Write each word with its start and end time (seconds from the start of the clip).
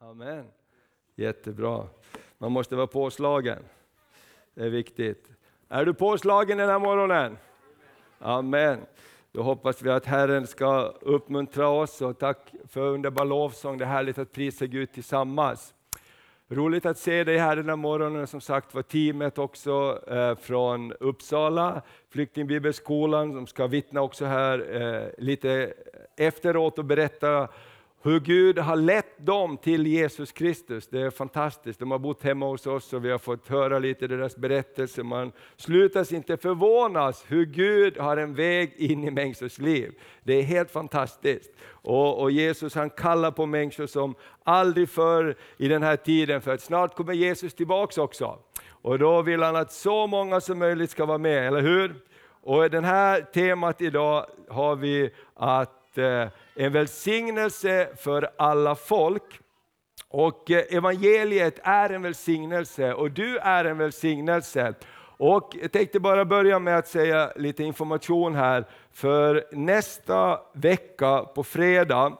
Amen. 0.00 0.44
Jättebra. 1.16 1.86
Man 2.38 2.52
måste 2.52 2.76
vara 2.76 2.86
påslagen. 2.86 3.58
Det 4.54 4.64
är 4.64 4.68
viktigt. 4.68 5.28
Är 5.68 5.84
du 5.84 5.94
påslagen 5.94 6.58
den 6.58 6.68
här 6.68 6.78
morgonen? 6.78 7.38
Amen. 8.18 8.80
Då 9.32 9.42
hoppas 9.42 9.82
vi 9.82 9.90
att 9.90 10.06
Herren 10.06 10.46
ska 10.46 10.82
uppmuntra 11.00 11.68
oss 11.68 12.02
och 12.02 12.18
tack 12.18 12.54
för 12.68 12.80
underbar 12.80 13.24
lovsång. 13.24 13.78
Det 13.78 13.84
är 13.84 13.88
härligt 13.88 14.18
att 14.18 14.32
prisa 14.32 14.66
Gud 14.66 14.92
tillsammans. 14.92 15.74
Roligt 16.48 16.86
att 16.86 16.98
se 16.98 17.24
dig 17.24 17.38
här 17.38 17.56
den 17.56 17.68
här 17.68 17.76
morgonen. 17.76 18.26
Som 18.26 18.40
sagt 18.40 18.74
var 18.74 18.82
teamet 18.82 19.38
också 19.38 20.02
eh, 20.10 20.36
från 20.36 20.92
Uppsala, 20.92 21.82
flyktingbibelskolan, 22.10 23.32
som 23.32 23.46
ska 23.46 23.66
vittna 23.66 24.02
också 24.02 24.24
här 24.24 24.82
eh, 24.82 25.24
lite 25.24 25.74
efteråt 26.16 26.78
och 26.78 26.84
berätta 26.84 27.48
hur 28.02 28.20
Gud 28.20 28.58
har 28.58 28.76
lett 28.76 29.26
dem 29.26 29.56
till 29.56 29.86
Jesus 29.86 30.32
Kristus. 30.32 30.88
Det 30.88 31.00
är 31.00 31.10
fantastiskt. 31.10 31.80
De 31.80 31.90
har 31.90 31.98
bott 31.98 32.22
hemma 32.22 32.46
hos 32.46 32.66
oss 32.66 32.92
och 32.92 33.04
vi 33.04 33.10
har 33.10 33.18
fått 33.18 33.48
höra 33.48 33.78
lite 33.78 34.06
deras 34.06 34.36
berättelser. 34.36 35.02
Man 35.02 35.32
slutas 35.56 36.12
inte 36.12 36.36
förvånas 36.36 37.24
hur 37.28 37.46
Gud 37.46 37.98
har 37.98 38.16
en 38.16 38.34
väg 38.34 38.74
in 38.76 39.04
i 39.04 39.10
människors 39.10 39.58
liv. 39.58 39.92
Det 40.22 40.34
är 40.34 40.42
helt 40.42 40.70
fantastiskt. 40.70 41.52
Och, 41.70 42.20
och 42.20 42.30
Jesus 42.30 42.74
han 42.74 42.90
kallar 42.90 43.30
på 43.30 43.46
människor 43.46 43.86
som 43.86 44.14
aldrig 44.44 44.88
förr 44.88 45.36
i 45.56 45.68
den 45.68 45.82
här 45.82 45.96
tiden, 45.96 46.40
för 46.40 46.54
att 46.54 46.60
snart 46.60 46.94
kommer 46.94 47.12
Jesus 47.12 47.54
tillbaks 47.54 47.98
också. 47.98 48.38
Och 48.68 48.98
då 48.98 49.22
vill 49.22 49.42
han 49.42 49.56
att 49.56 49.72
så 49.72 50.06
många 50.06 50.40
som 50.40 50.58
möjligt 50.58 50.90
ska 50.90 51.06
vara 51.06 51.18
med, 51.18 51.46
eller 51.46 51.60
hur? 51.60 51.94
Och 52.42 52.66
i 52.66 52.68
det 52.68 52.80
här 52.80 53.20
temat 53.20 53.80
idag 53.80 54.26
har 54.48 54.76
vi 54.76 55.10
att 55.34 55.98
eh, 55.98 56.28
en 56.58 56.72
välsignelse 56.72 57.88
för 57.96 58.30
alla 58.38 58.74
folk. 58.74 59.40
Och 60.08 60.50
eh, 60.50 60.76
evangeliet 60.76 61.58
är 61.62 61.90
en 61.90 62.02
välsignelse 62.02 62.94
och 62.94 63.10
du 63.10 63.38
är 63.38 63.64
en 63.64 63.78
välsignelse. 63.78 64.74
Och 65.00 65.56
jag 65.62 65.72
tänkte 65.72 66.00
bara 66.00 66.24
börja 66.24 66.58
med 66.58 66.78
att 66.78 66.88
säga 66.88 67.32
lite 67.36 67.64
information 67.64 68.34
här. 68.34 68.64
För 68.92 69.44
nästa 69.52 70.40
vecka 70.52 71.20
på 71.34 71.44
fredag 71.44 72.12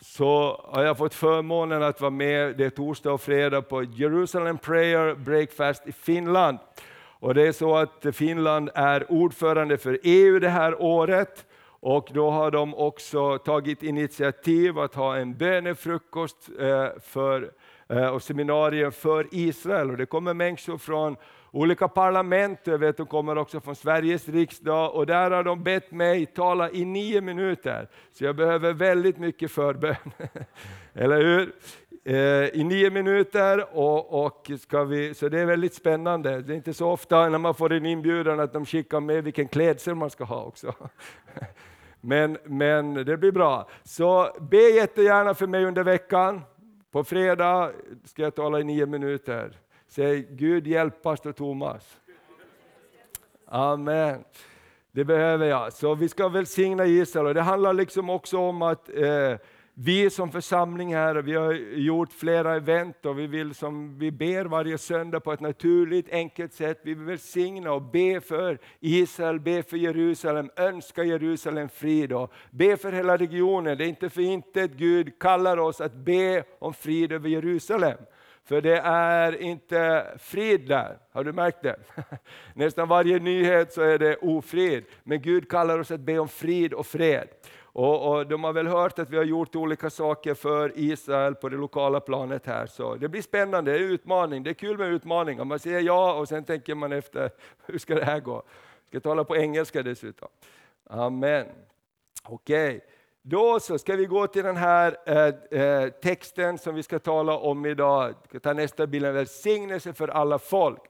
så 0.00 0.60
har 0.64 0.82
jag 0.82 0.98
fått 0.98 1.14
förmånen 1.14 1.82
att 1.82 2.00
vara 2.00 2.10
med, 2.10 2.56
det 2.56 2.64
är 2.64 2.70
torsdag 2.70 3.12
och 3.12 3.20
fredag, 3.20 3.62
på 3.62 3.82
Jerusalem 3.82 4.58
Prayer 4.58 5.14
Breakfast 5.14 5.86
i 5.86 5.92
Finland. 5.92 6.58
Och 7.20 7.34
det 7.34 7.42
är 7.42 7.52
så 7.52 7.76
att 7.76 8.06
Finland 8.12 8.70
är 8.74 9.12
ordförande 9.12 9.78
för 9.78 9.98
EU 10.02 10.38
det 10.38 10.48
här 10.48 10.82
året. 10.82 11.46
Och 11.86 12.08
då 12.12 12.30
har 12.30 12.50
de 12.50 12.74
också 12.74 13.38
tagit 13.38 13.82
initiativ 13.82 14.78
att 14.78 14.94
ha 14.94 15.16
en 15.16 15.36
bönefrukost 15.36 16.50
eh, 16.60 16.86
för, 17.00 17.50
eh, 17.88 18.06
och 18.06 18.22
seminarium 18.22 18.92
för 18.92 19.26
Israel. 19.30 19.90
Och 19.90 19.96
det 19.96 20.06
kommer 20.06 20.34
människor 20.34 20.78
från 20.78 21.16
olika 21.50 21.88
parlament, 21.88 22.58
jag 22.64 22.78
vet 22.78 22.96
de 22.96 23.06
kommer 23.06 23.38
också 23.38 23.60
från 23.60 23.76
Sveriges 23.76 24.28
riksdag 24.28 24.94
och 24.94 25.06
där 25.06 25.30
har 25.30 25.44
de 25.44 25.62
bett 25.62 25.90
mig 25.90 26.26
tala 26.26 26.70
i 26.70 26.84
nio 26.84 27.20
minuter. 27.20 27.88
Så 28.12 28.24
jag 28.24 28.36
behöver 28.36 28.72
väldigt 28.72 29.18
mycket 29.18 29.50
förbön. 29.50 30.12
Eller 30.94 31.20
hur? 31.20 31.52
Eh, 32.04 32.60
I 32.60 32.64
nio 32.64 32.90
minuter, 32.90 33.76
och, 33.76 34.24
och 34.24 34.50
ska 34.60 34.84
vi, 34.84 35.14
så 35.14 35.28
det 35.28 35.40
är 35.40 35.46
väldigt 35.46 35.74
spännande. 35.74 36.40
Det 36.40 36.52
är 36.52 36.56
inte 36.56 36.74
så 36.74 36.90
ofta 36.90 37.28
när 37.28 37.38
man 37.38 37.54
får 37.54 37.72
en 37.72 37.86
inbjudan 37.86 38.40
att 38.40 38.52
de 38.52 38.66
skickar 38.66 39.00
med 39.00 39.24
vilken 39.24 39.48
klädsel 39.48 39.94
man 39.94 40.10
ska 40.10 40.24
ha 40.24 40.44
också. 40.44 40.74
Men, 42.06 42.38
men 42.44 42.94
det 42.94 43.16
blir 43.16 43.32
bra. 43.32 43.68
Så 43.82 44.30
be 44.40 44.56
jättegärna 44.56 45.34
för 45.34 45.46
mig 45.46 45.64
under 45.64 45.82
veckan. 45.84 46.40
På 46.90 47.04
fredag 47.04 47.72
ska 48.04 48.22
jag 48.22 48.34
tala 48.34 48.60
i 48.60 48.64
nio 48.64 48.86
minuter. 48.86 49.58
Säg 49.88 50.26
Gud 50.30 50.66
hjälp 50.66 51.02
pastor 51.02 51.32
Thomas. 51.32 52.00
Amen. 53.46 54.24
Det 54.92 55.04
behöver 55.04 55.46
jag. 55.46 55.72
Så 55.72 55.94
vi 55.94 56.08
ska 56.08 56.28
välsigna 56.28 56.86
Israel. 56.86 57.34
det 57.34 57.42
handlar 57.42 57.72
liksom 57.72 58.10
också 58.10 58.38
om 58.38 58.62
att 58.62 58.88
eh, 58.88 59.36
vi 59.76 60.10
som 60.10 60.32
församling 60.32 60.94
här, 60.94 61.14
vi 61.14 61.34
har 61.34 61.52
gjort 61.76 62.12
flera 62.12 62.56
event 62.56 63.06
och 63.06 63.18
vi 63.18 63.26
vill 63.26 63.54
som 63.54 63.98
vi 63.98 64.10
ber 64.10 64.44
varje 64.44 64.78
söndag 64.78 65.20
på 65.20 65.32
ett 65.32 65.40
naturligt, 65.40 66.12
enkelt 66.12 66.52
sätt. 66.52 66.80
Vi 66.82 66.94
vill 66.94 67.04
välsigna 67.04 67.72
och 67.72 67.82
be 67.82 68.20
för 68.20 68.58
Israel, 68.80 69.40
be 69.40 69.62
för 69.62 69.76
Jerusalem, 69.76 70.50
önska 70.56 71.04
Jerusalem 71.04 71.68
frid 71.68 72.12
och 72.12 72.32
be 72.50 72.76
för 72.76 72.92
hela 72.92 73.16
regionen. 73.16 73.78
Det 73.78 73.84
är 73.84 73.88
inte 73.88 74.10
för 74.10 74.22
intet 74.22 74.70
Gud 74.70 75.18
kallar 75.18 75.56
oss 75.56 75.80
att 75.80 75.94
be 75.94 76.44
om 76.58 76.74
frid 76.74 77.12
över 77.12 77.28
Jerusalem. 77.28 77.98
För 78.44 78.60
det 78.60 78.78
är 78.84 79.42
inte 79.42 80.06
frid 80.18 80.68
där, 80.68 80.98
har 81.12 81.24
du 81.24 81.32
märkt 81.32 81.62
det? 81.62 81.76
Nästan 82.54 82.88
varje 82.88 83.18
nyhet 83.18 83.72
så 83.72 83.82
är 83.82 83.98
det 83.98 84.16
ofrid, 84.16 84.84
men 85.02 85.22
Gud 85.22 85.50
kallar 85.50 85.78
oss 85.78 85.90
att 85.90 86.00
be 86.00 86.18
om 86.18 86.28
frid 86.28 86.72
och 86.72 86.86
fred. 86.86 87.28
Och, 87.74 88.12
och, 88.12 88.26
De 88.26 88.44
har 88.44 88.52
väl 88.52 88.66
hört 88.66 88.98
att 88.98 89.10
vi 89.10 89.16
har 89.16 89.24
gjort 89.24 89.56
olika 89.56 89.90
saker 89.90 90.34
för 90.34 90.72
Israel 90.74 91.34
på 91.34 91.48
det 91.48 91.56
lokala 91.56 92.00
planet 92.00 92.46
här. 92.46 92.66
Så 92.66 92.94
det 92.94 93.08
blir 93.08 93.22
spännande, 93.22 93.72
det 93.72 93.78
är 93.78 93.80
utmaning. 93.80 94.42
Det 94.42 94.50
är 94.50 94.54
kul 94.54 94.78
med 94.78 94.88
utmaningar. 94.88 95.44
Man 95.44 95.58
säger 95.58 95.80
ja 95.80 96.14
och 96.14 96.28
sen 96.28 96.44
tänker 96.44 96.74
man 96.74 96.92
efter, 96.92 97.30
hur 97.66 97.78
ska 97.78 97.94
det 97.94 98.04
här 98.04 98.20
gå? 98.20 98.34
Jag 98.34 98.88
ska 98.88 99.08
tala 99.08 99.24
på 99.24 99.36
engelska 99.36 99.82
dessutom. 99.82 100.28
Amen. 100.90 101.46
Okej. 102.22 102.76
Okay. 102.76 102.80
Då 103.22 103.60
så 103.60 103.78
ska 103.78 103.96
vi 103.96 104.06
gå 104.06 104.26
till 104.26 104.44
den 104.44 104.56
här 104.56 104.96
eh, 105.06 105.60
eh, 105.60 105.88
texten 105.88 106.58
som 106.58 106.74
vi 106.74 106.82
ska 106.82 106.98
tala 106.98 107.38
om 107.38 107.66
idag. 107.66 108.04
Jag 108.08 108.28
ska 108.28 108.40
ta 108.40 108.52
nästa 108.52 108.86
bild, 108.86 109.06
en 109.06 109.14
välsignelse 109.14 109.92
för 109.92 110.08
alla 110.08 110.38
folk 110.38 110.80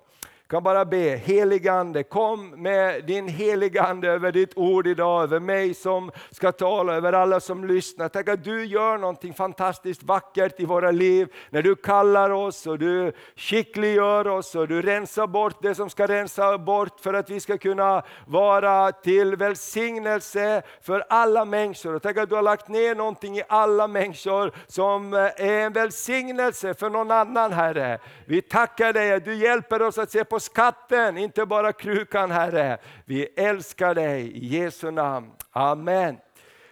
kan 0.55 0.63
bara 0.63 0.85
be, 0.85 1.17
heligande, 1.17 2.03
kom 2.03 2.51
med 2.51 3.05
din 3.05 3.29
heligande 3.29 4.09
över 4.09 4.33
ditt 4.33 4.57
ord 4.57 4.87
idag, 4.87 5.23
över 5.23 5.41
mig 5.41 5.75
som 5.75 6.11
ska 6.31 6.53
tala, 6.53 6.95
över 6.95 7.13
alla 7.13 7.41
som 7.41 7.65
lyssnar. 7.65 8.09
Tack 8.09 8.29
att 8.29 8.45
du 8.45 8.65
gör 8.65 8.99
någonting 8.99 9.35
fantastiskt 9.35 10.03
vackert 10.03 10.61
i 10.61 10.65
våra 10.65 10.91
liv, 10.91 11.29
när 11.51 11.63
du 11.63 11.75
kallar 11.77 12.31
oss 12.31 12.67
och 12.67 12.79
du 12.79 13.13
skickliggör 13.37 14.27
oss 14.27 14.55
och 14.55 14.69
du 14.69 14.83
rensar 14.83 15.27
bort 15.27 15.63
det 15.63 15.75
som 15.75 15.91
ska 15.91 16.07
rensa 16.07 16.59
bort 16.59 17.01
för 17.01 17.15
att 17.15 17.31
vi 17.31 17.41
ska 17.41 17.59
kunna 17.59 18.03
vara 18.27 18.93
till 18.93 19.37
välsignelse 19.37 20.63
för 20.83 21.05
alla 21.09 21.45
människor. 21.45 21.95
Och 21.95 22.03
tack 22.03 22.17
att 22.17 22.29
du 22.29 22.35
har 22.35 22.43
lagt 22.43 22.69
ner 22.69 22.95
någonting 22.95 23.39
i 23.39 23.43
alla 23.49 23.87
människor 23.89 24.53
som 24.67 25.15
eh, 25.15 25.21
är 25.21 25.67
en 25.67 25.73
välsignelse 25.73 26.75
för 26.75 26.91
någon 26.91 27.11
annan 27.11 27.53
Herre. 27.53 27.99
Vi 28.27 28.43
tackar 28.43 28.93
dig 28.93 29.13
att 29.13 29.25
du 29.25 29.35
hjälper 29.35 29.83
oss 29.83 29.99
att 29.99 30.11
se 30.11 30.25
på 30.25 30.41
skatten, 30.44 31.19
inte 31.19 31.47
bara 31.47 31.72
krukan 31.72 32.31
Herre. 32.31 32.78
Vi 33.05 33.25
älskar 33.37 33.94
dig 33.94 34.37
i 34.37 34.47
Jesu 34.47 34.91
namn. 34.91 35.31
Amen. 35.53 36.16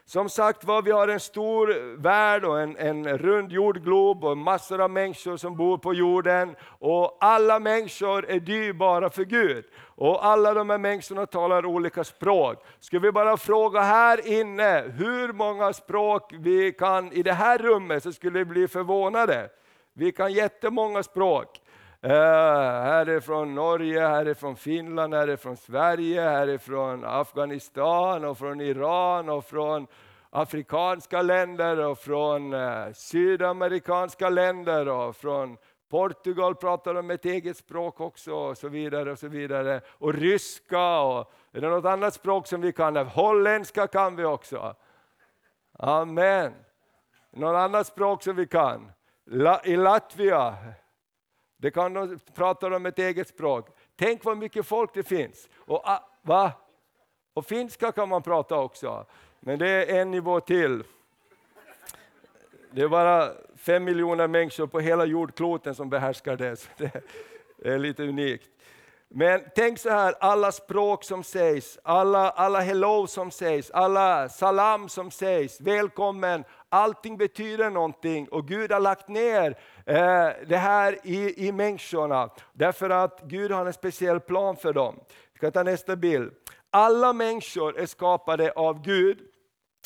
Som 0.04 0.28
sagt 0.28 0.64
var, 0.64 0.82
vi 0.82 0.90
har 0.90 1.08
en 1.08 1.20
stor 1.20 1.96
värld 1.96 2.44
och 2.44 2.60
en, 2.60 2.76
en 2.76 3.18
rund 3.18 3.52
jordglob 3.52 4.24
och 4.24 4.38
massor 4.38 4.80
av 4.80 4.90
människor 4.90 5.36
som 5.36 5.56
bor 5.56 5.78
på 5.78 5.94
jorden. 5.94 6.56
Och 6.64 7.18
alla 7.20 7.58
människor 7.58 8.30
är 8.30 8.40
dyrbara 8.40 9.10
för 9.10 9.24
Gud. 9.24 9.64
Och 9.80 10.26
alla 10.26 10.54
de 10.54 10.70
här 10.70 10.78
människorna 10.78 11.26
talar 11.26 11.66
olika 11.66 12.04
språk. 12.04 12.64
Ska 12.80 12.98
vi 12.98 13.12
bara 13.12 13.36
fråga 13.36 13.80
här 13.80 14.26
inne 14.28 14.84
hur 14.96 15.32
många 15.32 15.72
språk 15.72 16.34
vi 16.38 16.72
kan 16.72 17.12
i 17.12 17.22
det 17.22 17.32
här 17.32 17.58
rummet 17.58 18.02
så 18.02 18.12
skulle 18.12 18.38
vi 18.38 18.44
bli 18.44 18.68
förvånade. 18.68 19.48
Vi 19.92 20.12
kan 20.12 20.32
jättemånga 20.32 21.02
språk. 21.02 21.61
Uh, 22.04 22.10
här 22.10 23.06
är 23.06 23.20
från 23.20 23.54
Norge, 23.54 24.00
här 24.00 24.26
är 24.26 24.34
från 24.34 24.56
Finland, 24.56 25.14
här 25.14 25.28
är 25.28 25.36
från 25.36 25.56
Sverige, 25.56 26.20
här 26.20 26.48
är 26.48 26.58
från 26.58 27.04
Afghanistan 27.04 28.24
och 28.24 28.38
från 28.38 28.60
Iran 28.60 29.28
och 29.28 29.44
från 29.44 29.86
afrikanska 30.30 31.22
länder 31.22 31.78
och 31.78 31.98
från 31.98 32.52
uh, 32.52 32.92
sydamerikanska 32.92 34.28
länder 34.28 34.88
och 34.88 35.16
från 35.16 35.56
Portugal 35.90 36.54
pratar 36.54 36.94
de 36.94 37.10
ett 37.10 37.24
eget 37.24 37.56
språk 37.56 38.00
också 38.00 38.32
och 38.32 38.58
så 38.58 38.68
vidare. 38.68 39.12
Och 39.12 39.18
så 39.18 39.28
vidare. 39.28 39.80
Och 39.88 40.14
ryska 40.14 41.00
och 41.00 41.32
är 41.52 41.60
det 41.60 41.68
något 41.68 41.84
annat 41.84 42.14
språk 42.14 42.46
som 42.46 42.60
vi 42.60 42.72
kan? 42.72 42.96
Holländska 42.96 43.86
kan 43.86 44.16
vi 44.16 44.24
också. 44.24 44.74
Amen. 45.78 46.52
Något 47.30 47.56
annat 47.56 47.86
språk 47.86 48.22
som 48.22 48.36
vi 48.36 48.46
kan? 48.46 48.92
La, 49.26 49.60
I 49.64 49.76
Latvia 49.76 50.56
det 51.62 51.70
kan 51.70 51.94
de 51.94 52.18
prata 52.34 52.76
om 52.76 52.86
ett 52.86 52.98
eget 52.98 53.28
språk. 53.28 53.68
Tänk 53.96 54.24
vad 54.24 54.36
mycket 54.36 54.66
folk 54.66 54.94
det 54.94 55.02
finns. 55.02 55.48
Och, 55.56 55.88
ah, 55.88 56.08
va? 56.22 56.52
och 57.34 57.46
finska 57.46 57.92
kan 57.92 58.08
man 58.08 58.22
prata 58.22 58.56
också, 58.56 59.06
men 59.40 59.58
det 59.58 59.68
är 59.68 60.00
en 60.00 60.10
nivå 60.10 60.40
till. 60.40 60.84
Det 62.70 62.82
är 62.82 62.88
bara 62.88 63.30
fem 63.56 63.84
miljoner 63.84 64.28
människor 64.28 64.66
på 64.66 64.80
hela 64.80 65.04
jordkloten 65.04 65.74
som 65.74 65.90
behärskar 65.90 66.36
det. 66.36 66.56
Så 66.56 66.68
det 66.76 67.68
är 67.68 67.78
lite 67.78 68.02
unikt. 68.02 68.48
Men 69.08 69.40
tänk 69.54 69.78
så 69.78 69.90
här, 69.90 70.14
alla 70.20 70.52
språk 70.52 71.04
som 71.04 71.22
sägs, 71.22 71.78
alla, 71.82 72.30
alla 72.30 72.60
hello 72.60 73.06
som 73.06 73.30
sägs, 73.30 73.70
alla 73.70 74.28
salam 74.28 74.88
som 74.88 75.10
sägs, 75.10 75.60
välkommen, 75.60 76.44
allting 76.72 77.16
betyder 77.16 77.70
någonting 77.70 78.28
och 78.28 78.48
Gud 78.48 78.72
har 78.72 78.80
lagt 78.80 79.08
ner 79.08 79.58
eh, 79.86 80.28
det 80.46 80.56
här 80.56 80.98
i, 81.02 81.46
i 81.48 81.52
människorna. 81.52 82.30
Därför 82.52 82.90
att 82.90 83.20
Gud 83.24 83.50
har 83.50 83.66
en 83.66 83.72
speciell 83.72 84.20
plan 84.20 84.56
för 84.56 84.72
dem. 84.72 85.00
Vi 85.32 85.36
ska 85.36 85.50
ta 85.50 85.62
nästa 85.62 85.96
bild. 85.96 86.32
Alla 86.70 87.12
människor 87.12 87.78
är 87.78 87.86
skapade 87.86 88.52
av 88.52 88.82
Gud. 88.82 89.18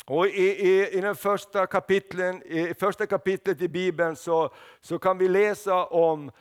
Och 0.05 0.27
i, 0.27 0.67
i, 0.67 0.97
i 0.97 1.01
den 1.01 1.15
första, 1.15 1.67
kapitlen, 1.67 2.43
i 2.43 2.73
första 2.73 3.05
kapitlet 3.05 3.61
i 3.61 3.67
Bibeln 3.67 4.15
så, 4.15 4.53
så 4.81 4.99
kan 4.99 5.17
vi 5.17 5.27
läsa 5.27 5.85
om 5.85 6.31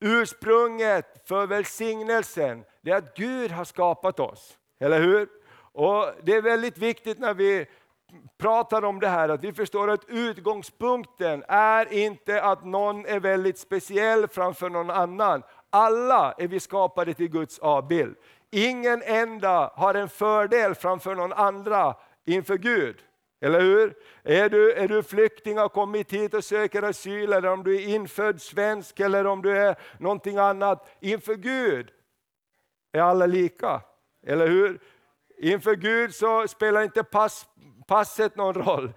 ursprunget 0.00 1.28
för 1.28 1.46
välsignelsen. 1.46 2.64
Det 2.80 2.90
är 2.90 2.96
att 2.96 3.16
Gud 3.16 3.50
har 3.50 3.64
skapat 3.64 4.20
oss, 4.20 4.58
eller 4.80 5.00
hur? 5.00 5.28
Och 5.72 6.06
Det 6.22 6.32
är 6.32 6.42
väldigt 6.42 6.78
viktigt 6.78 7.18
när 7.18 7.34
vi 7.34 7.66
pratar 8.38 8.84
om 8.84 9.00
det 9.00 9.08
här, 9.08 9.28
att 9.28 9.44
vi 9.44 9.52
förstår 9.52 9.90
att 9.90 10.04
utgångspunkten 10.08 11.44
är 11.48 11.92
inte 11.92 12.42
att 12.42 12.64
någon 12.64 13.06
är 13.06 13.20
väldigt 13.20 13.58
speciell 13.58 14.28
framför 14.28 14.70
någon 14.70 14.90
annan. 14.90 15.42
Alla 15.70 16.34
är 16.38 16.48
vi 16.48 16.60
skapade 16.60 17.14
till 17.14 17.28
Guds 17.28 17.58
avbild. 17.58 18.16
Ingen 18.50 19.02
enda 19.02 19.72
har 19.74 19.94
en 19.94 20.08
fördel 20.08 20.74
framför 20.74 21.14
någon 21.14 21.32
andra 21.32 21.94
inför 22.24 22.56
Gud. 22.56 22.96
Eller 23.40 23.60
hur? 23.60 23.94
Är 24.22 24.48
du, 24.48 24.72
är 24.72 24.88
du 24.88 25.02
flykting 25.02 25.54
och 25.54 25.62
har 25.62 25.68
kommit 25.68 26.12
hit 26.12 26.34
och 26.34 26.44
söker 26.44 26.82
asyl, 26.82 27.32
eller 27.32 27.48
om 27.48 27.64
du 27.64 27.76
är 27.76 27.88
infödd 27.88 28.42
svensk, 28.42 29.00
eller 29.00 29.26
om 29.26 29.42
du 29.42 29.58
är 29.58 29.76
någonting 29.98 30.36
annat. 30.36 30.88
Inför 31.00 31.34
Gud 31.34 31.90
är 32.92 33.00
alla 33.00 33.26
lika. 33.26 33.80
Eller 34.26 34.46
hur? 34.46 34.80
Inför 35.38 35.74
Gud 35.74 36.14
så 36.14 36.48
spelar 36.48 36.82
inte 36.82 37.04
pass, 37.04 37.46
passet 37.86 38.36
någon 38.36 38.54
roll. 38.54 38.92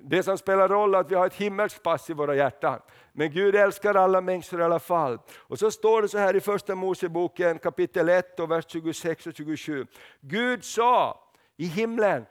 Det 0.00 0.22
som 0.22 0.38
spelar 0.38 0.68
roll 0.68 0.94
är 0.94 0.98
att 0.98 1.10
vi 1.10 1.14
har 1.14 1.26
ett 1.26 1.34
himmelskt 1.34 1.82
pass 1.82 2.10
i 2.10 2.12
våra 2.12 2.34
hjärtan. 2.34 2.80
Men 3.12 3.30
Gud 3.30 3.56
älskar 3.56 3.94
alla 3.94 4.20
människor 4.20 4.60
i 4.60 4.64
alla 4.64 4.78
fall. 4.78 5.18
Och 5.36 5.58
så 5.58 5.70
står 5.70 6.02
det 6.02 6.08
så 6.08 6.18
här 6.18 6.36
i 6.36 6.40
första 6.40 6.74
Moseboken 6.74 7.58
kapitel 7.58 8.08
1 8.08 8.40
och 8.40 8.50
vers 8.50 8.64
26 8.68 9.26
och 9.26 9.34
27. 9.34 9.86
Gud 10.20 10.64
sa 10.64 11.20
i 11.56 11.66
himlen, 11.66 12.26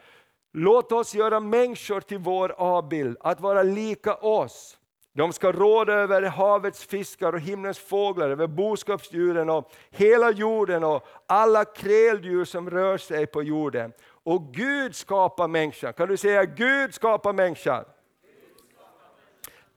låt 0.54 0.92
oss 0.92 1.16
göra 1.16 1.40
människor 1.40 2.00
till 2.02 2.18
vår 2.18 2.56
avbild, 2.58 3.18
att 3.20 3.42
vara 3.42 3.64
lika 3.64 4.16
oss. 4.16 4.78
De 5.14 5.34
ska 5.34 5.52
råda 5.52 5.94
över 5.94 6.22
havets 6.22 6.86
fiskar 6.86 7.34
och 7.34 7.40
himlens 7.40 7.80
fåglar, 7.80 8.30
över 8.30 8.48
boskapsdjuren 8.48 9.50
och 9.50 9.72
hela 9.90 10.32
jorden 10.32 10.84
och 10.84 11.08
alla 11.28 11.66
kräldjur 11.66 12.46
som 12.46 12.70
rör 12.70 12.98
sig 12.98 13.26
på 13.26 13.44
jorden. 13.44 13.94
Och 14.26 14.54
Gud 14.54 14.96
skapar 14.96 15.48
människan. 15.48 15.94
Kan 15.94 16.08
du 16.08 16.18
säga 16.18 16.46
Gud 16.46 16.94
skapar 16.94 17.34
människan? 17.34 17.86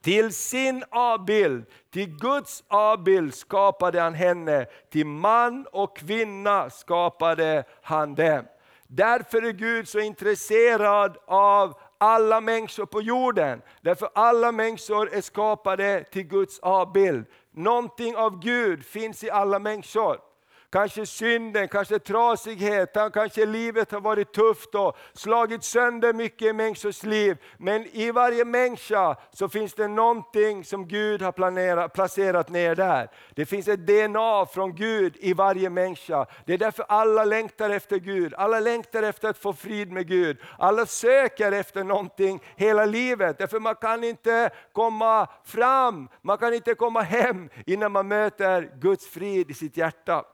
Till 0.02 0.34
sin 0.34 0.84
avbild, 0.90 1.66
till 1.90 2.18
Guds 2.18 2.64
avbild 2.68 3.34
skapade 3.34 4.00
han 4.00 4.14
henne, 4.14 4.66
till 4.90 5.06
man 5.06 5.66
och 5.72 5.96
kvinna 5.96 6.70
skapade 6.70 7.64
han 7.82 8.14
dem. 8.14 8.44
Därför 8.86 9.42
är 9.42 9.52
Gud 9.52 9.88
så 9.88 9.98
intresserad 10.00 11.16
av 11.26 11.80
alla 11.98 12.40
människor 12.40 12.86
på 12.86 13.02
jorden. 13.02 13.62
Därför 13.80 14.08
alla 14.14 14.52
människor 14.52 15.14
är 15.14 15.20
skapade 15.20 16.04
till 16.04 16.24
Guds 16.24 16.58
avbild. 16.58 17.26
Någonting 17.50 18.16
av 18.16 18.40
Gud 18.40 18.84
finns 18.84 19.24
i 19.24 19.30
alla 19.30 19.58
människor. 19.58 20.27
Kanske 20.70 21.06
synden, 21.06 21.68
kanske 21.68 21.98
trasigheten, 21.98 23.10
kanske 23.10 23.46
livet 23.46 23.92
har 23.92 24.00
varit 24.00 24.32
tufft 24.32 24.74
och 24.74 24.96
slagit 25.12 25.64
sönder 25.64 26.12
mycket 26.12 26.48
i 26.48 26.52
människors 26.52 27.02
liv. 27.02 27.36
Men 27.58 27.86
i 27.86 28.10
varje 28.10 28.44
människa 28.44 29.16
så 29.32 29.48
finns 29.48 29.74
det 29.74 29.88
någonting 29.88 30.64
som 30.64 30.88
Gud 30.88 31.22
har 31.22 31.32
planerat, 31.32 31.92
placerat 31.92 32.48
ner 32.48 32.74
där. 32.74 33.10
Det 33.34 33.46
finns 33.46 33.68
ett 33.68 33.86
DNA 33.86 34.46
från 34.46 34.74
Gud 34.74 35.16
i 35.20 35.32
varje 35.32 35.70
människa. 35.70 36.26
Det 36.46 36.54
är 36.54 36.58
därför 36.58 36.84
alla 36.88 37.24
längtar 37.24 37.70
efter 37.70 37.96
Gud, 37.96 38.34
alla 38.34 38.60
längtar 38.60 39.02
efter 39.02 39.28
att 39.28 39.38
få 39.38 39.52
frid 39.52 39.92
med 39.92 40.08
Gud. 40.08 40.38
Alla 40.58 40.86
söker 40.86 41.52
efter 41.52 41.84
någonting 41.84 42.42
hela 42.56 42.84
livet, 42.84 43.38
därför 43.38 43.60
man 43.60 43.74
kan 43.74 44.04
inte 44.04 44.50
komma 44.72 45.28
fram, 45.44 46.08
man 46.22 46.38
kan 46.38 46.54
inte 46.54 46.74
komma 46.74 47.00
hem 47.00 47.50
innan 47.66 47.92
man 47.92 48.08
möter 48.08 48.70
Guds 48.80 49.08
frid 49.08 49.50
i 49.50 49.54
sitt 49.54 49.76
hjärta. 49.76 50.24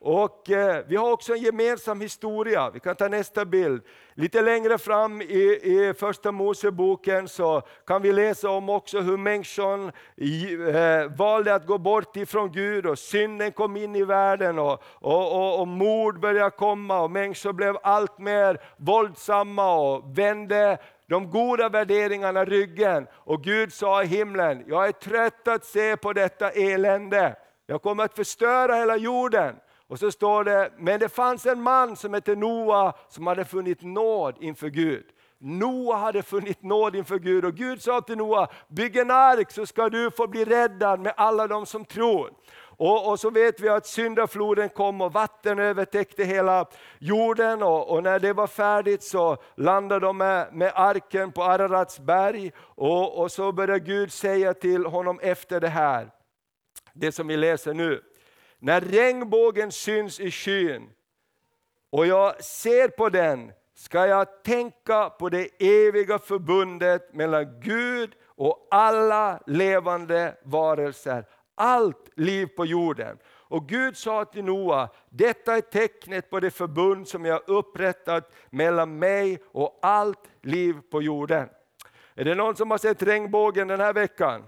Och 0.00 0.50
eh, 0.50 0.84
Vi 0.88 0.96
har 0.96 1.12
också 1.12 1.32
en 1.32 1.40
gemensam 1.40 2.00
historia. 2.00 2.70
Vi 2.70 2.80
kan 2.80 2.96
ta 2.96 3.08
nästa 3.08 3.44
bild. 3.44 3.82
Lite 4.14 4.42
längre 4.42 4.78
fram 4.78 5.22
i, 5.22 5.60
i 5.62 5.94
Första 5.98 6.32
Moseboken 6.32 7.28
så 7.28 7.62
kan 7.86 8.02
vi 8.02 8.12
läsa 8.12 8.50
om 8.50 8.68
också 8.68 9.00
hur 9.00 9.16
människan 9.16 9.92
eh, 10.16 11.16
valde 11.18 11.54
att 11.54 11.66
gå 11.66 11.78
bort 11.78 12.16
ifrån 12.16 12.52
Gud 12.52 12.86
och 12.86 12.98
synden 12.98 13.52
kom 13.52 13.76
in 13.76 13.96
i 13.96 14.04
världen 14.04 14.58
och, 14.58 14.82
och, 14.94 15.32
och, 15.32 15.60
och 15.60 15.68
mord 15.68 16.20
började 16.20 16.50
komma 16.50 17.00
och 17.00 17.10
människor 17.10 17.52
blev 17.52 17.76
allt 17.82 18.18
mer 18.18 18.60
våldsamma 18.76 19.74
och 19.74 20.18
vände 20.18 20.78
de 21.08 21.30
goda 21.30 21.68
värderingarna 21.68 22.44
ryggen. 22.44 23.06
Och 23.12 23.44
Gud 23.44 23.72
sa 23.72 24.02
i 24.02 24.06
himlen, 24.06 24.64
jag 24.66 24.88
är 24.88 24.92
trött 24.92 25.48
att 25.48 25.64
se 25.64 25.96
på 25.96 26.12
detta 26.12 26.50
elände. 26.50 27.36
Jag 27.66 27.82
kommer 27.82 28.04
att 28.04 28.16
förstöra 28.16 28.74
hela 28.74 28.96
jorden. 28.96 29.54
Och 29.88 29.98
så 29.98 30.10
står 30.10 30.44
det, 30.44 30.72
men 30.78 31.00
det 31.00 31.08
fanns 31.08 31.46
en 31.46 31.62
man 31.62 31.96
som 31.96 32.14
hette 32.14 32.34
Noa 32.34 32.92
som 33.08 33.26
hade 33.26 33.44
funnit 33.44 33.82
nåd 33.82 34.36
inför 34.40 34.68
Gud. 34.68 35.04
Noa 35.40 35.96
hade 35.96 36.22
funnit 36.22 36.62
nåd 36.62 36.96
inför 36.96 37.18
Gud 37.18 37.44
och 37.44 37.54
Gud 37.54 37.82
sa 37.82 38.00
till 38.00 38.16
Noa, 38.16 38.48
bygg 38.68 38.96
en 38.96 39.10
ark 39.10 39.50
så 39.50 39.66
ska 39.66 39.88
du 39.88 40.10
få 40.10 40.26
bli 40.26 40.44
räddad 40.44 41.00
med 41.00 41.14
alla 41.16 41.46
de 41.46 41.66
som 41.66 41.84
tror. 41.84 42.30
Och, 42.60 43.10
och, 43.10 43.20
så 43.20 43.30
vet 43.30 43.60
vi 43.60 43.68
att 43.68 43.86
syndafloden 43.86 44.68
kom 44.68 45.00
och 45.00 45.12
vatten 45.12 45.58
övertäckte 45.58 46.24
hela 46.24 46.66
jorden 46.98 47.62
och, 47.62 47.90
och, 47.90 48.02
när 48.02 48.18
det 48.18 48.32
var 48.32 48.46
färdigt 48.46 49.02
så 49.02 49.36
landade 49.56 50.06
de 50.06 50.18
med, 50.18 50.54
med 50.54 50.72
arken 50.74 51.32
på 51.32 51.42
Ararats 51.42 52.00
berg 52.00 52.52
och, 52.58 53.18
och 53.22 53.32
så 53.32 53.52
började 53.52 53.80
Gud 53.80 54.12
säga 54.12 54.54
till 54.54 54.86
honom 54.86 55.20
efter 55.22 55.60
det 55.60 55.68
här, 55.68 56.10
det 56.92 57.12
som 57.12 57.26
vi 57.26 57.36
läser 57.36 57.74
nu. 57.74 58.02
När 58.58 58.80
regnbågen 58.80 59.72
syns 59.72 60.20
i 60.20 60.30
skyn 60.30 60.90
och 61.90 62.06
jag 62.06 62.44
ser 62.44 62.88
på 62.88 63.08
den 63.08 63.52
ska 63.74 64.06
jag 64.06 64.42
tänka 64.42 65.10
på 65.10 65.28
det 65.28 65.48
eviga 65.58 66.18
förbundet 66.18 67.14
mellan 67.14 67.60
Gud 67.60 68.12
och 68.24 68.68
alla 68.70 69.40
levande 69.46 70.36
varelser, 70.42 71.24
allt 71.54 72.10
liv 72.16 72.46
på 72.46 72.66
jorden. 72.66 73.18
Och 73.26 73.68
Gud 73.68 73.96
sa 73.96 74.24
till 74.24 74.44
Noa, 74.44 74.88
detta 75.10 75.56
är 75.56 75.60
tecknet 75.60 76.30
på 76.30 76.40
det 76.40 76.50
förbund 76.50 77.08
som 77.08 77.24
jag 77.24 77.40
upprättat 77.46 78.32
mellan 78.50 78.98
mig 78.98 79.42
och 79.46 79.78
allt 79.82 80.30
liv 80.42 80.76
på 80.90 81.02
jorden. 81.02 81.48
Är 82.14 82.24
det 82.24 82.34
någon 82.34 82.56
som 82.56 82.70
har 82.70 82.78
sett 82.78 83.02
regnbågen 83.02 83.68
den 83.68 83.80
här 83.80 83.92
veckan? 83.92 84.44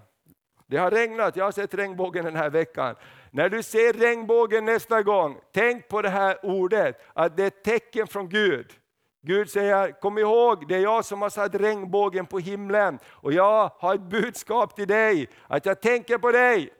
Det 0.67 0.77
har 0.77 0.91
regnat, 0.91 1.37
jag 1.37 1.45
har 1.45 1.53
sett 1.53 1.75
regnbågen 1.75 2.25
den 2.25 2.37
här 2.37 2.51
veckan. 2.51 2.97
När 3.31 3.49
du 3.49 3.63
ser 3.63 3.93
regnbågen 3.93 4.65
nästa 4.65 5.03
gång, 5.03 5.39
tänk 5.53 5.89
på 5.89 6.03
det 6.03 6.09
här 6.09 6.39
ordet, 6.43 7.01
att 7.13 7.37
det 7.37 7.43
är 7.43 7.47
ett 7.47 7.65
tecken 7.65 8.07
från 8.07 8.29
Gud. 8.29 8.73
Gud 9.23 9.51
säger, 9.51 10.01
kom 10.01 10.19
ihåg, 10.19 10.69
det 10.69 10.75
är 10.75 10.81
jag 10.81 11.05
som 11.05 11.23
har 11.23 11.31
satt 11.31 11.55
regnbågen 11.55 12.27
på 12.27 12.39
himlen 12.39 12.99
och 13.07 13.33
jag 13.33 13.71
har 13.79 13.95
ett 13.95 14.01
budskap 14.01 14.77
till 14.77 14.89
dig, 14.89 15.29
att 15.47 15.67
jag 15.67 15.81
tänker 15.81 16.19
på 16.19 16.33
dig 16.33 16.71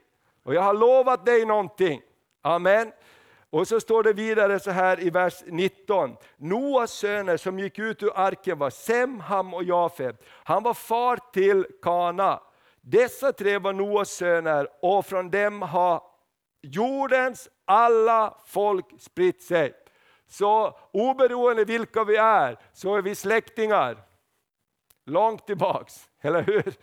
och 0.43 0.53
jag 0.55 0.61
har 0.61 0.73
lovat 0.73 1.25
dig 1.25 1.45
någonting. 1.45 2.01
Amen. 2.41 2.91
Och 3.49 3.67
så 3.67 3.79
står 3.79 4.03
det 4.03 4.13
vidare 4.13 4.59
så 4.59 4.71
här 4.71 4.99
i 4.99 5.09
vers 5.09 5.43
19. 5.45 6.15
Noas 6.37 6.91
söner 6.91 7.37
som 7.37 7.59
gick 7.59 7.79
ut 7.79 8.03
ur 8.03 8.11
arken 8.15 8.59
var 8.59 8.69
Sem, 8.69 9.19
Ham 9.19 9.53
och 9.53 9.63
Jafet. 9.63 10.23
Han 10.27 10.63
var 10.63 10.73
far 10.73 11.19
till 11.33 11.65
Kana. 11.81 12.39
Dessa 12.81 13.33
tre 13.33 13.57
var 13.57 13.73
Noas 13.73 14.09
söner 14.09 14.67
och 14.81 15.05
från 15.05 15.29
dem 15.29 15.61
har 15.61 16.10
jordens 16.61 17.49
alla 17.65 18.37
folk 18.45 18.85
spritt 18.99 19.43
sig. 19.43 19.73
Så 20.27 20.77
oberoende 20.91 21.65
vilka 21.65 22.03
vi 22.03 22.15
är, 22.15 22.57
så 22.73 22.95
är 22.95 23.01
vi 23.01 23.15
släktingar. 23.15 23.97
Långt 25.05 25.47
tillbaks, 25.47 26.09
eller 26.21 26.43
hur? 26.43 26.73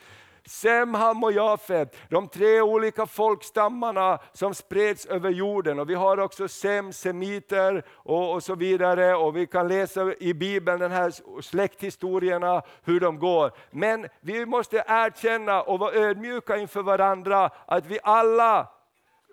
Sem, 0.49 0.95
Ham 0.95 1.25
och 1.25 1.33
Jafet, 1.33 1.97
de 2.09 2.29
tre 2.29 2.61
olika 2.61 3.07
folkstammarna 3.07 4.19
som 4.33 4.55
spreds 4.55 5.07
över 5.07 5.31
jorden. 5.31 5.79
Och 5.79 5.91
vi 5.91 5.95
har 5.95 6.21
också 6.21 6.49
Sem, 6.49 6.93
semiter 6.93 7.85
och, 7.91 8.35
och 8.35 8.43
så 8.43 8.55
vidare. 8.55 9.15
Och 9.15 9.37
vi 9.37 9.47
kan 9.47 9.69
läsa 9.69 10.15
i 10.15 10.35
Bibeln 10.35 10.81
den 10.81 10.91
här 10.91 11.41
släkthistorierna, 11.43 12.63
hur 12.85 13.01
de 13.01 13.19
går. 13.19 13.53
Men 13.71 14.07
vi 14.21 14.47
måste 14.47 14.85
erkänna 14.87 15.63
och 15.63 15.79
vara 15.79 15.93
ödmjuka 15.93 16.57
inför 16.57 16.83
varandra, 16.83 17.51
att 17.67 17.87
vi 17.87 17.99
alla 18.03 18.69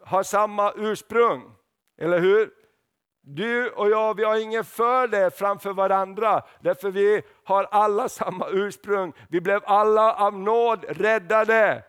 har 0.05 0.23
samma 0.23 0.73
ursprung. 0.75 1.51
Eller 2.01 2.19
hur? 2.19 2.49
Du 3.21 3.69
och 3.69 3.89
jag, 3.89 4.17
vi 4.17 4.23
har 4.23 4.41
ingen 4.41 4.63
fördel 4.63 5.31
framför 5.31 5.73
varandra, 5.73 6.43
därför 6.61 6.91
vi 6.91 7.21
har 7.43 7.63
alla 7.63 8.09
samma 8.09 8.47
ursprung. 8.49 9.13
Vi 9.29 9.41
blev 9.41 9.61
alla 9.65 10.13
av 10.13 10.39
nåd 10.39 10.85
räddade. 10.89 11.83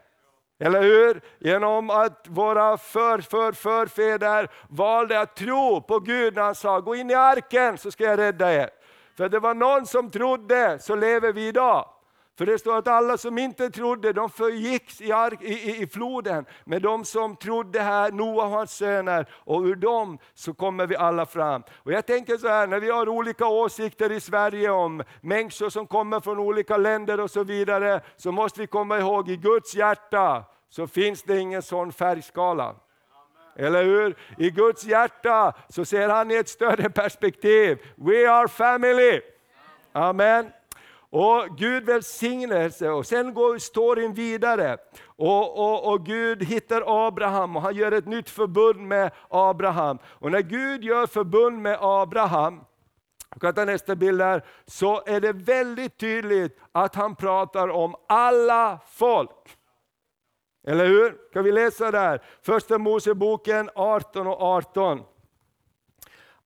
Eller 0.59 0.83
hur? 0.83 1.21
Genom 1.39 1.91
att 1.91 2.27
våra 2.29 2.77
för, 2.77 3.19
för, 3.19 3.53
förfäder 3.53 4.49
valde 4.69 5.21
att 5.21 5.37
tro 5.37 5.81
på 5.81 6.01
Gud 6.01 6.35
när 6.35 6.43
han 6.43 6.55
sa, 6.55 6.81
gå 6.81 6.95
in 6.95 7.11
i 7.11 7.15
arken 7.15 7.79
så 7.79 7.91
ska 7.91 8.05
jag 8.05 8.19
rädda 8.19 8.55
er. 8.55 8.71
För 9.17 9.29
det 9.29 9.39
var 9.39 9.55
någon 9.55 9.87
som 9.87 10.11
trodde, 10.11 10.79
så 10.79 10.95
lever 10.95 11.33
vi 11.33 11.49
idag. 11.49 11.89
För 12.39 12.47
det 12.47 12.59
står 12.59 12.79
att 12.79 12.89
alla 12.89 13.19
som 13.19 13.39
inte 13.39 13.71
trodde, 13.71 14.13
de 14.13 14.31
förgicks 14.31 15.01
i, 15.01 15.13
i, 15.41 15.83
i 15.83 15.87
floden. 15.87 16.47
Men 16.65 16.83
de 16.83 17.05
som 17.05 17.37
trodde 17.37 17.81
här, 17.81 18.13
Noa 18.13 18.45
och 18.45 18.51
hans 18.51 18.73
söner, 18.73 19.27
och 19.33 19.63
ur 19.63 19.77
dem 19.77 20.19
så 20.35 20.55
kommer 20.55 20.87
vi 20.87 20.97
alla 20.97 21.27
fram. 21.27 21.63
Och 21.77 21.93
jag 21.93 22.07
tänker 22.07 22.37
så 22.37 22.49
här, 22.49 22.67
när 22.67 22.81
vi 22.81 22.91
har 22.91 23.09
olika 23.09 23.47
åsikter 23.47 24.13
i 24.13 24.21
Sverige 24.21 24.71
om 24.71 25.03
människor 25.21 25.71
som 25.71 25.87
kommer 25.87 26.21
från 26.21 26.39
olika 26.39 26.77
länder 26.77 27.21
och 27.21 27.31
så 27.31 27.45
vidare, 27.45 28.01
så 28.17 28.33
måste 28.33 28.61
vi 28.61 28.67
komma 28.67 28.99
ihåg, 28.99 29.29
i 29.31 29.37
Guds 29.37 29.75
hjärta 29.75 30.45
så 30.69 30.87
finns 30.87 31.23
det 31.23 31.39
ingen 31.39 31.63
sån 31.63 31.93
färgskala. 31.93 32.75
Eller 33.57 33.85
hur? 33.85 34.17
I 34.39 34.51
Guds 34.51 34.85
hjärta 34.85 35.53
så 35.69 35.85
ser 35.85 36.09
han 36.09 36.31
i 36.31 36.35
ett 36.35 36.49
större 36.49 36.91
perspektiv. 36.91 37.79
We 37.95 38.31
are 38.31 38.49
family. 38.49 39.21
Amen. 39.93 40.51
Och 41.19 41.59
Gud 41.59 41.85
välsignelse 41.85 42.91
och 42.91 43.07
sen 43.07 43.35
går 43.35 43.59
storyn 43.59 44.15
vidare. 44.15 44.77
Och, 45.05 45.59
och, 45.59 45.93
och, 45.93 46.07
Gud 46.07 46.43
hittar 46.43 47.07
Abraham 47.07 47.57
och 47.57 47.63
han 47.63 47.75
gör 47.75 47.93
ett 47.93 48.07
nytt 48.07 48.31
förbund 48.31 48.81
med 48.81 49.11
Abraham. 49.29 49.99
Och 50.05 50.31
när 50.31 50.41
Gud 50.41 50.85
gör 50.85 51.07
förbund 51.07 51.63
med 51.63 51.79
Abraham, 51.81 52.61
jag 53.31 53.41
kan 53.41 53.55
ta 53.55 53.65
nästa 53.65 53.97
bild 53.97 54.23
här, 54.23 54.45
så 54.67 55.03
är 55.07 55.21
det 55.21 55.33
väldigt 55.33 55.99
tydligt 55.99 56.59
att 56.73 56.95
han 56.95 57.17
pratar 57.17 57.69
om 57.69 57.95
alla 58.09 58.79
folk. 58.91 59.57
Eller 60.67 60.87
hur? 60.87 61.33
Kan 61.33 61.45
vi 61.45 61.53
läsa 61.53 61.91
där? 61.91 62.23
Första 62.43 62.79
Moseboken 62.79 63.71
18 63.75 64.27
och 64.27 64.43
18. 64.43 65.03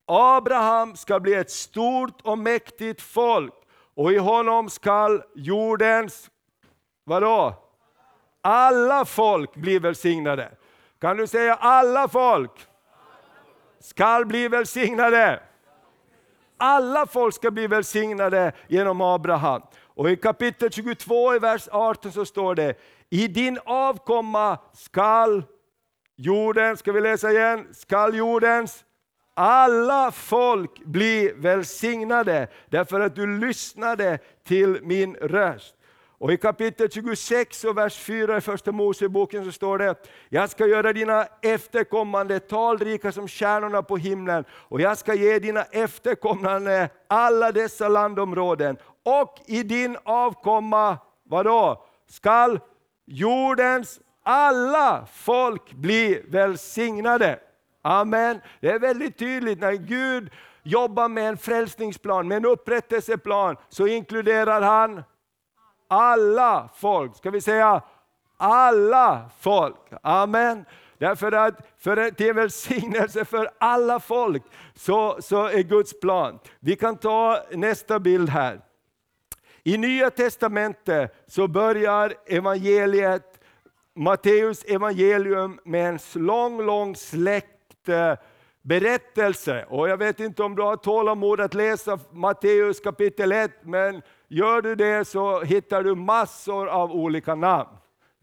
Abraham 0.07 0.97
ska 0.97 1.21
bli 1.21 1.35
ett 1.35 1.51
stort 1.51 2.21
och 2.23 2.39
mäktigt 2.39 3.03
folk 3.03 3.55
och 3.95 4.13
i 4.13 4.19
honom 4.19 4.71
skall 4.71 5.23
jordens, 5.35 6.31
vadå? 7.05 7.55
Alla 8.43 9.05
folk 9.05 9.55
bli 9.55 9.79
välsignade. 9.79 10.53
Kan 11.01 11.17
du 11.17 11.27
säga 11.27 11.55
alla 11.55 12.09
folk? 12.09 12.67
Skall 13.81 14.27
bli 14.27 14.49
välsignade. 14.49 15.43
Alla 16.57 17.07
folk 17.07 17.35
ska 17.35 17.51
bli 17.51 17.67
välsignade 17.67 18.53
genom 18.69 19.01
Abraham. 19.01 19.63
Och 19.85 20.11
i 20.11 20.17
kapitel 20.17 20.71
22 20.71 21.35
i 21.35 21.39
vers 21.39 21.69
18 21.73 22.13
så 22.13 22.25
står 22.25 22.55
det, 22.55 22.75
i 23.11 23.29
din 23.29 23.59
avkomma 23.65 24.59
skall 24.73 25.45
jorden, 26.17 26.77
ska 26.77 26.93
vi 26.93 27.01
läsa 27.01 27.31
igen, 27.31 27.69
skall 27.75 28.15
jordens 28.15 28.85
alla 29.41 30.13
folk 30.13 30.85
bli 30.85 31.33
välsignade 31.37 32.49
därför 32.69 33.01
att 33.01 33.17
du 33.17 33.39
lyssnade 33.39 34.19
till 34.45 34.79
min 34.83 35.15
röst. 35.15 35.75
Och 36.19 36.33
I 36.33 36.37
kapitel 36.37 36.91
26 36.91 37.65
och 37.65 37.79
vers 37.79 37.99
4 37.99 38.37
i 38.37 38.41
Första 38.41 38.73
Moseboken 38.73 39.45
så 39.45 39.53
står 39.53 39.79
det, 39.79 39.95
jag 40.29 40.51
ska 40.51 40.67
göra 40.67 40.93
dina 40.93 41.27
efterkommande 41.43 42.41
talrika 42.41 43.13
som 43.13 43.29
stjärnorna 43.29 43.83
på 43.83 43.97
himlen 43.97 44.45
och 44.51 44.81
jag 44.81 44.99
ska 44.99 45.15
ge 45.15 45.39
dina 45.39 45.63
efterkommande 45.63 46.89
alla 47.09 47.53
dessa 47.53 47.89
landområden. 47.89 48.77
Och 49.03 49.35
i 49.47 49.63
din 49.63 49.97
avkomma, 50.03 50.99
vadå, 51.25 51.85
skall 52.09 52.61
jordens 53.07 54.01
alla 54.23 55.07
folk 55.13 55.73
bli 55.73 56.23
välsignade. 56.29 57.39
Amen. 57.83 58.41
Det 58.61 58.71
är 58.71 58.79
väldigt 58.79 59.19
tydligt 59.19 59.61
när 59.61 59.73
Gud 59.73 60.31
jobbar 60.63 61.09
med 61.09 61.29
en 61.29 61.37
frälsningsplan, 61.37 62.29
med 62.29 62.37
en 62.37 62.47
upprättelseplan, 62.47 63.57
så 63.69 63.87
inkluderar 63.87 64.63
han 64.63 65.03
alla 65.89 66.69
folk. 66.75 67.17
Ska 67.17 67.31
vi 67.31 67.41
säga 67.41 67.83
alla 68.37 69.31
folk? 69.41 69.77
Amen. 70.03 70.65
Därför 70.99 71.33
att 71.33 71.55
för, 71.79 72.11
till 72.11 72.33
välsignelse 72.33 73.25
för 73.25 73.51
alla 73.59 74.01
folk 74.01 74.43
så, 74.75 75.17
så 75.21 75.47
är 75.47 75.63
Guds 75.63 76.01
plan. 76.01 76.39
Vi 76.61 76.77
kan 76.77 76.97
ta 76.97 77.39
nästa 77.51 77.99
bild 77.99 78.29
här. 78.29 78.61
I 79.63 79.79
Nya 79.79 80.11
Testamentet 80.11 81.25
så 81.27 81.49
börjar 81.49 82.15
evangeliet, 82.27 83.41
Matteus 83.97 84.65
evangelium 84.65 85.61
med 85.65 85.89
en 85.89 85.99
lång, 86.15 86.63
lång 86.63 86.97
släkt 86.97 87.60
berättelse. 88.63 89.65
Och 89.69 89.89
jag 89.89 89.97
vet 89.97 90.21
inte 90.21 90.43
om 90.43 90.57
du 90.57 90.63
har 90.63 90.77
tålamod 90.77 91.41
att 91.41 91.55
läsa 91.55 91.99
Matteus 92.11 92.81
kapitel 92.81 93.33
1, 93.33 93.51
men 93.63 94.03
gör 94.29 94.63
du 94.63 94.75
det 94.75 95.05
så 95.05 95.41
hittar 95.41 95.83
du 95.83 95.95
massor 95.95 96.69
av 96.69 96.93
olika 96.93 97.35
namn. 97.35 97.71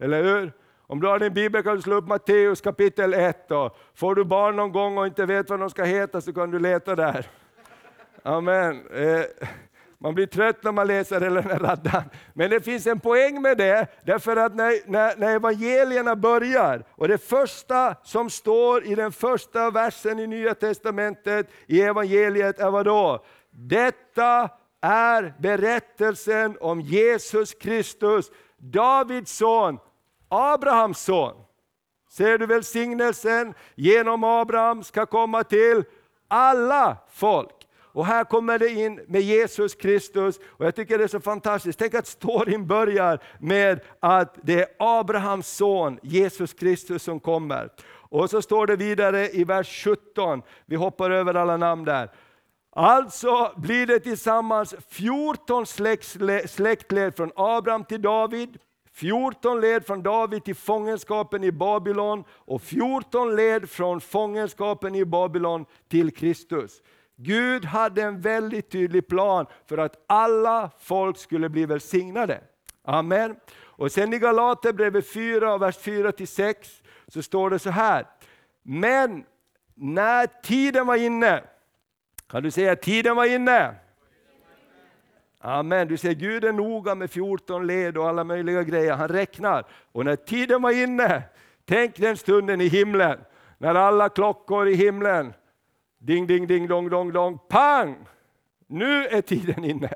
Eller 0.00 0.22
hur? 0.22 0.52
Om 0.86 1.00
du 1.00 1.06
har 1.06 1.18
din 1.18 1.34
bibel 1.34 1.62
kan 1.62 1.76
du 1.76 1.82
slå 1.82 1.96
upp 1.96 2.08
Matteus 2.08 2.60
kapitel 2.60 3.14
1. 3.14 3.48
Får 3.94 4.14
du 4.14 4.24
barn 4.24 4.56
någon 4.56 4.72
gång 4.72 4.98
och 4.98 5.06
inte 5.06 5.26
vet 5.26 5.50
vad 5.50 5.60
de 5.60 5.70
ska 5.70 5.84
heta 5.84 6.20
så 6.20 6.32
kan 6.32 6.50
du 6.50 6.58
leta 6.58 6.96
där. 6.96 7.26
Amen. 8.22 8.86
Eh, 8.94 9.24
man 10.00 10.14
blir 10.14 10.26
trött 10.26 10.62
när 10.62 10.72
man 10.72 10.86
läser 10.86 11.20
hela 11.20 11.40
den 11.40 11.50
här 11.50 11.58
raddan. 11.58 12.02
Men 12.34 12.50
det 12.50 12.60
finns 12.60 12.86
en 12.86 13.00
poäng 13.00 13.42
med 13.42 13.58
det, 13.58 13.86
därför 14.04 14.36
att 14.36 14.54
när, 14.54 14.90
när, 14.90 15.16
när 15.16 15.34
evangelierna 15.34 16.16
börjar, 16.16 16.84
och 16.90 17.08
det 17.08 17.18
första 17.18 17.94
som 18.02 18.30
står 18.30 18.84
i 18.84 18.94
den 18.94 19.12
första 19.12 19.70
versen 19.70 20.18
i 20.18 20.26
Nya 20.26 20.54
Testamentet 20.54 21.50
i 21.66 21.82
evangeliet 21.82 22.58
är 22.58 22.70
vad 22.70 22.84
då? 22.84 23.24
Detta 23.50 24.50
är 24.80 25.34
berättelsen 25.38 26.56
om 26.60 26.80
Jesus 26.80 27.54
Kristus, 27.54 28.30
Davids 28.56 29.36
son, 29.36 29.78
Abrahams 30.28 30.98
son. 30.98 31.34
Ser 32.10 32.38
du 32.38 32.46
välsignelsen 32.46 33.54
genom 33.74 34.24
Abraham 34.24 34.84
ska 34.84 35.06
komma 35.06 35.44
till 35.44 35.84
alla 36.28 36.96
folk. 37.10 37.57
Och 37.92 38.06
här 38.06 38.24
kommer 38.24 38.58
det 38.58 38.68
in 38.68 39.00
med 39.06 39.20
Jesus 39.20 39.74
Kristus, 39.74 40.38
och 40.46 40.66
jag 40.66 40.74
tycker 40.74 40.98
det 40.98 41.04
är 41.04 41.08
så 41.08 41.20
fantastiskt. 41.20 41.78
Tänk 41.78 41.94
att 41.94 42.06
storyn 42.06 42.66
börjar 42.66 43.22
med 43.40 43.80
att 44.00 44.38
det 44.42 44.60
är 44.60 44.68
Abrahams 44.78 45.48
son, 45.48 45.98
Jesus 46.02 46.52
Kristus, 46.52 47.02
som 47.02 47.20
kommer. 47.20 47.68
Och 48.10 48.30
så 48.30 48.42
står 48.42 48.66
det 48.66 48.76
vidare 48.76 49.30
i 49.30 49.44
vers 49.44 49.84
17, 49.84 50.42
vi 50.66 50.76
hoppar 50.76 51.10
över 51.10 51.34
alla 51.34 51.56
namn 51.56 51.84
där. 51.84 52.10
Alltså 52.72 53.52
blir 53.56 53.86
det 53.86 54.00
tillsammans 54.00 54.74
14 54.88 55.66
släktled 56.46 57.16
från 57.16 57.32
Abraham 57.36 57.84
till 57.84 58.02
David, 58.02 58.58
14 58.92 59.60
led 59.60 59.86
från 59.86 60.02
David 60.02 60.44
till 60.44 60.54
fångenskapen 60.54 61.44
i 61.44 61.52
Babylon 61.52 62.24
och 62.30 62.62
14 62.62 63.36
led 63.36 63.70
från 63.70 64.00
fångenskapen 64.00 64.94
i 64.94 65.04
Babylon 65.04 65.64
till 65.88 66.14
Kristus. 66.14 66.82
Gud 67.20 67.64
hade 67.64 68.02
en 68.02 68.20
väldigt 68.20 68.70
tydlig 68.70 69.08
plan 69.08 69.46
för 69.66 69.78
att 69.78 70.04
alla 70.06 70.70
folk 70.80 71.18
skulle 71.18 71.48
bli 71.48 71.66
välsignade. 71.66 72.40
Amen. 72.84 73.36
Och 73.60 73.92
sen 73.92 74.12
i 74.12 74.18
Galaterbrevet 74.18 75.12
4, 75.12 75.58
vers 75.58 75.78
4-6 75.78 76.54
så 77.08 77.22
står 77.22 77.50
det 77.50 77.58
så 77.58 77.70
här. 77.70 78.06
Men 78.62 79.24
när 79.74 80.26
tiden 80.42 80.86
var 80.86 80.96
inne, 80.96 81.42
kan 82.30 82.42
du 82.42 82.50
säga 82.50 82.76
tiden 82.76 83.16
var 83.16 83.24
inne? 83.24 83.74
Amen. 85.40 85.88
Du 85.88 85.96
ser 85.96 86.12
Gud 86.12 86.44
är 86.44 86.52
noga 86.52 86.94
med 86.94 87.10
14 87.10 87.66
led 87.66 87.98
och 87.98 88.08
alla 88.08 88.24
möjliga 88.24 88.62
grejer. 88.62 88.94
Han 88.94 89.08
räknar. 89.08 89.64
Och 89.92 90.04
när 90.04 90.16
tiden 90.16 90.62
var 90.62 90.70
inne, 90.70 91.22
tänk 91.64 91.96
den 91.96 92.16
stunden 92.16 92.60
i 92.60 92.68
himlen. 92.68 93.18
När 93.58 93.74
alla 93.74 94.08
klockor 94.08 94.68
i 94.68 94.74
himlen 94.74 95.32
Ding, 95.98 96.26
ding, 96.26 96.46
ding, 96.46 96.68
dong, 96.68 96.90
dong, 96.90 97.12
dong, 97.12 97.38
pang! 97.48 98.06
Nu 98.66 99.06
är 99.06 99.20
tiden 99.20 99.64
inne. 99.64 99.90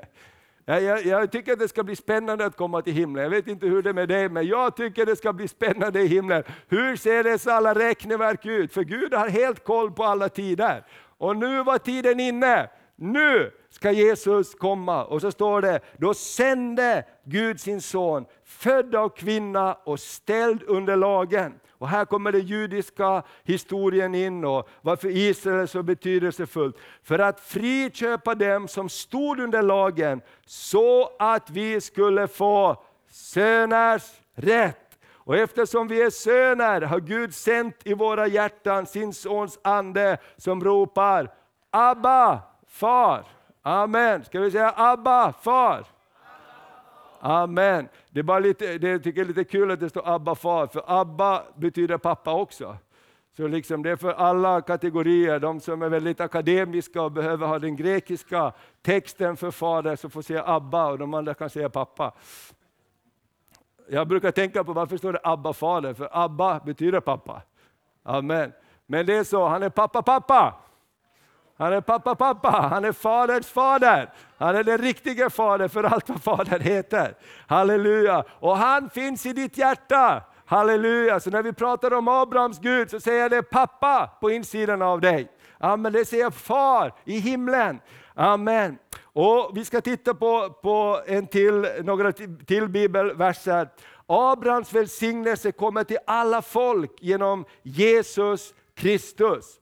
Jag, 0.65 0.83
jag, 0.83 1.05
jag, 1.05 1.31
tycker 1.31 1.53
att 1.53 1.59
det 1.59 1.67
ska 1.67 1.83
bli 1.83 1.95
spännande 1.95 2.45
att 2.45 2.57
komma 2.57 2.81
till 2.81 2.93
himlen. 2.93 3.23
Jag 3.23 3.29
vet 3.29 3.47
inte 3.47 3.67
hur 3.67 3.81
det 3.81 3.89
är 3.89 3.93
med 3.93 4.09
dig, 4.09 4.29
men 4.29 4.47
jag 4.47 4.75
tycker 4.75 5.05
det 5.05 5.15
ska 5.15 5.33
bli 5.33 5.47
spännande 5.47 6.01
i 6.01 6.07
himlen. 6.07 6.43
Hur 6.67 6.95
ser 6.95 7.23
dessa 7.23 7.53
alla 7.53 7.73
räkneverk 7.75 8.45
ut? 8.45 8.73
För 8.73 8.83
Gud 8.83 9.13
har 9.13 9.27
helt 9.27 9.63
koll 9.63 9.91
på 9.91 10.03
alla 10.03 10.29
tider. 10.29 10.85
Och 11.17 11.37
nu 11.37 11.63
var 11.63 11.77
tiden 11.77 12.19
inne. 12.19 12.69
Nu 12.95 13.51
ska 13.69 13.91
Jesus 13.91 14.55
komma. 14.55 15.05
Och 15.05 15.21
så 15.21 15.31
står 15.31 15.61
det, 15.61 15.79
då 15.97 16.13
sände 16.13 17.05
Gud 17.23 17.59
sin 17.59 17.81
son, 17.81 18.25
född 18.45 18.95
av 18.95 19.09
kvinna 19.09 19.73
och 19.73 19.99
ställd 19.99 20.63
under 20.63 20.95
lagen. 20.95 21.53
Och 21.83 21.89
här 21.89 22.05
kommer 22.05 22.31
den 22.31 22.41
judiska 22.41 23.23
historien 23.43 24.15
in 24.15 24.45
och 24.45 24.69
varför 24.81 25.07
Israel 25.09 25.59
är 25.59 25.65
så 25.65 25.83
betydelsefullt. 25.83 26.77
För 27.03 27.19
att 27.19 27.39
friköpa 27.39 28.35
dem 28.35 28.67
som 28.67 28.89
stod 28.89 29.39
under 29.39 29.61
lagen, 29.61 30.21
så 30.45 31.11
att 31.19 31.49
vi 31.49 31.81
skulle 31.81 32.27
få 32.27 32.83
söners 33.09 34.03
rätt. 34.35 34.99
Och 35.13 35.37
eftersom 35.37 35.87
vi 35.87 36.01
är 36.01 36.09
söner 36.09 36.81
har 36.81 36.99
Gud 36.99 37.35
sänt 37.35 37.75
i 37.83 37.93
våra 37.93 38.27
hjärtan 38.27 38.85
sin 38.85 39.13
sons 39.13 39.59
ande 39.63 40.17
som 40.37 40.63
ropar 40.63 41.33
Abba, 41.69 42.41
far. 42.67 43.25
Amen. 43.61 44.23
Ska 44.23 44.39
vi 44.39 44.51
säga 44.51 44.73
Abba, 44.75 45.33
far? 45.33 45.92
Amen. 47.25 47.87
Det 48.09 48.19
är, 48.19 48.23
bara 48.23 48.39
lite, 48.39 48.77
det 48.77 48.99
tycker 48.99 49.19
jag 49.19 49.25
är 49.25 49.27
lite 49.27 49.43
kul 49.43 49.71
att 49.71 49.79
det 49.79 49.89
står 49.89 50.09
Abba, 50.09 50.35
far, 50.35 50.67
för 50.67 50.83
Abba 50.87 51.43
betyder 51.55 51.97
pappa 51.97 52.33
också. 52.33 52.77
Så 53.37 53.47
liksom 53.47 53.83
det 53.83 53.89
är 53.89 53.95
för 53.95 54.13
alla 54.13 54.61
kategorier, 54.61 55.39
de 55.39 55.59
som 55.59 55.81
är 55.81 55.89
väldigt 55.89 56.21
akademiska 56.21 57.01
och 57.01 57.11
behöver 57.11 57.47
ha 57.47 57.59
den 57.59 57.75
grekiska 57.75 58.53
texten 58.81 59.37
för 59.37 59.51
fader, 59.51 59.95
så 59.95 60.09
får 60.09 60.21
säga 60.21 60.43
Abba 60.47 60.91
och 60.91 60.97
de 60.97 61.13
andra 61.13 61.33
kan 61.33 61.49
säga 61.49 61.69
pappa. 61.69 62.13
Jag 63.89 64.07
brukar 64.07 64.31
tänka 64.31 64.63
på 64.63 64.73
varför 64.73 64.97
står 64.97 65.13
det 65.13 65.19
Abba 65.23 65.53
fader, 65.53 65.93
för 65.93 66.09
Abba 66.11 66.59
betyder 66.59 66.99
pappa. 66.99 67.41
Amen. 68.03 68.51
Men 68.85 69.05
det 69.05 69.17
är 69.17 69.23
så, 69.23 69.47
han 69.47 69.63
är 69.63 69.69
pappa 69.69 70.01
pappa. 70.01 70.55
Han 71.57 71.73
är 71.73 71.81
pappa 71.81 72.15
pappa, 72.15 72.49
han 72.49 72.85
är 72.85 72.91
faderns 72.91 73.47
fader. 73.47 74.13
Han 74.37 74.55
är 74.55 74.63
den 74.63 74.77
riktiga 74.77 75.29
fadern 75.29 75.69
för 75.69 75.83
allt 75.83 76.09
vad 76.09 76.23
fader 76.23 76.59
heter. 76.59 77.15
Halleluja! 77.47 78.23
Och 78.29 78.57
han 78.57 78.89
finns 78.89 79.25
i 79.25 79.33
ditt 79.33 79.57
hjärta. 79.57 80.23
Halleluja! 80.45 81.19
Så 81.19 81.29
när 81.29 81.43
vi 81.43 81.53
pratar 81.53 81.93
om 81.93 82.07
Abrahams 82.07 82.59
Gud 82.59 82.89
så 82.89 82.99
säger 82.99 83.29
det 83.29 83.43
pappa 83.43 84.09
på 84.21 84.31
insidan 84.31 84.81
av 84.81 85.01
dig. 85.01 85.31
Amen, 85.59 85.93
det 85.93 86.05
säger 86.05 86.29
far 86.29 86.93
i 87.05 87.19
himlen. 87.19 87.79
Amen. 88.15 88.77
Och 89.03 89.51
Vi 89.53 89.65
ska 89.65 89.81
titta 89.81 90.13
på, 90.13 90.49
på 90.49 91.01
en 91.07 91.27
till, 91.27 91.67
några 91.83 92.11
till 92.47 92.69
bibelverser. 92.69 93.69
Abrahams 94.07 94.73
välsignelse 94.73 95.51
kommer 95.51 95.83
till 95.83 95.97
alla 96.07 96.41
folk 96.41 96.91
genom 97.01 97.45
Jesus 97.63 98.53
Kristus. 98.75 99.59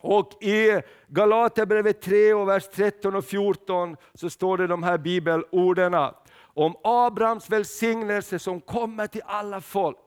Och 0.00 0.42
I 0.42 0.82
Galaterbrevet 1.06 2.00
3, 2.00 2.34
och 2.34 2.48
vers 2.48 2.68
13 2.74 3.14
och 3.14 3.24
14 3.24 3.96
så 4.14 4.30
står 4.30 4.58
det 4.58 4.66
de 4.66 4.82
här 4.82 4.98
bibelorden 4.98 5.94
om 6.38 6.76
Abrahams 6.84 7.50
välsignelse 7.50 8.38
som 8.38 8.60
kommer 8.60 9.06
till 9.06 9.22
alla 9.26 9.60
folk. 9.60 9.98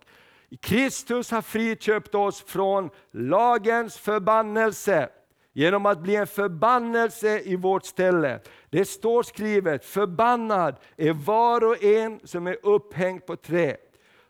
Kristus 0.61 1.31
har 1.31 1.41
friköpt 1.41 2.15
oss 2.15 2.43
från 2.47 2.89
lagens 3.11 3.97
förbannelse 3.97 5.09
genom 5.53 5.85
att 5.85 5.99
bli 5.99 6.15
en 6.15 6.27
förbannelse 6.27 7.39
i 7.39 7.55
vårt 7.55 7.85
ställe. 7.85 8.39
Det 8.69 8.85
står 8.85 9.23
skrivet, 9.23 9.85
förbannad 9.85 10.75
är 10.97 11.13
var 11.13 11.63
och 11.63 11.83
en 11.83 12.19
som 12.23 12.47
är 12.47 12.57
upphängd 12.63 13.25
på 13.25 13.35
trä. 13.35 13.77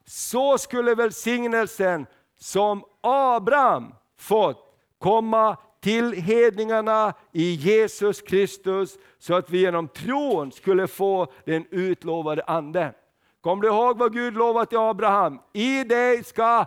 Så 0.05 0.57
skulle 0.57 0.95
välsignelsen 0.95 2.05
som 2.39 2.83
Abraham 3.01 3.93
fått 4.17 4.68
komma 4.99 5.57
till 5.81 6.13
hedningarna 6.13 7.13
i 7.31 7.51
Jesus 7.51 8.21
Kristus, 8.21 8.97
så 9.19 9.33
att 9.33 9.49
vi 9.49 9.59
genom 9.59 9.87
tron 9.87 10.51
skulle 10.51 10.87
få 10.87 11.27
den 11.45 11.65
utlovade 11.71 12.43
Anden. 12.43 12.93
Kom 13.41 13.61
du 13.61 13.67
ihåg 13.67 13.97
vad 13.97 14.13
Gud 14.13 14.33
lovade 14.33 14.65
till 14.65 14.77
Abraham? 14.77 15.39
I 15.53 15.83
dig 15.83 16.23
ska 16.23 16.65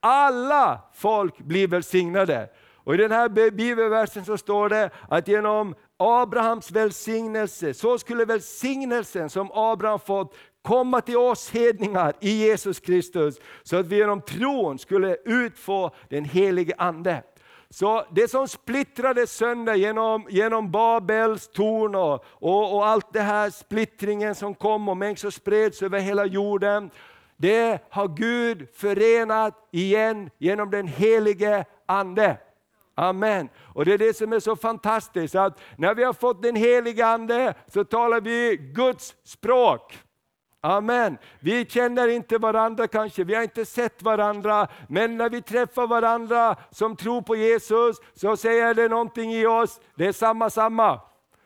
alla 0.00 0.80
folk 0.94 1.38
bli 1.38 1.66
välsignade. 1.66 2.48
Och 2.76 2.94
I 2.94 2.96
den 2.96 3.12
här 3.12 3.50
bibelversen 3.50 4.24
så 4.24 4.38
står 4.38 4.68
det 4.68 4.90
att 5.08 5.28
genom 5.28 5.74
Abrahams 5.96 6.70
välsignelse, 6.70 7.74
så 7.74 7.98
skulle 7.98 8.24
välsignelsen 8.24 9.30
som 9.30 9.50
Abraham 9.52 9.98
fått 9.98 10.34
komma 10.62 11.00
till 11.00 11.16
oss 11.16 11.50
hedningar 11.50 12.12
i 12.20 12.30
Jesus 12.30 12.80
Kristus, 12.80 13.40
så 13.62 13.76
att 13.76 13.86
vi 13.86 13.96
genom 13.96 14.20
tron 14.20 14.78
skulle 14.78 15.16
utfå 15.24 15.90
den 16.08 16.24
helige 16.24 16.74
Ande. 16.78 17.22
Så 17.74 18.06
det 18.10 18.28
som 18.30 18.48
splittrades 18.48 19.32
sönder 19.32 19.74
genom, 19.74 20.26
genom 20.30 20.70
Babels 20.70 21.48
torn 21.48 21.94
och, 21.94 22.24
och, 22.24 22.76
och, 22.76 22.86
allt 22.86 23.12
det 23.12 23.20
här 23.20 23.50
splittringen 23.50 24.34
som 24.34 24.54
kom 24.54 24.88
och 24.88 24.96
människor 24.96 25.30
spreds 25.30 25.82
över 25.82 25.98
hela 25.98 26.26
jorden. 26.26 26.90
Det 27.36 27.78
har 27.90 28.08
Gud 28.08 28.68
förenat 28.74 29.68
igen 29.70 30.30
genom 30.38 30.70
den 30.70 30.88
helige 30.88 31.64
Ande. 31.86 32.36
Amen. 32.94 33.48
Och 33.58 33.84
Det 33.84 33.92
är 33.92 33.98
det 33.98 34.16
som 34.16 34.32
är 34.32 34.40
så 34.40 34.56
fantastiskt, 34.56 35.34
att 35.34 35.60
när 35.76 35.94
vi 35.94 36.04
har 36.04 36.12
fått 36.12 36.42
den 36.42 36.56
helige 36.56 37.06
Ande 37.06 37.54
så 37.66 37.84
talar 37.84 38.20
vi 38.20 38.56
Guds 38.56 39.14
språk. 39.24 39.98
Amen. 40.64 41.18
Vi 41.40 41.66
känner 41.66 42.08
inte 42.08 42.38
varandra 42.38 42.88
kanske, 42.88 43.24
vi 43.24 43.34
har 43.34 43.42
inte 43.42 43.64
sett 43.64 44.02
varandra, 44.02 44.68
men 44.88 45.16
när 45.16 45.30
vi 45.30 45.42
träffar 45.42 45.86
varandra 45.86 46.56
som 46.70 46.96
tror 46.96 47.22
på 47.22 47.36
Jesus, 47.36 47.96
så 48.14 48.36
säger 48.36 48.74
det 48.74 48.88
någonting 48.88 49.32
i 49.32 49.46
oss, 49.46 49.80
det 49.94 50.06
är 50.06 50.12
samma 50.12 50.50
samma. 50.50 51.00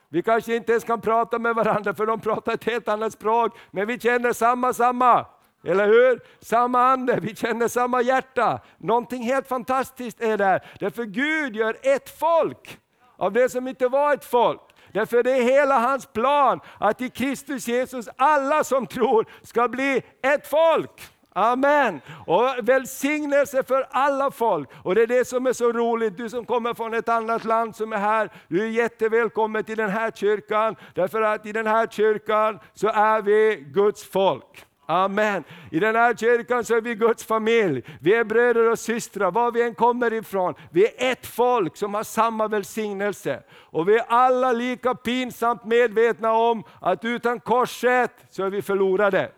Vi 0.09 0.22
kanske 0.22 0.57
inte 0.57 0.72
ens 0.72 0.85
kan 0.85 1.00
prata 1.00 1.38
med 1.38 1.54
varandra 1.54 1.94
för 1.94 2.07
de 2.07 2.20
pratar 2.20 2.52
ett 2.52 2.64
helt 2.64 2.88
annat 2.88 3.12
språk, 3.12 3.59
men 3.70 3.87
vi 3.87 4.00
känner 4.00 4.33
samma 4.33 4.72
samma. 4.72 5.26
Eller 5.64 5.87
hur? 5.87 6.20
Samma 6.40 6.81
ande, 6.83 7.18
vi 7.22 7.37
känner 7.37 7.68
samma 7.68 8.02
hjärta. 8.02 8.61
Någonting 8.76 9.22
helt 9.22 9.48
fantastiskt 9.48 10.20
är 10.20 10.37
där. 10.37 10.66
Därför 10.81 11.04
Gud 11.04 11.57
gör 11.57 11.76
ett 11.83 12.18
folk 12.18 12.78
av 13.16 13.33
det 13.33 13.48
som 13.48 13.68
inte 13.68 13.88
var 13.88 14.14
ett 14.14 14.24
folk. 14.24 14.67
Därför 14.92 15.22
det 15.22 15.31
är 15.31 15.42
hela 15.42 15.79
hans 15.79 16.07
plan 16.07 16.61
att 16.79 17.01
i 17.01 17.11
Kristus 17.11 17.68
Jesus 17.68 18.09
alla 18.16 18.64
som 18.64 18.87
tror 18.87 19.27
ska 19.42 19.68
bli 19.68 20.03
ett 20.22 20.46
folk. 20.46 21.11
Amen! 21.33 22.01
Och 22.27 22.55
välsignelse 22.62 23.62
för 23.62 23.87
alla 23.90 24.31
folk. 24.31 24.68
Och 24.83 24.94
det 24.94 25.03
är 25.03 25.07
det 25.07 25.24
som 25.24 25.46
är 25.46 25.53
så 25.53 25.72
roligt, 25.72 26.16
du 26.16 26.29
som 26.29 26.44
kommer 26.44 26.74
från 26.74 26.94
ett 26.94 27.09
annat 27.09 27.44
land 27.44 27.77
som 27.77 27.92
är 27.92 27.96
här, 27.96 28.31
du 28.48 28.62
är 28.62 28.68
jättevälkommen 28.68 29.64
till 29.64 29.77
den 29.77 29.90
här 29.90 30.11
kyrkan, 30.11 30.77
därför 30.94 31.22
att 31.22 31.46
i 31.46 31.53
den 31.53 31.66
här 31.66 31.87
kyrkan 31.87 32.59
så 32.74 32.88
är 32.88 33.22
vi 33.22 33.64
Guds 33.66 34.11
folk. 34.11 34.67
Amen. 34.90 35.44
I 35.70 35.81
den 35.81 35.96
här 35.96 36.14
kyrkan 36.14 36.64
så 36.64 36.77
är 36.77 36.81
vi 36.81 36.94
Guds 36.94 37.24
familj. 37.24 37.83
Vi 38.01 38.14
är 38.14 38.24
bröder 38.24 38.70
och 38.70 38.79
systrar, 38.79 39.31
var 39.31 39.53
vi 39.53 39.62
än 39.62 39.74
kommer 39.74 40.12
ifrån. 40.12 40.55
Vi 40.70 40.87
är 40.87 41.12
ett 41.12 41.27
folk 41.27 41.77
som 41.77 41.94
har 41.94 42.03
samma 42.03 42.48
välsignelse. 42.48 43.42
Och 43.70 43.88
vi 43.88 43.98
är 43.98 44.05
alla 44.09 44.53
lika 44.53 44.94
pinsamt 44.94 45.64
medvetna 45.64 46.33
om 46.33 46.64
att 46.81 47.05
utan 47.05 47.40
korset 47.40 48.11
så 48.31 48.44
är 48.44 48.51
vi 48.51 48.62
förlorade. 48.62 49.31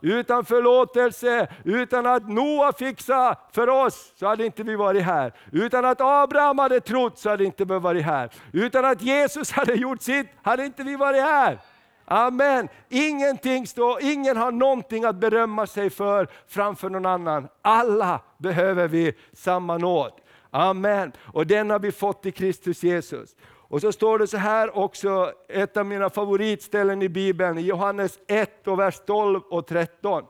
Utan 0.00 0.44
förlåtelse, 0.44 1.48
utan 1.64 2.06
att 2.06 2.28
Noa 2.28 2.72
fixade 2.72 3.36
för 3.52 3.68
oss, 3.68 4.12
så 4.16 4.26
hade 4.26 4.46
inte 4.46 4.62
vi 4.62 4.76
varit 4.76 5.02
här. 5.02 5.32
Utan 5.52 5.84
att 5.84 6.00
Abraham 6.00 6.58
hade 6.58 6.80
trott, 6.80 7.18
så 7.18 7.30
hade 7.30 7.44
inte 7.44 7.64
vi 7.64 7.78
varit 7.78 8.04
här. 8.04 8.30
Utan 8.52 8.84
att 8.84 9.02
Jesus 9.02 9.50
hade 9.52 9.74
gjort 9.74 10.02
sitt, 10.02 10.26
hade 10.42 10.64
inte 10.64 10.82
vi 10.82 10.96
varit 10.96 11.22
här. 11.22 11.58
Amen. 12.12 12.68
Ingenting 12.88 13.66
står, 13.66 14.02
ingen 14.02 14.36
har 14.36 14.52
någonting 14.52 15.04
att 15.04 15.16
berömma 15.16 15.66
sig 15.66 15.90
för 15.90 16.28
framför 16.46 16.90
någon 16.90 17.06
annan. 17.06 17.48
Alla 17.62 18.20
behöver 18.38 18.88
vi 18.88 19.14
samma 19.32 19.78
nåd. 19.78 20.12
Amen. 20.50 21.12
Och 21.20 21.46
den 21.46 21.70
har 21.70 21.78
vi 21.78 21.92
fått 21.92 22.26
i 22.26 22.32
Kristus 22.32 22.82
Jesus. 22.82 23.36
Och 23.44 23.80
så 23.80 23.92
står 23.92 24.18
det 24.18 24.26
så 24.26 24.36
här 24.36 24.78
också, 24.78 25.32
ett 25.48 25.76
av 25.76 25.86
mina 25.86 26.10
favoritställen 26.10 27.02
i 27.02 27.08
Bibeln, 27.08 27.58
i 27.58 27.62
Johannes 27.62 28.18
1 28.28 28.68
och 28.68 28.78
vers 28.78 29.00
12 29.06 29.40
och 29.50 29.66
13. 29.66 30.24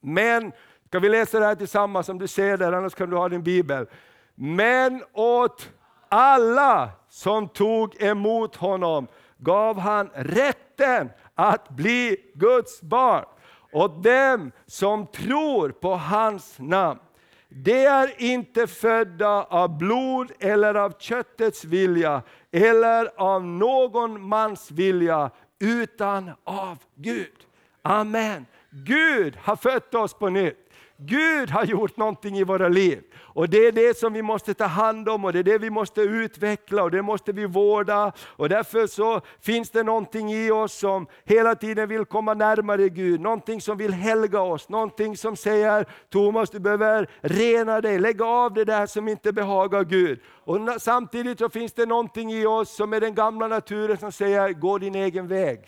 Men, 0.00 0.52
ska 0.86 0.98
vi 0.98 1.08
läsa 1.08 1.38
det 1.38 1.46
här 1.46 1.54
tillsammans 1.54 2.06
som 2.06 2.18
du 2.18 2.26
ser 2.26 2.56
där, 2.56 2.72
annars 2.72 2.94
kan 2.94 3.10
du 3.10 3.16
ha 3.16 3.28
din 3.28 3.42
bibel. 3.42 3.86
Men 4.34 5.02
åt 5.12 5.70
alla 6.08 6.90
som 7.08 7.48
tog 7.48 8.02
emot 8.02 8.56
honom 8.56 9.06
gav 9.38 9.78
han 9.78 10.10
rätten 10.14 11.10
att 11.34 11.68
bli 11.68 12.16
Guds 12.34 12.82
barn 12.82 13.24
och 13.72 13.90
dem 13.90 14.52
som 14.66 15.06
tror 15.06 15.68
på 15.68 15.94
hans 15.94 16.54
namn. 16.58 17.00
De 17.48 17.86
är 17.86 18.22
inte 18.22 18.66
födda 18.66 19.42
av 19.42 19.78
blod 19.78 20.32
eller 20.38 20.74
av 20.74 20.92
köttets 20.98 21.64
vilja 21.64 22.22
eller 22.50 23.10
av 23.16 23.44
någon 23.44 24.28
mans 24.28 24.70
vilja, 24.70 25.30
utan 25.58 26.30
av 26.44 26.78
Gud. 26.94 27.46
Amen. 27.82 28.46
Gud 28.70 29.36
har 29.42 29.56
fött 29.56 29.94
oss 29.94 30.14
på 30.14 30.28
nytt. 30.28 30.65
Gud 30.98 31.50
har 31.50 31.64
gjort 31.64 31.96
någonting 31.96 32.38
i 32.38 32.44
våra 32.44 32.68
liv. 32.68 33.02
Och 33.18 33.48
det 33.48 33.66
är 33.66 33.72
det 33.72 33.98
som 33.98 34.12
vi 34.12 34.22
måste 34.22 34.54
ta 34.54 34.64
hand 34.64 35.08
om 35.08 35.24
och 35.24 35.32
det 35.32 35.38
är 35.38 35.42
det 35.42 35.58
vi 35.58 35.70
måste 35.70 36.00
utveckla 36.00 36.82
och 36.82 36.90
det 36.90 37.02
måste 37.02 37.32
vi 37.32 37.46
vårda. 37.46 38.12
Och 38.26 38.48
därför 38.48 38.86
så 38.86 39.20
finns 39.40 39.70
det 39.70 39.82
någonting 39.82 40.32
i 40.32 40.50
oss 40.50 40.72
som 40.72 41.06
hela 41.24 41.54
tiden 41.54 41.88
vill 41.88 42.04
komma 42.04 42.34
närmare 42.34 42.88
Gud, 42.88 43.20
någonting 43.20 43.60
som 43.60 43.78
vill 43.78 43.92
helga 43.92 44.40
oss, 44.40 44.68
någonting 44.68 45.16
som 45.16 45.36
säger 45.36 45.86
Thomas 46.10 46.50
du 46.50 46.58
behöver 46.58 47.10
rena 47.20 47.80
dig, 47.80 47.98
lägga 47.98 48.24
av 48.24 48.54
det 48.54 48.64
där 48.64 48.86
som 48.86 49.08
inte 49.08 49.32
behagar 49.32 49.84
Gud. 49.84 50.20
Och 50.26 50.58
samtidigt 50.78 51.38
så 51.38 51.48
finns 51.48 51.72
det 51.72 51.86
någonting 51.86 52.32
i 52.32 52.46
oss 52.46 52.76
som 52.76 52.92
är 52.92 53.00
den 53.00 53.14
gamla 53.14 53.48
naturen 53.48 53.98
som 53.98 54.12
säger 54.12 54.52
gå 54.52 54.78
din 54.78 54.94
egen 54.94 55.28
väg. 55.28 55.60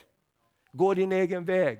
Gå 0.73 0.95
din 0.95 1.13
egen 1.13 1.45
väg. 1.45 1.79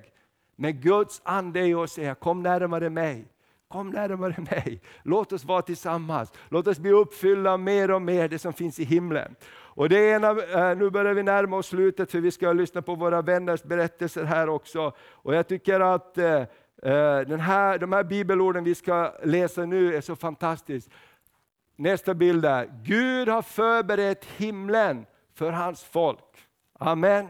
Men 0.55 0.81
Guds 0.81 1.21
ande 1.23 1.67
i 1.67 1.73
oss 1.73 1.91
säger 1.91 2.13
kom 2.13 2.43
närmare 2.43 2.89
mig. 2.89 3.25
Kom 3.71 3.89
närmare 3.89 4.35
mig. 4.51 4.81
Låt 5.03 5.33
oss 5.33 5.45
vara 5.45 5.61
tillsammans. 5.61 6.31
Låt 6.49 6.67
oss 6.67 6.79
bli 6.79 6.91
uppfyllda 6.91 7.57
mer 7.57 7.91
och 7.91 8.01
mer 8.01 8.27
det 8.27 8.39
som 8.39 8.53
finns 8.53 8.79
i 8.79 8.83
himlen. 8.83 9.35
Och 9.51 9.89
det 9.89 10.09
ena, 10.09 10.29
eh, 10.29 10.77
nu 10.77 10.89
börjar 10.89 11.13
vi 11.13 11.23
närma 11.23 11.57
oss 11.57 11.67
slutet 11.67 12.11
för 12.11 12.19
vi 12.19 12.31
ska 12.31 12.53
lyssna 12.53 12.81
på 12.81 12.95
våra 12.95 13.21
vänners 13.21 13.63
berättelser 13.63 14.23
här 14.23 14.49
också. 14.49 14.93
Och 14.99 15.35
jag 15.35 15.47
tycker 15.47 15.79
att 15.79 16.17
eh, 16.17 16.41
eh 16.83 17.19
den 17.27 17.39
här, 17.39 17.77
de 17.77 17.93
här 17.93 18.03
bibelorden 18.03 18.63
vi 18.63 18.75
ska 18.75 19.13
läsa 19.23 19.65
nu 19.65 19.95
är 19.95 20.01
så 20.01 20.15
fantastiska. 20.15 20.91
Nästa 21.75 22.13
bild 22.13 22.45
är, 22.45 22.69
Gud 22.83 23.29
har 23.29 23.41
förberett 23.41 24.25
himlen 24.25 25.05
för 25.33 25.51
hans 25.51 25.83
folk. 25.83 26.47
Amen. 26.79 27.27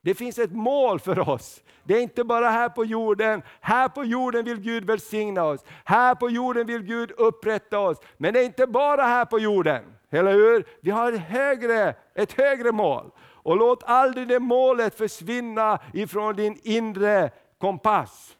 Det 0.00 0.14
finns 0.14 0.38
ett 0.38 0.52
mål 0.52 1.00
för 1.00 1.28
oss. 1.28 1.62
Det 1.84 1.94
är 1.94 2.02
inte 2.02 2.24
bara 2.24 2.50
här 2.50 2.68
på 2.68 2.84
jorden. 2.84 3.42
Här 3.60 3.88
på 3.88 4.04
jorden 4.04 4.44
vill 4.44 4.60
Gud 4.60 4.84
välsigna 4.84 5.44
oss. 5.44 5.64
Här 5.84 6.14
på 6.14 6.30
jorden 6.30 6.66
vill 6.66 6.82
Gud 6.82 7.10
upprätta 7.10 7.78
oss. 7.78 7.98
Men 8.16 8.34
det 8.34 8.40
är 8.40 8.44
inte 8.44 8.66
bara 8.66 9.02
här 9.02 9.24
på 9.24 9.38
jorden. 9.38 9.84
Eller 10.10 10.32
hur? 10.32 10.64
Vi 10.80 10.90
har 10.90 11.12
ett 11.12 11.20
högre, 11.20 11.94
ett 12.14 12.32
högre 12.32 12.72
mål. 12.72 13.10
Och 13.20 13.56
låt 13.56 13.82
aldrig 13.82 14.28
det 14.28 14.40
målet 14.40 14.98
försvinna 14.98 15.78
ifrån 15.94 16.36
din 16.36 16.60
inre 16.62 17.30
kompass. 17.58 18.36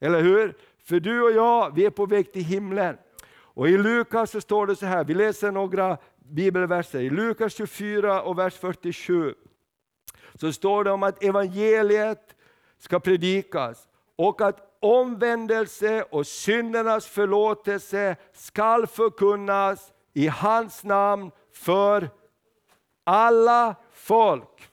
Eller 0.00 0.20
hur? 0.20 0.56
För 0.84 1.00
du 1.00 1.22
och 1.22 1.32
jag, 1.32 1.74
vi 1.74 1.86
är 1.86 1.90
på 1.90 2.06
väg 2.06 2.32
till 2.32 2.44
himlen. 2.44 2.96
Och 3.56 3.68
i 3.68 3.78
Lukas 3.78 4.30
så 4.30 4.40
står 4.40 4.66
det 4.66 4.76
så 4.76 4.86
här, 4.86 5.04
vi 5.04 5.14
läser 5.14 5.50
några 5.50 5.98
bibelverser. 6.18 7.00
I 7.00 7.10
Lukas 7.10 7.54
24 7.54 8.22
och 8.22 8.38
vers 8.38 8.54
47 8.54 9.34
så 10.40 10.52
står 10.52 10.84
det 10.84 10.90
om 10.90 11.02
att 11.02 11.24
evangeliet 11.24 12.36
ska 12.78 13.00
predikas 13.00 13.88
och 14.16 14.40
att 14.40 14.76
omvändelse 14.80 16.02
och 16.02 16.26
syndernas 16.26 17.06
förlåtelse 17.06 18.16
skall 18.32 18.86
förkunnas 18.86 19.92
i 20.12 20.26
hans 20.26 20.84
namn 20.84 21.30
för 21.52 22.10
alla 23.04 23.74
folk. 23.92 24.70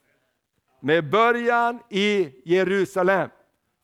Med 0.79 1.09
början 1.09 1.79
i 1.89 2.41
Jerusalem. 2.45 3.29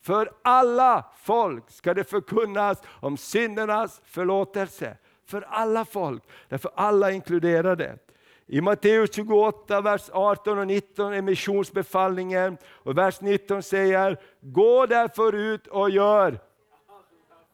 För 0.02 0.32
alla 0.42 1.06
folk 1.18 1.72
ska 1.72 1.94
det 1.94 2.04
förkunnas 2.04 2.82
om 2.86 3.18
syndernas 3.18 4.02
förlåtelse. 4.04 4.98
För 5.26 5.42
alla 5.42 5.86
folk, 5.86 6.24
därför 6.48 6.72
alla 6.76 7.12
inkluderade. 7.12 7.98
I 8.52 8.62
Matteus 8.62 9.10
28, 9.16 9.82
vers 9.82 10.10
18 10.14 10.60
och 10.60 10.68
19 10.68 11.14
är 11.14 11.22
missionsbefallningen. 11.22 12.58
Och 12.84 12.98
vers 12.98 13.22
19 13.22 13.64
säger, 13.64 14.18
gå 14.42 14.86
därför 14.86 15.36
ut 15.36 15.68
och 15.68 15.90
gör 15.90 16.40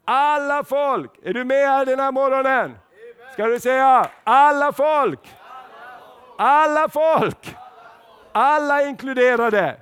alla 0.06 0.64
folk. 0.64 1.12
Är 1.24 1.34
du 1.34 1.44
med 1.44 1.68
här 1.68 1.86
den 1.86 2.00
här 2.00 2.12
morgonen? 2.12 2.78
Ska 3.34 3.46
du 3.46 3.60
säga 3.60 4.10
alla 4.24 4.74
folk? 4.74 5.20
Alla 6.38 6.90
folk! 6.90 7.56
Alla 8.32 8.84
inkluderade. 8.84 9.78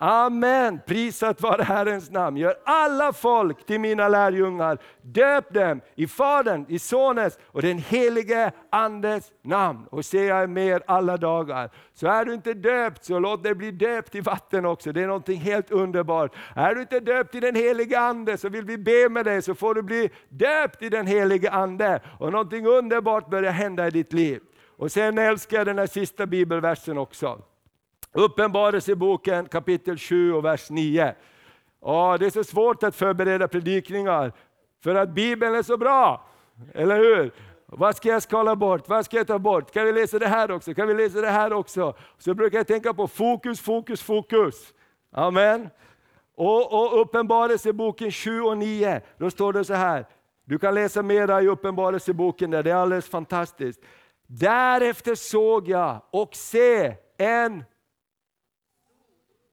Amen, 0.00 0.80
prisat 0.86 1.40
vare 1.40 1.62
Herrens 1.62 2.10
namn. 2.10 2.36
Gör 2.36 2.54
alla 2.64 3.12
folk 3.12 3.66
till 3.66 3.80
mina 3.80 4.08
lärjungar. 4.08 4.78
Döp 5.02 5.54
dem 5.54 5.80
i 5.94 6.06
Faderns, 6.06 6.70
i 6.70 6.78
Sonens 6.78 7.38
och 7.46 7.62
den 7.62 7.78
helige 7.78 8.52
Andes 8.70 9.32
namn. 9.42 9.86
Och 9.90 10.04
se 10.04 10.24
jag 10.24 10.38
är 10.38 10.46
med 10.46 10.66
er 10.66 10.82
alla 10.86 11.16
dagar. 11.16 11.70
Så 11.94 12.06
är 12.06 12.24
du 12.24 12.34
inte 12.34 12.54
döpt, 12.54 13.04
så 13.04 13.18
låt 13.18 13.42
dig 13.42 13.54
bli 13.54 13.70
döpt 13.70 14.14
i 14.14 14.20
vatten 14.20 14.64
också. 14.64 14.92
Det 14.92 15.02
är 15.02 15.06
någonting 15.06 15.40
helt 15.40 15.70
underbart. 15.70 16.34
Är 16.56 16.74
du 16.74 16.80
inte 16.80 17.00
döpt 17.00 17.34
i 17.34 17.40
den 17.40 17.54
helige 17.54 18.00
Ande, 18.00 18.38
så 18.38 18.48
vill 18.48 18.64
vi 18.64 18.78
be 18.78 19.08
med 19.08 19.24
dig, 19.24 19.42
så 19.42 19.54
får 19.54 19.74
du 19.74 19.82
bli 19.82 20.10
döpt 20.28 20.82
i 20.82 20.88
den 20.88 21.06
helige 21.06 21.50
Ande. 21.50 22.00
Och 22.18 22.32
någonting 22.32 22.66
underbart 22.66 23.30
börjar 23.30 23.52
hända 23.52 23.86
i 23.86 23.90
ditt 23.90 24.12
liv. 24.12 24.40
Och 24.76 24.92
sen 24.92 25.18
älskar 25.18 25.56
jag 25.56 25.66
den 25.66 25.78
här 25.78 25.86
sista 25.86 26.26
bibelversen 26.26 26.98
också. 26.98 27.42
Uppenbarelseboken 28.18 29.48
kapitel 29.48 29.98
7 29.98 30.32
och 30.32 30.44
vers 30.44 30.70
9. 30.70 31.14
Ja, 31.82 32.16
det 32.20 32.26
är 32.26 32.30
så 32.30 32.44
svårt 32.44 32.82
att 32.82 32.96
förbereda 32.96 33.48
predikningar, 33.48 34.32
för 34.82 34.94
att 34.94 35.08
Bibeln 35.08 35.54
är 35.54 35.62
så 35.62 35.76
bra. 35.76 36.28
Eller 36.74 36.96
hur? 36.96 37.32
Vad 37.66 37.96
ska 37.96 38.08
jag 38.08 38.22
skala 38.22 38.56
bort? 38.56 38.88
Vad 38.88 39.04
ska 39.04 39.16
jag 39.16 39.26
ta 39.26 39.38
bort? 39.38 39.72
Kan 39.72 39.86
vi 39.86 39.92
läsa 39.92 40.18
det 40.18 40.26
här 40.26 40.50
också? 40.50 40.74
Kan 40.74 40.88
vi 40.88 40.94
läsa 40.94 41.20
det 41.20 41.30
här 41.30 41.52
också? 41.52 41.94
Så 42.18 42.34
brukar 42.34 42.58
jag 42.58 42.66
tänka 42.66 42.94
på 42.94 43.08
fokus, 43.08 43.60
fokus, 43.60 44.02
fokus. 44.02 44.74
Amen. 45.12 45.68
Och, 46.36 46.72
och 46.72 47.00
Uppenbarelseboken 47.00 48.10
7 48.10 48.42
och 48.42 48.58
9, 48.58 49.00
då 49.18 49.30
står 49.30 49.52
det 49.52 49.64
så 49.64 49.74
här. 49.74 50.06
Du 50.44 50.58
kan 50.58 50.74
läsa 50.74 51.02
mera 51.02 51.42
i 51.42 51.48
Uppenbarelseboken, 51.48 52.50
där, 52.50 52.62
det 52.62 52.70
är 52.70 52.74
alldeles 52.74 53.08
fantastiskt. 53.08 53.80
Därefter 54.26 55.14
såg 55.14 55.68
jag 55.68 56.00
och 56.10 56.34
se 56.34 56.94
en 57.18 57.64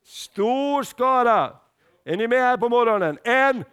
Stor 0.06 0.84
skara. 0.84 1.52
Är 2.06 2.18
ni 2.18 2.28
med 2.28 2.40
här 2.40 2.58
på 2.58 2.70
morgonen? 2.70 3.18
En 3.24 3.64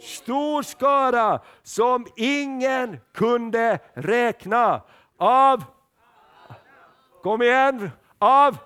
stor 0.00 0.62
skara 0.62 1.40
som 1.62 2.06
ingen 2.16 3.00
kunde 3.14 3.78
räkna. 3.94 4.82
Av, 5.18 5.64
kom 7.22 7.42
igen, 7.42 7.90
av, 8.18 8.56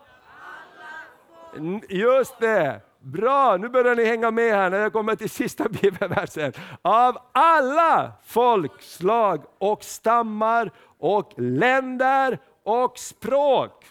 just 1.89 2.39
det. 2.39 2.81
Bra, 3.01 3.57
nu 3.57 3.69
börjar 3.69 3.97
ni 3.97 4.05
hänga 4.05 4.31
med 4.31 4.55
här 4.55 4.71
när 4.71 4.79
jag 4.79 4.93
kommer 4.93 5.17
till 5.17 5.31
sista 5.31 5.69
bibelversen. 5.83 6.53
Av 6.83 7.19
alla 7.33 8.13
folkslag 8.25 9.45
och 9.59 9.85
stammar 9.85 10.71
och 10.99 11.33
länder 11.37 12.39
och 12.65 12.99
språk. 12.99 13.85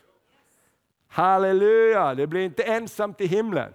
Halleluja, 1.16 2.16
det 2.16 2.28
blir 2.28 2.42
inte 2.42 2.64
ensamt 2.64 3.22
i 3.22 3.26
himlen. 3.28 3.74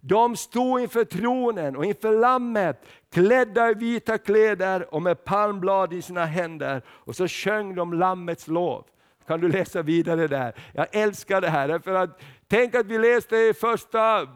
De 0.00 0.36
stod 0.36 0.80
inför 0.80 1.04
tronen 1.04 1.76
och 1.76 1.84
inför 1.84 2.12
lammet, 2.12 2.84
klädda 3.10 3.70
i 3.70 3.74
vita 3.74 4.18
kläder 4.18 4.94
och 4.94 5.02
med 5.02 5.24
palmblad 5.24 5.92
i 5.92 6.02
sina 6.02 6.24
händer. 6.24 6.82
Och 6.88 7.16
så 7.16 7.28
sjöng 7.28 7.74
de 7.74 7.92
lammets 7.92 8.48
lov. 8.48 8.84
Kan 9.26 9.40
du 9.40 9.48
läsa 9.48 9.82
vidare 9.82 10.28
där? 10.28 10.54
Jag 10.72 10.86
älskar 10.92 11.40
det 11.40 11.48
här, 11.48 11.78
för 11.78 11.94
att 11.94 12.22
tänk 12.48 12.74
att 12.74 12.86
vi 12.86 12.98
läste 12.98 13.36
i 13.36 13.54
första 13.54 14.28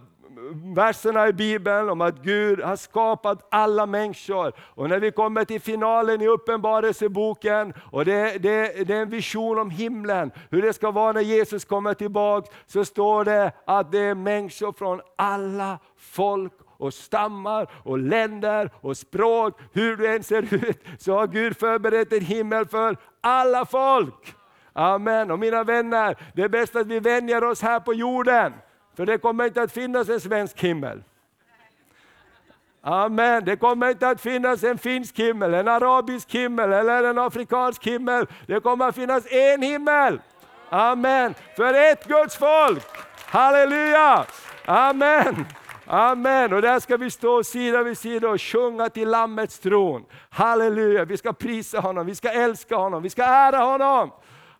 verserna 0.54 1.28
i 1.28 1.32
Bibeln 1.32 1.88
om 1.88 2.00
att 2.00 2.22
Gud 2.22 2.61
har 2.61 2.76
skapat 2.76 3.46
alla 3.50 3.87
människor. 3.87 4.52
Och 4.59 4.88
när 4.88 5.00
vi 5.00 5.11
kommer 5.11 5.44
till 5.44 5.61
finalen 5.61 6.22
i 6.22 6.26
Uppenbarelseboken, 6.28 7.74
och 7.92 8.04
det, 8.04 8.42
det, 8.42 8.87
det 8.87 8.94
är 8.94 9.02
en 9.02 9.11
vision 9.11 9.59
om 9.59 9.70
himlen, 9.70 10.30
hur 10.50 10.62
det 10.62 10.72
ska 10.72 10.90
vara 10.90 11.12
när 11.12 11.20
Jesus 11.20 11.64
kommer 11.64 11.94
tillbaka, 11.94 12.50
så 12.66 12.85
står 12.85 13.24
det 13.24 13.52
att 13.64 13.92
det 13.92 13.98
är 13.98 14.14
människor 14.14 14.72
från 14.72 15.00
alla 15.16 15.78
folk 15.96 16.52
och 16.78 16.94
stammar 16.94 17.70
och 17.82 17.98
länder 17.98 18.70
och 18.80 18.96
språk. 18.96 19.61
Hur 19.72 19.96
du 19.96 20.14
än 20.14 20.22
ser 20.22 20.54
ut 20.54 20.85
så 20.98 21.12
har 21.12 21.26
Gud 21.26 21.56
förberett 21.56 22.12
en 22.12 22.24
himmel 22.24 22.66
för 22.66 22.96
alla 23.20 23.66
folk. 23.66 24.35
Amen. 24.72 25.30
Och 25.30 25.38
mina 25.38 25.64
vänner, 25.64 26.16
det 26.35 26.42
är 26.42 26.48
bäst 26.48 26.76
att 26.76 26.87
vi 26.87 27.00
vänjer 27.00 27.44
oss 27.44 27.62
här 27.62 27.80
på 27.80 27.94
jorden. 27.94 28.52
För 28.96 29.06
det 29.06 29.18
kommer 29.18 29.44
inte 29.44 29.62
att 29.62 29.72
finnas 29.72 30.09
en 30.09 30.20
svensk 30.20 30.61
himmel. 30.61 31.02
Amen. 32.82 33.44
Det 33.44 33.56
kommer 33.56 33.90
inte 33.90 34.09
att 34.09 34.20
finnas 34.20 34.64
en 34.64 34.78
finsk 34.78 35.18
himmel, 35.18 35.54
en 35.54 35.68
arabisk 35.68 36.35
himmel 36.35 36.72
eller 36.72 37.04
en 37.04 37.18
afrikansk 37.18 37.87
himmel. 37.87 38.26
Det 38.46 38.61
kommer 38.61 38.88
att 38.88 38.94
finnas 38.94 39.26
en 39.32 39.62
himmel. 39.62 40.20
Amen. 40.68 41.35
För 41.56 41.74
ett 41.74 42.04
Guds 42.09 42.37
folk. 42.37 42.85
Halleluja. 43.26 44.24
Amen. 44.64 45.46
Amen. 45.87 46.52
Och 46.52 46.62
där 46.62 46.80
ska 46.80 46.96
vi 46.96 47.11
stå 47.11 47.44
sida 47.44 47.82
vid 47.82 47.98
sida 47.98 48.28
och 48.28 48.42
sjunga 48.42 48.88
till 48.88 49.09
Lammets 49.09 49.59
tron. 49.59 50.04
Halleluja. 50.30 51.04
Vi 51.04 51.16
ska 51.16 51.32
prisa 51.32 51.80
honom, 51.80 52.06
vi 52.06 52.14
ska 52.14 52.28
älska 52.28 52.76
honom, 52.76 53.02
vi 53.02 53.11
ska 53.11 53.24
ära 53.24 53.59
honom. 53.59 54.11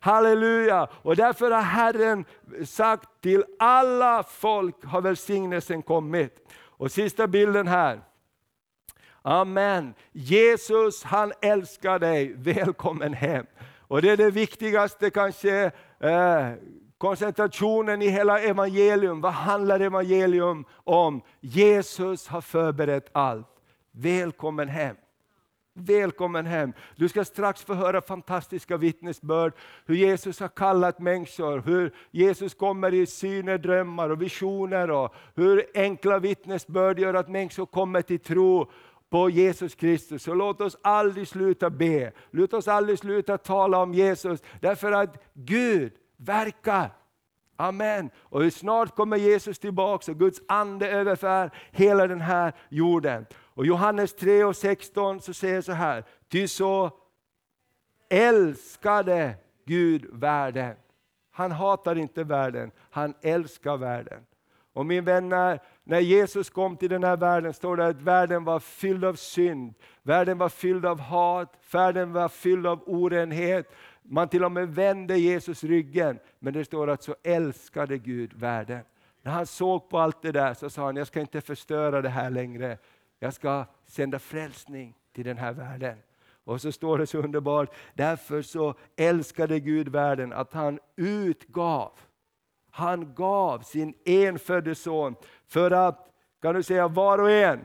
Halleluja! 0.07 0.87
Och 1.01 1.15
därför 1.15 1.51
har 1.51 1.61
Herren 1.61 2.25
sagt 2.65 3.09
till 3.21 3.43
alla 3.59 4.23
folk 4.23 4.85
har 4.85 5.01
välsignelsen 5.01 5.81
kommit. 5.81 6.53
Och 6.57 6.91
sista 6.91 7.27
bilden 7.27 7.67
här. 7.67 8.01
Amen. 9.21 9.93
Jesus 10.11 11.03
han 11.03 11.33
älskar 11.41 11.99
dig, 11.99 12.33
välkommen 12.33 13.13
hem. 13.13 13.45
Och 13.79 14.01
det 14.01 14.09
är 14.09 14.17
det 14.17 14.31
viktigaste 14.31 15.09
kanske, 15.09 15.71
eh, 15.99 16.51
koncentrationen 16.97 18.01
i 18.01 18.07
hela 18.07 18.39
evangelium. 18.39 19.21
Vad 19.21 19.33
handlar 19.33 19.79
evangelium 19.79 20.65
om? 20.83 21.21
Jesus 21.39 22.27
har 22.27 22.41
förberett 22.41 23.09
allt. 23.11 23.47
Välkommen 23.91 24.69
hem. 24.69 24.95
Välkommen 25.79 26.45
hem. 26.45 26.73
Du 26.95 27.09
ska 27.09 27.25
strax 27.25 27.61
få 27.61 27.73
höra 27.73 28.01
fantastiska 28.01 28.77
vittnesbörd, 28.77 29.53
hur 29.85 29.95
Jesus 29.95 30.39
har 30.39 30.47
kallat 30.47 30.99
människor, 30.99 31.61
hur 31.65 31.93
Jesus 32.11 32.53
kommer 32.53 32.93
i 32.93 33.05
syner, 33.05 33.57
drömmar 33.57 34.09
och 34.09 34.21
visioner, 34.21 34.91
och 34.91 35.15
hur 35.35 35.65
enkla 35.73 36.19
vittnesbörd 36.19 36.99
gör 36.99 37.13
att 37.13 37.29
människor 37.29 37.65
kommer 37.65 38.01
till 38.01 38.19
tro 38.19 38.71
på 39.09 39.29
Jesus 39.29 39.75
Kristus. 39.75 40.23
Så 40.23 40.33
låt 40.33 40.61
oss 40.61 40.77
aldrig 40.81 41.27
sluta 41.27 41.69
be, 41.69 42.11
låt 42.31 42.53
oss 42.53 42.67
aldrig 42.67 42.99
sluta 42.99 43.37
tala 43.37 43.77
om 43.77 43.93
Jesus, 43.93 44.43
därför 44.61 44.91
att 44.91 45.23
Gud 45.33 45.93
verkar. 46.17 46.89
Amen. 47.55 48.09
Och 48.19 48.53
snart 48.53 48.95
kommer 48.95 49.17
Jesus 49.17 49.59
tillbaka 49.59 50.11
och 50.11 50.19
Guds 50.19 50.41
ande 50.47 50.89
överför 50.89 51.51
hela 51.71 52.07
den 52.07 52.21
här 52.21 52.53
jorden. 52.69 53.25
Och 53.57 53.65
Johannes 53.65 54.13
3 54.13 54.43
och 54.43 54.55
16 54.55 55.21
så 55.21 55.33
säger 55.33 55.61
så 55.61 55.71
här, 55.71 56.03
ty 56.29 56.47
så 56.47 56.91
älskade 58.09 59.35
Gud 59.65 60.05
världen. 60.11 60.75
Han 61.31 61.51
hatar 61.51 61.97
inte 61.97 62.23
världen, 62.23 62.71
han 62.89 63.13
älskar 63.21 63.77
världen. 63.77 64.25
Och 64.73 64.85
min 64.85 65.05
vänner, 65.05 65.59
när 65.83 65.99
Jesus 65.99 66.49
kom 66.49 66.77
till 66.77 66.89
den 66.89 67.03
här 67.03 67.17
världen 67.17 67.53
står 67.53 67.77
det 67.77 67.87
att 67.87 68.01
världen 68.01 68.43
var 68.43 68.59
fylld 68.59 69.05
av 69.05 69.15
synd, 69.15 69.73
världen 70.03 70.37
var 70.37 70.49
fylld 70.49 70.85
av 70.85 70.99
hat, 70.99 71.53
världen 71.71 72.13
var 72.13 72.29
fylld 72.29 72.67
av 72.67 72.83
orenhet. 72.85 73.71
Man 74.01 74.29
till 74.29 74.43
och 74.43 74.51
med 74.51 74.75
vände 74.75 75.17
Jesus 75.17 75.63
ryggen, 75.63 76.19
men 76.39 76.53
det 76.53 76.65
står 76.65 76.89
att 76.89 77.03
så 77.03 77.15
älskade 77.23 77.97
Gud 77.97 78.33
världen. 78.33 78.81
När 79.21 79.31
han 79.31 79.45
såg 79.45 79.89
på 79.89 79.99
allt 79.99 80.21
det 80.21 80.31
där 80.31 80.53
så 80.53 80.69
sa 80.69 80.85
han, 80.85 80.95
jag 80.95 81.07
ska 81.07 81.19
inte 81.19 81.41
förstöra 81.41 82.01
det 82.01 82.09
här 82.09 82.29
längre. 82.29 82.77
Jag 83.19 83.33
ska 83.33 83.65
sända 83.85 84.19
frälsning 84.19 84.95
till 85.13 85.25
den 85.25 85.37
här 85.37 85.53
världen. 85.53 85.97
Och 86.43 86.61
så 86.61 86.71
står 86.71 86.97
det 86.97 87.07
så 87.07 87.17
underbart, 87.17 87.75
därför 87.93 88.41
så 88.41 88.75
älskade 88.95 89.59
Gud 89.59 89.89
världen 89.89 90.33
att 90.33 90.53
han 90.53 90.79
utgav. 90.95 91.91
Han 92.71 93.13
gav 93.15 93.59
sin 93.59 93.93
enfödde 94.05 94.75
son 94.75 95.15
för 95.47 95.71
att, 95.71 96.11
kan 96.41 96.55
du 96.55 96.63
säga 96.63 96.87
var 96.87 97.17
och 97.17 97.31
en, 97.31 97.59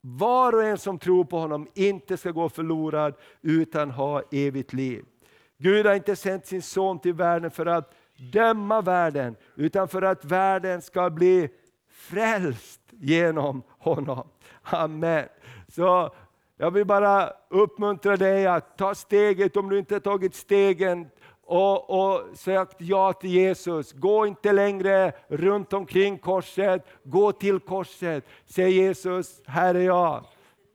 var 0.00 0.52
och 0.52 0.64
en 0.64 0.78
som 0.78 0.98
tror 0.98 1.24
på 1.24 1.38
honom 1.38 1.68
inte 1.74 2.16
ska 2.16 2.30
gå 2.30 2.48
förlorad 2.48 3.14
utan 3.42 3.90
ha 3.90 4.22
evigt 4.32 4.72
liv. 4.72 5.04
Gud 5.58 5.86
har 5.86 5.94
inte 5.94 6.16
sänt 6.16 6.46
sin 6.46 6.62
son 6.62 6.98
till 6.98 7.14
världen 7.14 7.50
för 7.50 7.66
att 7.66 7.94
döma 8.32 8.80
världen, 8.80 9.36
utan 9.54 9.88
för 9.88 10.02
att 10.02 10.24
världen 10.24 10.82
ska 10.82 11.10
bli 11.10 11.48
frälst 11.88 12.85
genom 13.00 13.62
honom. 13.78 14.28
Amen. 14.62 15.24
Så 15.68 16.10
jag 16.56 16.70
vill 16.70 16.84
bara 16.84 17.32
uppmuntra 17.48 18.16
dig 18.16 18.46
att 18.46 18.78
ta 18.78 18.94
steget 18.94 19.56
om 19.56 19.68
du 19.68 19.78
inte 19.78 20.00
tagit 20.00 20.34
stegen 20.34 21.06
och, 21.46 21.90
och 21.90 22.22
sagt 22.34 22.76
ja 22.78 23.12
till 23.12 23.30
Jesus. 23.30 23.92
Gå 23.92 24.26
inte 24.26 24.52
längre 24.52 25.12
runt 25.28 25.72
omkring 25.72 26.18
korset, 26.18 26.86
gå 27.02 27.32
till 27.32 27.60
korset. 27.60 28.24
Säg 28.46 28.72
Jesus, 28.72 29.40
här 29.46 29.74
är 29.74 29.80
jag. 29.80 30.24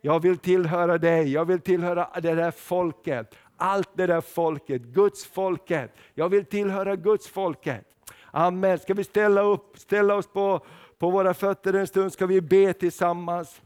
Jag 0.01 0.19
vill 0.19 0.37
tillhöra 0.37 0.97
dig, 0.97 1.31
jag 1.31 1.45
vill 1.45 1.59
tillhöra 1.59 2.07
det 2.21 2.35
där 2.35 2.51
folket. 2.51 3.35
Allt 3.57 3.89
det 3.93 4.07
där 4.07 4.21
folket, 4.21 4.81
Guds 4.81 5.25
folket. 5.25 5.91
Jag 6.13 6.29
vill 6.29 6.45
tillhöra 6.45 6.95
Guds 6.95 7.27
folket. 7.27 7.85
Amen. 8.31 8.79
Ska 8.79 8.93
vi 8.93 9.03
ställa, 9.03 9.41
upp, 9.41 9.77
ställa 9.77 10.15
oss 10.15 10.27
på, 10.27 10.65
på 11.01 11.09
våra 11.09 11.33
fötter 11.33 11.73
en 11.73 11.87
stund, 11.87 12.13
ska 12.13 12.25
vi 12.25 12.41
be 12.41 12.73
tillsammans. 12.73 13.61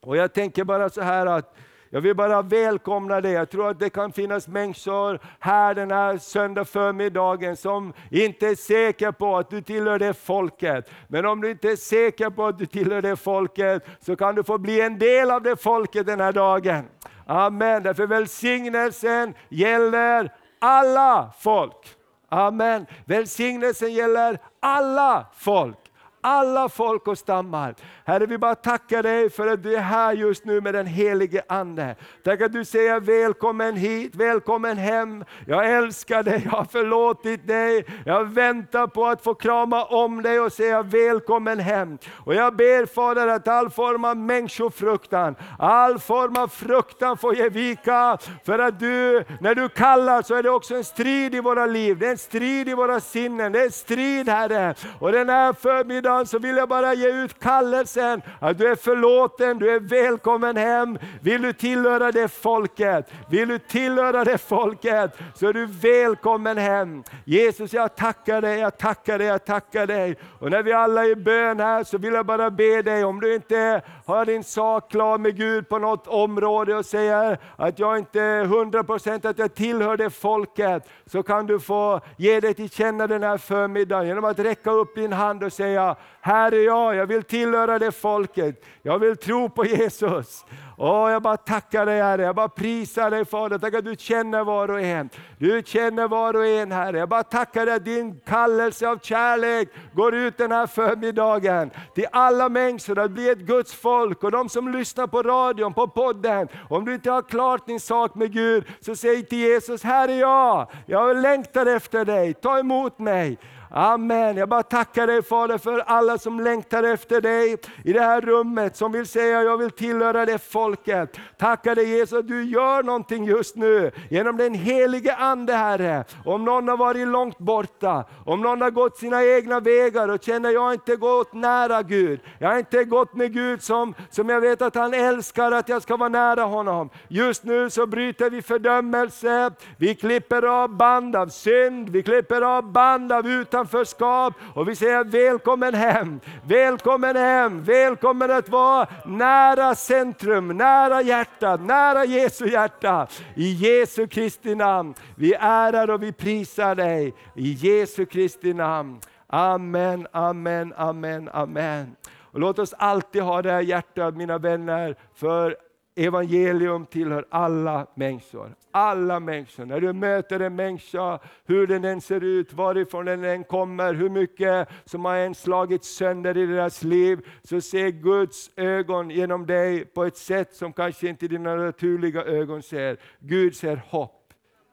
Och 0.00 0.16
jag 0.16 0.32
tänker 0.32 0.64
bara 0.64 0.90
så 0.90 1.00
här 1.00 1.26
att 1.26 1.54
jag 1.90 2.00
vill 2.00 2.16
bara 2.16 2.42
välkomna 2.42 3.20
dig. 3.20 3.32
Jag 3.32 3.50
tror 3.50 3.70
att 3.70 3.78
det 3.78 3.90
kan 3.90 4.12
finnas 4.12 4.48
människor 4.48 5.20
här 5.38 5.74
den 5.74 5.90
här 5.90 6.18
söndag 6.18 6.64
förmiddagen 6.64 7.56
som 7.56 7.92
inte 8.10 8.48
är 8.48 8.54
säkra 8.54 9.12
på 9.12 9.36
att 9.36 9.50
du 9.50 9.62
tillhör 9.62 9.98
det 9.98 10.14
folket. 10.14 10.90
Men 11.08 11.26
om 11.26 11.40
du 11.40 11.50
inte 11.50 11.70
är 11.70 11.76
säker 11.76 12.30
på 12.30 12.46
att 12.46 12.58
du 12.58 12.66
tillhör 12.66 13.02
det 13.02 13.16
folket 13.16 13.86
så 14.00 14.16
kan 14.16 14.34
du 14.34 14.44
få 14.44 14.58
bli 14.58 14.80
en 14.80 14.98
del 14.98 15.30
av 15.30 15.42
det 15.42 15.56
folket 15.56 16.06
den 16.06 16.20
här 16.20 16.32
dagen. 16.32 16.84
Amen. 17.26 17.82
Därför 17.82 18.06
välsignelsen 18.06 19.34
gäller 19.48 20.32
alla 20.58 21.32
folk. 21.38 21.96
Amen. 22.28 22.86
Välsignelsen 23.04 23.92
gäller 23.92 24.38
alla 24.60 25.26
folk 25.36 25.81
alla 26.22 26.68
folk 26.68 27.08
och 27.08 27.18
stammar. 27.18 27.74
Herre, 28.04 28.26
vi 28.26 28.38
bara 28.38 28.54
tackar 28.54 29.02
dig 29.02 29.30
för 29.30 29.46
att 29.46 29.62
du 29.62 29.76
är 29.76 29.80
här 29.80 30.12
just 30.12 30.44
nu 30.44 30.60
med 30.60 30.74
den 30.74 30.86
helige 30.86 31.42
Ande. 31.48 31.96
Tack 32.24 32.40
att 32.40 32.52
du 32.52 32.64
säger 32.64 33.00
välkommen 33.00 33.76
hit, 33.76 34.14
välkommen 34.14 34.78
hem. 34.78 35.24
Jag 35.46 35.70
älskar 35.70 36.22
dig, 36.22 36.42
jag 36.44 36.50
har 36.50 36.64
förlåtit 36.64 37.46
dig. 37.46 37.86
Jag 38.06 38.24
väntar 38.24 38.86
på 38.86 39.06
att 39.06 39.24
få 39.24 39.34
krama 39.34 39.84
om 39.84 40.22
dig 40.22 40.40
och 40.40 40.52
säga 40.52 40.82
välkommen 40.82 41.60
hem. 41.60 41.98
Och 42.24 42.34
jag 42.34 42.56
ber 42.56 42.86
Fader 42.86 43.26
att 43.26 43.48
all 43.48 43.70
form 43.70 44.04
av 44.04 44.16
människofruktan, 44.16 45.34
all 45.58 45.98
form 45.98 46.36
av 46.36 46.48
fruktan 46.48 47.16
får 47.16 47.34
ge 47.34 47.48
vika. 47.48 48.18
För 48.44 48.58
att 48.58 48.80
du, 48.80 49.24
när 49.40 49.54
du 49.54 49.68
kallar 49.68 50.22
så 50.22 50.34
är 50.34 50.42
det 50.42 50.50
också 50.50 50.74
en 50.74 50.84
strid 50.84 51.34
i 51.34 51.40
våra 51.40 51.66
liv, 51.66 51.98
det 51.98 52.06
är 52.06 52.10
en 52.10 52.18
strid 52.18 52.68
i 52.68 52.74
våra 52.74 53.00
sinnen, 53.00 53.52
det 53.52 53.60
är 53.60 53.64
en 53.64 53.70
strid 53.70 54.28
Herre. 54.28 54.74
Och 54.98 55.12
den 55.12 55.28
här 55.28 55.52
förmiddagen 55.52 56.11
så 56.26 56.38
vill 56.38 56.56
jag 56.56 56.68
bara 56.68 56.94
ge 56.94 57.24
ut 57.24 57.40
kallelsen 57.40 57.72
kallelsen, 57.72 58.22
att 58.40 58.58
du 58.58 58.68
är 58.68 58.76
förlåten, 58.76 59.58
du 59.58 59.70
är 59.70 59.80
välkommen 59.80 60.56
hem. 60.56 60.98
Vill 61.20 61.42
du 61.42 61.52
tillhöra 61.52 62.12
det 62.12 62.28
folket, 62.28 63.10
vill 63.30 63.48
du 63.48 63.58
tillhöra 63.58 64.24
det 64.24 64.38
folket, 64.38 65.10
så 65.34 65.48
är 65.48 65.52
du 65.52 65.66
välkommen 65.66 66.58
hem. 66.58 67.02
Jesus, 67.24 67.72
jag 67.72 67.96
tackar 67.96 68.40
dig, 68.40 68.58
jag 68.58 68.78
tackar 68.78 69.18
dig, 69.18 69.26
jag 69.26 69.44
tackar 69.44 69.86
dig. 69.86 70.16
Och 70.38 70.50
när 70.50 70.62
vi 70.62 70.72
alla 70.72 71.04
är 71.04 71.10
i 71.10 71.16
bön 71.16 71.60
här 71.60 71.84
så 71.84 71.98
vill 71.98 72.14
jag 72.14 72.26
bara 72.26 72.50
be 72.50 72.82
dig, 72.82 73.04
om 73.04 73.20
du 73.20 73.34
inte 73.34 73.82
har 74.04 74.16
jag 74.16 74.26
din 74.26 74.44
sak 74.44 74.90
klar 74.90 75.18
med 75.18 75.36
Gud 75.36 75.68
på 75.68 75.78
något 75.78 76.06
område 76.06 76.76
och 76.76 76.86
säger 76.86 77.38
att 77.56 77.78
jag 77.78 77.98
inte 77.98 78.20
är 78.20 78.44
hundra 78.44 78.84
procent 78.84 79.24
att 79.24 79.38
jag 79.38 79.54
tillhör 79.54 79.96
det 79.96 80.10
folket, 80.10 80.88
så 81.06 81.22
kan 81.22 81.46
du 81.46 81.60
få 81.60 82.00
ge 82.16 82.40
dig 82.40 82.54
till 82.54 82.70
känna 82.70 83.06
den 83.06 83.22
här 83.22 83.38
förmiddagen 83.38 84.06
genom 84.06 84.24
att 84.24 84.38
räcka 84.38 84.70
upp 84.70 84.94
din 84.94 85.12
hand 85.12 85.44
och 85.44 85.52
säga, 85.52 85.96
här 86.20 86.52
är 86.52 86.64
jag, 86.64 86.94
jag 86.94 87.06
vill 87.06 87.22
tillhöra 87.22 87.78
det 87.78 87.92
folket. 87.92 88.64
Jag 88.82 88.98
vill 88.98 89.16
tro 89.16 89.48
på 89.48 89.64
Jesus. 89.64 90.44
Åh, 90.84 91.10
jag 91.10 91.22
bara 91.22 91.36
tackar 91.36 91.86
dig 91.86 92.00
Herre, 92.00 92.22
jag 92.22 92.34
bara 92.34 92.48
prisar 92.48 93.10
dig 93.10 93.24
Fader, 93.24 93.58
tack 93.58 93.74
att 93.74 93.84
du 93.84 93.96
känner 93.98 94.44
var 94.44 94.70
och 94.70 94.80
en. 94.80 95.10
Du 95.38 95.62
känner 95.66 96.08
var 96.08 96.36
och 96.36 96.46
en 96.46 96.72
Herre. 96.72 96.98
Jag 96.98 97.08
bara 97.08 97.22
tackar 97.22 97.66
dig 97.66 97.74
att 97.74 97.84
din 97.84 98.20
kallelse 98.20 98.88
av 98.88 98.98
kärlek 98.98 99.68
går 99.94 100.14
ut 100.14 100.38
den 100.38 100.52
här 100.52 100.66
förmiddagen 100.66 101.70
till 101.94 102.06
alla 102.12 102.48
människor 102.48 102.98
att 102.98 103.10
bli 103.10 103.30
ett 103.30 103.38
Guds 103.38 103.74
folk 103.74 104.24
och 104.24 104.30
de 104.30 104.48
som 104.48 104.72
lyssnar 104.72 105.06
på 105.06 105.22
radion, 105.22 105.74
på 105.74 105.88
podden. 105.88 106.48
Om 106.68 106.84
du 106.84 106.94
inte 106.94 107.10
har 107.10 107.22
klart 107.22 107.66
din 107.66 107.80
sak 107.80 108.14
med 108.14 108.32
Gud, 108.32 108.64
så 108.80 108.96
säg 108.96 109.26
till 109.26 109.38
Jesus, 109.38 109.82
här 109.82 110.08
är 110.08 110.20
jag, 110.20 110.70
jag 110.86 111.16
längtar 111.16 111.66
efter 111.66 112.04
dig, 112.04 112.34
ta 112.34 112.58
emot 112.58 112.98
mig. 112.98 113.38
Amen. 113.74 114.36
Jag 114.36 114.48
bara 114.48 114.62
tackar 114.62 115.06
dig 115.06 115.22
Fader 115.22 115.58
för 115.58 115.78
alla 115.78 116.18
som 116.18 116.40
längtar 116.40 116.82
efter 116.82 117.20
dig 117.20 117.56
i 117.84 117.92
det 117.92 118.00
här 118.00 118.20
rummet, 118.20 118.76
som 118.76 118.92
vill 118.92 119.06
säga 119.06 119.42
jag 119.42 119.58
vill 119.58 119.70
tillhöra 119.70 120.26
det 120.26 120.38
folket. 120.38 121.16
Tackar 121.38 121.74
dig 121.74 121.88
Jesus 121.88 122.18
att 122.18 122.28
du 122.28 122.44
gör 122.44 122.82
någonting 122.82 123.24
just 123.24 123.56
nu 123.56 123.90
genom 124.10 124.36
den 124.36 124.54
helige 124.54 125.14
Ande 125.16 125.52
Herre. 125.52 126.04
Om 126.24 126.44
någon 126.44 126.68
har 126.68 126.76
varit 126.76 127.08
långt 127.08 127.38
borta, 127.38 128.04
om 128.26 128.42
någon 128.42 128.60
har 128.60 128.70
gått 128.70 128.98
sina 128.98 129.24
egna 129.24 129.60
vägar 129.60 130.08
och 130.08 130.22
känner 130.22 130.50
jag 130.50 130.60
har 130.60 130.72
inte 130.72 130.96
gått 130.96 131.32
nära 131.32 131.82
Gud. 131.82 132.20
Jag 132.38 132.48
har 132.48 132.58
inte 132.58 132.84
gått 132.84 133.14
med 133.14 133.32
Gud 133.32 133.62
som, 133.62 133.94
som 134.10 134.28
jag 134.28 134.40
vet 134.40 134.62
att 134.62 134.74
han 134.74 134.94
älskar 134.94 135.52
att 135.52 135.68
jag 135.68 135.82
ska 135.82 135.96
vara 135.96 136.08
nära 136.08 136.42
honom. 136.42 136.90
Just 137.08 137.44
nu 137.44 137.70
så 137.70 137.86
bryter 137.86 138.30
vi 138.30 138.42
fördömelse, 138.42 139.50
vi 139.76 139.94
klipper 139.94 140.42
av 140.42 140.76
band 140.76 141.16
av 141.16 141.26
synd, 141.26 141.88
vi 141.88 142.02
klipper 142.02 142.42
av 142.42 142.72
band 142.72 143.12
av 143.12 143.26
utan 143.26 143.61
utanförskap 143.62 144.34
och 144.54 144.68
vi 144.68 144.76
säger 144.76 145.04
välkommen 145.04 145.74
hem, 145.74 146.20
välkommen 146.44 147.16
hem, 147.16 147.62
välkommen 147.62 148.30
att 148.30 148.48
vara 148.48 148.86
nära 149.06 149.74
centrum, 149.74 150.48
nära 150.48 151.02
hjärtat, 151.02 151.60
nära 151.60 152.04
Jesu 152.04 152.48
hjärta. 152.48 153.06
I 153.36 153.52
Jesu 153.52 154.06
Kristi 154.06 154.54
namn. 154.54 154.94
Vi 155.16 155.34
ärar 155.34 155.90
och 155.90 156.02
vi 156.02 156.12
prisar 156.12 156.74
dig. 156.74 157.14
I 157.36 157.52
Jesu 157.52 158.06
Kristi 158.06 158.54
namn. 158.54 159.00
Amen, 159.26 160.06
amen, 160.12 160.74
amen, 160.76 161.28
amen. 161.32 161.96
Och 162.32 162.40
låt 162.40 162.58
oss 162.58 162.74
alltid 162.78 163.22
ha 163.22 163.42
det 163.42 163.52
här 163.52 163.60
hjärtat, 163.60 164.16
mina 164.16 164.38
vänner, 164.38 164.96
för 165.14 165.56
evangelium 165.96 166.86
tillhör 166.86 167.24
alla 167.30 167.86
människor. 167.94 168.54
Alla 168.70 169.20
människor. 169.20 169.64
När 169.64 169.80
du 169.80 169.92
möter 169.92 170.40
en 170.40 170.56
människa, 170.56 171.18
hur 171.46 171.66
den 171.66 171.84
än 171.84 172.00
ser 172.00 172.24
ut, 172.24 172.52
varifrån 172.52 173.04
den 173.04 173.24
än 173.24 173.44
kommer, 173.44 173.94
hur 173.94 174.08
mycket 174.08 174.68
som 174.84 175.04
har 175.04 175.16
än 175.16 175.34
slagit 175.34 175.84
sönder 175.84 176.36
i 176.36 176.46
deras 176.46 176.82
liv, 176.82 177.26
så 177.42 177.60
ser 177.60 177.88
Guds 177.88 178.50
ögon 178.56 179.10
genom 179.10 179.46
dig 179.46 179.84
på 179.84 180.04
ett 180.04 180.16
sätt 180.16 180.54
som 180.54 180.72
kanske 180.72 181.08
inte 181.08 181.28
dina 181.28 181.56
naturliga 181.56 182.24
ögon 182.24 182.62
ser. 182.62 182.96
Gud 183.18 183.56
ser 183.56 183.82
hopp. 183.88 184.18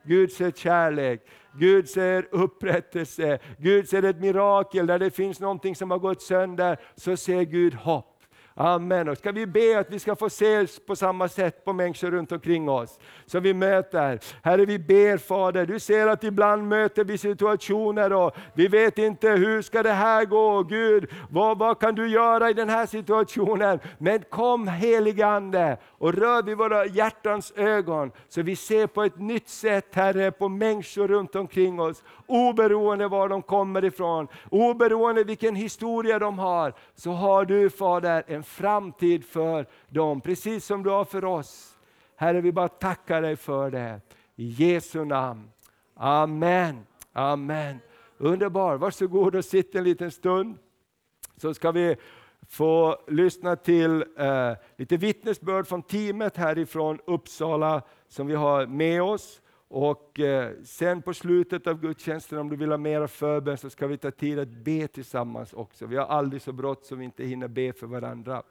Gud 0.04 0.32
ser 0.32 0.52
kärlek, 0.52 1.28
Gud 1.54 1.90
ser 1.90 2.28
upprättelse, 2.32 3.40
Gud 3.58 3.90
ser 3.90 4.04
ett 4.04 4.20
mirakel 4.20 4.88
där 4.88 5.00
det 5.00 5.12
finns 5.12 5.40
någonting 5.40 5.76
som 5.76 5.92
har 5.92 6.00
gått 6.00 6.22
sönder, 6.22 6.78
så 6.96 7.18
ser 7.18 7.44
Gud 7.44 7.74
hopp. 7.74 8.19
Amen. 8.62 9.10
Och 9.10 9.18
ska 9.18 9.32
vi 9.32 9.46
be 9.46 9.80
att 9.80 9.92
vi 9.92 10.00
ska 10.00 10.16
få 10.16 10.26
ses 10.26 10.80
på 10.80 10.96
samma 10.96 11.28
sätt 11.28 11.66
på 11.66 11.74
människor 11.74 12.12
runt 12.12 12.32
omkring 12.32 12.70
oss, 12.70 13.00
som 13.26 13.44
vi 13.44 13.54
möter. 13.54 14.20
Herre, 14.44 14.66
vi 14.66 14.80
ber 14.80 15.18
Fader, 15.18 15.66
du 15.66 15.80
ser 15.80 16.08
att 16.08 16.24
ibland 16.24 16.68
möter 16.68 17.04
vi 17.04 17.18
situationer 17.18 18.14
och 18.14 18.36
vi 18.54 18.68
vet 18.68 18.98
inte 18.98 19.30
hur 19.30 19.62
ska 19.62 19.84
det 19.84 19.92
här 19.92 20.26
gå. 20.26 20.64
Gud, 20.64 21.10
vad, 21.30 21.58
vad 21.58 21.80
kan 21.80 21.96
du 21.96 22.08
göra 22.08 22.50
i 22.50 22.54
den 22.54 22.70
här 22.70 22.86
situationen? 22.86 23.80
Men 23.98 24.24
kom 24.30 24.68
helige 24.68 25.28
Ande 25.28 25.78
och 25.88 26.14
rör 26.14 26.44
vid 26.44 26.58
våra 26.58 26.86
hjärtans 26.86 27.54
ögon, 27.56 28.12
så 28.30 28.42
vi 28.42 28.56
ser 28.56 28.88
på 28.88 29.04
ett 29.04 29.20
nytt 29.20 29.50
sätt 29.50 29.88
Herre, 29.92 30.32
på 30.32 30.50
människor 30.50 31.08
runt 31.08 31.36
omkring 31.36 31.80
oss. 31.80 32.04
Oberoende 32.28 33.08
var 33.08 33.30
de 33.30 33.42
kommer 33.42 33.86
ifrån, 33.86 34.28
oberoende 34.50 35.24
vilken 35.24 35.56
historia 35.56 36.20
de 36.20 36.40
har, 36.40 36.74
så 36.96 37.12
har 37.12 37.46
du 37.46 37.70
Fader 37.70 38.24
en 38.28 38.44
framtid 38.50 39.26
för 39.26 39.68
dem, 39.90 40.22
precis 40.22 40.66
som 40.66 40.84
du 40.84 40.90
har 40.90 41.06
för 41.06 41.26
oss. 41.26 41.78
Herre, 42.16 42.42
vi 42.42 42.52
bara 42.52 42.68
tackar 42.68 43.22
dig 43.22 43.36
för 43.36 43.72
det. 43.72 44.02
I 44.36 44.46
Jesu 44.46 45.06
namn. 45.06 45.50
Amen. 45.96 46.86
Amen. 47.14 47.80
Underbar. 48.18 48.78
Varsågod 48.78 49.36
och 49.36 49.46
sitt 49.46 49.76
en 49.76 49.84
liten 49.84 50.12
stund. 50.12 50.58
Så 51.38 51.54
ska 51.54 51.72
vi 51.72 51.96
få 52.50 52.98
lyssna 53.08 53.56
till 53.56 54.06
eh, 54.18 54.54
lite 54.76 54.98
vittnesbörd 54.98 55.68
från 55.68 55.84
teamet 55.84 56.38
härifrån 56.38 57.00
Uppsala 57.06 57.82
som 58.08 58.28
vi 58.28 58.36
har 58.36 58.66
med 58.66 59.04
oss. 59.04 59.42
Och 59.72 60.20
eh, 60.20 60.52
sen 60.64 61.02
på 61.02 61.14
slutet 61.14 61.68
av 61.68 61.82
gudstjänsten, 61.82 62.38
om 62.38 62.50
du 62.50 62.56
vill 62.56 62.70
ha 62.70 62.78
mera 62.78 63.08
förbön, 63.08 63.58
så 63.58 63.70
ska 63.70 63.88
vi 63.88 63.98
ta 63.98 64.12
tid 64.12 64.40
att 64.40 64.48
be 64.48 64.88
tillsammans 64.88 65.54
också. 65.54 65.86
Vi 65.86 65.96
har 65.96 66.06
aldrig 66.06 66.42
så 66.42 66.52
brått 66.52 66.86
som 66.86 67.00
vi 67.00 67.06
inte 67.06 67.24
hinner 67.24 67.48
be 67.48 67.74
för 67.74 67.88
varandra. 67.88 68.44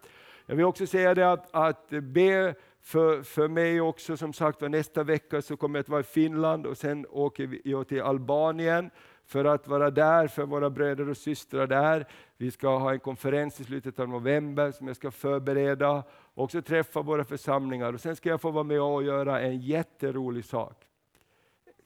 Jag 0.46 0.57
vill 0.57 0.64
också 0.64 0.87
säga 0.87 1.14
det 1.14 1.33
att, 1.33 1.54
att 1.54 1.88
be 1.88 2.54
för, 2.81 3.22
för 3.22 3.48
mig 3.48 3.81
också, 3.81 4.16
som 4.16 4.33
sagt 4.33 4.61
nästa 4.61 5.02
vecka 5.02 5.42
så 5.42 5.57
kommer 5.57 5.78
jag 5.78 5.83
att 5.83 5.88
vara 5.88 6.00
i 6.00 6.04
Finland 6.04 6.66
och 6.66 6.78
sen 6.78 7.07
åker 7.11 7.59
jag 7.64 7.88
till 7.88 8.02
Albanien 8.02 8.90
för 9.26 9.44
att 9.44 9.68
vara 9.68 9.90
där 9.90 10.26
för 10.26 10.46
våra 10.46 10.70
bröder 10.70 11.09
och 11.09 11.16
systrar 11.16 11.66
där. 11.66 12.07
Vi 12.37 12.50
ska 12.50 12.78
ha 12.78 12.92
en 12.92 13.00
konferens 13.00 13.61
i 13.61 13.64
slutet 13.64 13.98
av 13.98 14.09
november 14.09 14.70
som 14.72 14.87
jag 14.87 14.96
ska 14.96 15.11
förbereda, 15.11 16.02
också 16.35 16.62
träffa 16.62 17.02
våra 17.02 17.24
församlingar. 17.24 17.92
Och 17.92 18.00
sen 18.00 18.16
ska 18.16 18.28
jag 18.28 18.40
få 18.40 18.50
vara 18.50 18.64
med 18.64 18.81
och 18.81 19.02
göra 19.02 19.40
en 19.40 19.61
jätterolig 19.61 20.44
sak 20.44 20.88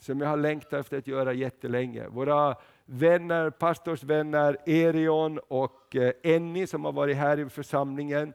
som 0.03 0.21
jag 0.21 0.29
har 0.29 0.37
längtat 0.37 0.73
efter 0.73 0.99
att 0.99 1.07
göra 1.07 1.33
jättelänge. 1.33 2.09
Våra 2.09 2.57
vänner, 2.85 3.51
pastorsvänner 3.51 4.57
Erion 4.67 5.39
och 5.49 5.97
eh, 5.97 6.13
Enni 6.23 6.67
som 6.67 6.85
har 6.85 6.93
varit 6.93 7.17
här 7.17 7.39
i 7.39 7.49
församlingen, 7.49 8.33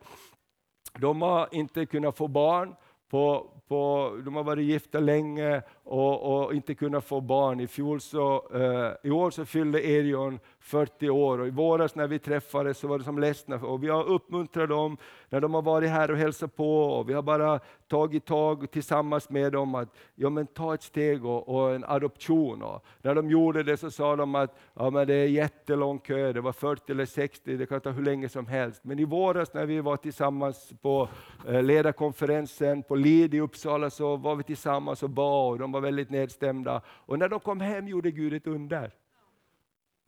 de 0.99 1.21
har 1.21 1.47
inte 1.51 1.85
kunnat 1.85 2.17
få 2.17 2.27
barn 2.27 2.75
på, 3.09 3.51
på, 3.67 4.11
de 4.25 4.35
har 4.35 4.43
varit 4.43 4.65
gifta 4.65 4.99
länge 4.99 5.61
och, 5.89 6.45
och 6.45 6.53
inte 6.53 6.75
kunna 6.75 7.01
få 7.01 7.21
barn. 7.21 7.59
I, 7.59 7.67
fjol 7.67 8.01
så, 8.01 8.47
uh, 8.55 8.91
I 9.03 9.11
år 9.11 9.31
så 9.31 9.45
fyllde 9.45 9.87
Erion 9.87 10.39
40 10.59 11.09
år 11.09 11.39
och 11.39 11.47
i 11.47 11.49
våras 11.49 11.95
när 11.95 12.07
vi 12.07 12.19
träffades 12.19 12.77
så 12.77 12.87
var 12.87 12.97
det 12.97 13.03
som 13.03 13.19
ledsna. 13.19 13.55
Och 13.55 13.83
vi 13.83 13.89
har 13.89 14.03
uppmuntrat 14.03 14.69
dem 14.69 14.97
när 15.29 15.41
de 15.41 15.53
har 15.53 15.61
varit 15.61 15.89
här 15.89 16.11
och 16.11 16.17
hälsat 16.17 16.55
på 16.55 16.83
och 16.83 17.09
vi 17.09 17.13
har 17.13 17.21
bara 17.21 17.59
tagit 17.87 18.25
tag 18.25 18.71
tillsammans 18.71 19.29
med 19.29 19.51
dem 19.51 19.75
att 19.75 19.89
ja, 20.15 20.29
men 20.29 20.47
ta 20.47 20.73
ett 20.73 20.83
steg 20.83 21.25
och, 21.25 21.49
och 21.49 21.75
en 21.75 21.83
adoption. 21.83 22.61
Och 22.61 22.85
när 23.01 23.15
de 23.15 23.29
gjorde 23.29 23.63
det 23.63 23.77
så 23.77 23.91
sa 23.91 24.15
de 24.15 24.35
att 24.35 24.57
ja, 24.73 24.89
men 24.89 25.07
det 25.07 25.13
är 25.13 25.27
jättelång 25.27 25.99
kö, 25.99 26.33
det 26.33 26.41
var 26.41 26.51
40 26.51 26.91
eller 26.91 27.05
60, 27.05 27.57
det 27.57 27.65
kan 27.65 27.81
ta 27.81 27.89
hur 27.89 28.03
länge 28.03 28.29
som 28.29 28.47
helst. 28.47 28.83
Men 28.83 28.99
i 28.99 29.05
våras 29.05 29.53
när 29.53 29.65
vi 29.65 29.79
var 29.79 29.97
tillsammans 29.97 30.73
på 30.81 31.09
eh, 31.47 31.63
ledarkonferensen 31.63 32.83
på 32.83 32.95
LID 32.95 33.33
i 33.33 33.39
Uppsala 33.39 33.89
så 33.89 34.15
var 34.15 34.35
vi 34.35 34.43
tillsammans 34.43 35.03
och 35.03 35.09
bad 35.09 35.51
och 35.51 35.59
de 35.59 35.71
var 35.77 35.81
väldigt 35.81 36.09
nedstämda. 36.09 36.81
Och 36.87 37.19
när 37.19 37.29
de 37.29 37.39
kom 37.39 37.61
hem 37.61 37.87
gjorde 37.87 38.11
Gud 38.11 38.33
ett 38.33 38.47
under. 38.47 38.91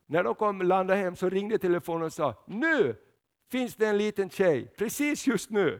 När 0.05 0.23
de 0.23 0.35
kom 0.35 0.61
landade 0.61 0.99
hem 0.99 1.15
så 1.15 1.29
ringde 1.29 1.57
telefonen 1.57 2.03
och 2.03 2.13
sa, 2.13 2.35
nu 2.45 2.95
finns 3.51 3.75
det 3.75 3.87
en 3.87 3.97
liten 3.97 4.29
tjej, 4.29 4.73
precis 4.77 5.27
just 5.27 5.49
nu. 5.49 5.79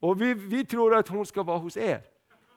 Och 0.00 0.20
vi, 0.20 0.34
vi 0.34 0.64
tror 0.64 0.94
att 0.94 1.08
hon 1.08 1.26
ska 1.26 1.42
vara 1.42 1.58
hos 1.58 1.76
er. 1.76 2.02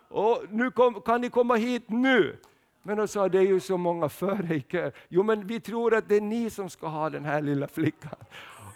Och 0.07 0.43
nu 0.49 0.71
kom, 0.71 1.01
kan 1.01 1.21
ni 1.21 1.29
komma 1.29 1.55
hit 1.55 1.89
nu? 1.89 2.37
Men 2.83 2.97
de 2.97 3.07
sa, 3.07 3.29
det 3.29 3.37
är 3.39 3.47
ju 3.47 3.59
så 3.59 3.77
många 3.77 4.09
före 4.09 4.55
i 4.55 4.61
kö. 4.61 4.91
Jo, 5.09 5.23
men 5.23 5.47
vi 5.47 5.59
tror 5.59 5.95
att 5.95 6.09
det 6.09 6.15
är 6.15 6.21
ni 6.21 6.49
som 6.49 6.69
ska 6.69 6.87
ha 6.87 7.09
den 7.09 7.25
här 7.25 7.41
lilla 7.41 7.67
flickan. 7.67 8.15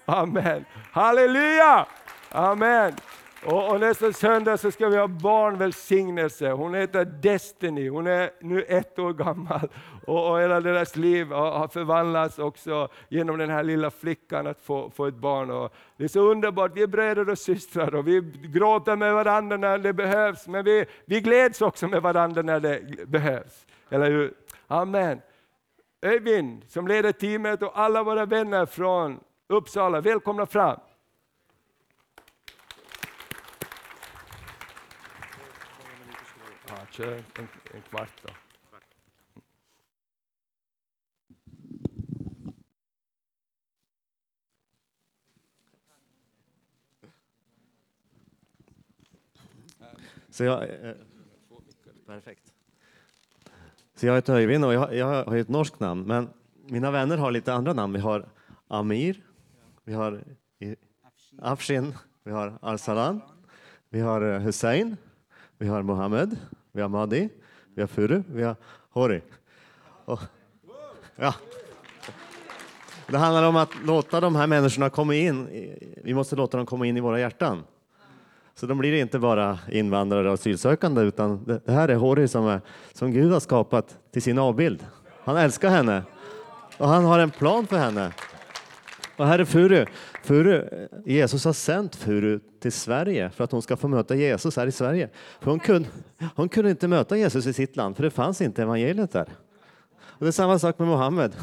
Amen. 0.06 0.66
Halleluja! 0.92 1.88
Amen. 2.30 2.94
Och, 3.46 3.72
och, 3.72 3.80
nästa 3.80 4.14
söndag 4.14 4.58
så 4.58 4.72
ska 4.72 4.90
vi 4.90 4.98
ha 4.98 5.08
barnvälsignelse. 5.08 6.52
Hon 6.52 6.74
heter 6.74 7.06
Destiny, 7.06 7.90
hon 7.90 8.08
är 8.08 8.32
nu 8.42 8.64
ett 8.64 9.00
år 9.00 9.14
gammal. 9.14 9.70
Och, 10.06 10.32
och 10.32 10.42
hela 10.42 10.62
deras 10.62 10.96
liv 10.96 11.32
har, 11.32 11.68
förvandlats 11.68 12.40
också 12.40 12.88
genom 13.10 13.38
den 13.38 13.50
här 13.50 13.64
lilla 13.64 13.92
flickan 13.92 14.48
att 14.48 14.62
få, 14.62 14.90
få 14.90 15.06
ett 15.06 15.16
barn. 15.16 15.52
Och 15.52 15.74
det 15.98 16.04
är 16.04 16.08
så 16.08 16.20
underbart, 16.20 16.72
vi 16.76 16.82
är 16.82 16.88
bröder 16.88 17.30
och 17.30 17.38
systrar 17.38 17.96
och 17.96 18.08
vi 18.08 18.22
gråter 18.54 18.96
med 18.96 19.14
varandra 19.14 19.58
när 19.58 19.78
det 19.78 19.94
behövs, 19.94 20.48
men 20.48 20.66
vi, 20.66 20.86
vi 21.06 21.22
gläds 21.22 21.62
också 21.62 21.88
med 21.88 22.02
varandra 22.02 22.42
när 22.42 22.60
det 22.60 23.08
behövs. 23.08 23.66
Eller 23.90 24.12
hur? 24.12 24.34
Amen. 24.68 25.22
Öyvind 26.02 26.64
som 26.68 26.88
leder 26.88 27.12
teamet 27.12 27.62
och 27.64 27.80
alla 27.80 28.04
våra 28.04 28.26
vänner 28.26 28.66
från 28.66 29.20
Uppsala, 29.50 30.02
välkomna 30.02 30.46
fram. 30.46 30.80
Kör 36.94 37.14
en, 37.14 37.48
en 37.74 37.82
kvart 37.82 38.10
då. 38.22 38.30
Så 50.30 50.44
jag, 50.44 50.64
eh, 50.64 50.96
perfekt. 52.06 52.54
Så 53.96 54.06
jag 54.06 54.16
heter 54.16 54.34
Öyvind 54.34 54.66
och 54.66 54.74
jag, 54.74 54.96
jag 54.96 55.26
har 55.26 55.36
ett 55.36 55.50
norskt 55.50 55.80
namn, 55.80 56.04
men 56.08 56.30
mina 56.54 56.92
vänner 56.92 57.18
har 57.18 57.32
lite 57.32 57.54
andra 57.54 57.74
namn. 57.74 57.94
Vi 57.94 58.00
har 58.00 58.30
Amir, 58.68 59.24
vi 59.84 59.94
har 59.94 60.24
Afshin, 61.42 61.94
vi 62.24 62.32
har 62.32 62.60
Arsalan, 62.62 63.22
vi 63.90 64.00
har 64.00 64.22
eh, 64.22 64.40
Hussein, 64.40 64.98
vi 65.58 65.68
har 65.68 65.84
Mohammed, 65.84 66.38
vi 66.76 66.82
har 66.82 66.90
Madi, 66.90 67.30
vi 67.76 67.82
har 67.82 67.88
Furu, 67.88 68.24
vi 68.28 68.44
har 68.44 68.56
Hori. 68.90 69.22
Och, 70.06 70.20
ja. 71.16 71.34
Det 73.08 73.18
handlar 73.18 73.44
om 73.44 73.56
att 73.56 73.70
låta 73.86 74.20
de 74.20 74.36
här 74.36 74.48
människorna 74.48 74.90
komma 74.90 75.16
in. 75.16 75.48
Vi 76.04 76.14
måste 76.14 76.36
låta 76.36 76.58
dem 76.58 76.66
komma 76.66 76.86
in 76.86 76.98
i 76.98 77.00
våra 77.00 77.20
hjärtan. 77.20 77.64
Så 78.56 78.66
de 78.66 78.78
blir 78.78 78.94
inte 78.94 79.20
bara 79.20 79.60
invandrare 79.72 80.28
och 80.28 80.34
asylsökande, 80.34 81.02
utan 81.02 81.44
det 81.66 81.72
här 81.72 81.90
är 81.90 81.96
Hori 81.96 82.28
som, 82.28 82.48
är, 82.48 82.62
som 82.94 83.12
Gud 83.12 83.32
har 83.32 83.40
skapat 83.40 83.98
till 84.12 84.22
sin 84.22 84.40
avbild. 84.40 84.86
Han 85.24 85.38
älskar 85.38 85.70
henne 85.70 86.04
och 86.78 86.88
han 86.88 87.06
har 87.06 87.20
en 87.20 87.32
plan 87.32 87.68
för 87.68 87.78
henne. 87.78 88.14
Och 89.18 89.28
här 89.28 89.40
är 89.40 89.46
Furu. 89.46 89.86
Furu. 90.24 90.88
Jesus 91.06 91.46
har 91.46 91.54
sänt 91.54 91.96
Furu 91.96 92.40
till 92.60 92.72
Sverige 92.72 93.30
för 93.30 93.44
att 93.44 93.52
hon 93.52 93.62
ska 93.62 93.78
få 93.78 93.88
möta 93.88 94.16
Jesus 94.16 94.58
här 94.58 94.68
i 94.68 94.72
Sverige. 94.72 95.10
För 95.40 95.52
hon, 95.52 95.60
kunde, 95.60 95.90
hon 96.36 96.50
kunde 96.50 96.72
inte 96.72 96.88
möta 96.88 97.18
Jesus 97.18 97.46
i 97.46 97.54
sitt 97.54 97.76
land, 97.76 97.96
för 97.96 98.04
det 98.04 98.10
fanns 98.10 98.42
inte 98.42 98.62
evangeliet 98.62 99.12
där. 99.12 99.30
Och 100.02 100.20
det 100.20 100.28
är 100.28 100.32
samma 100.32 100.60
sak 100.60 100.80
med 100.80 100.88
Mohammed. 100.88 101.36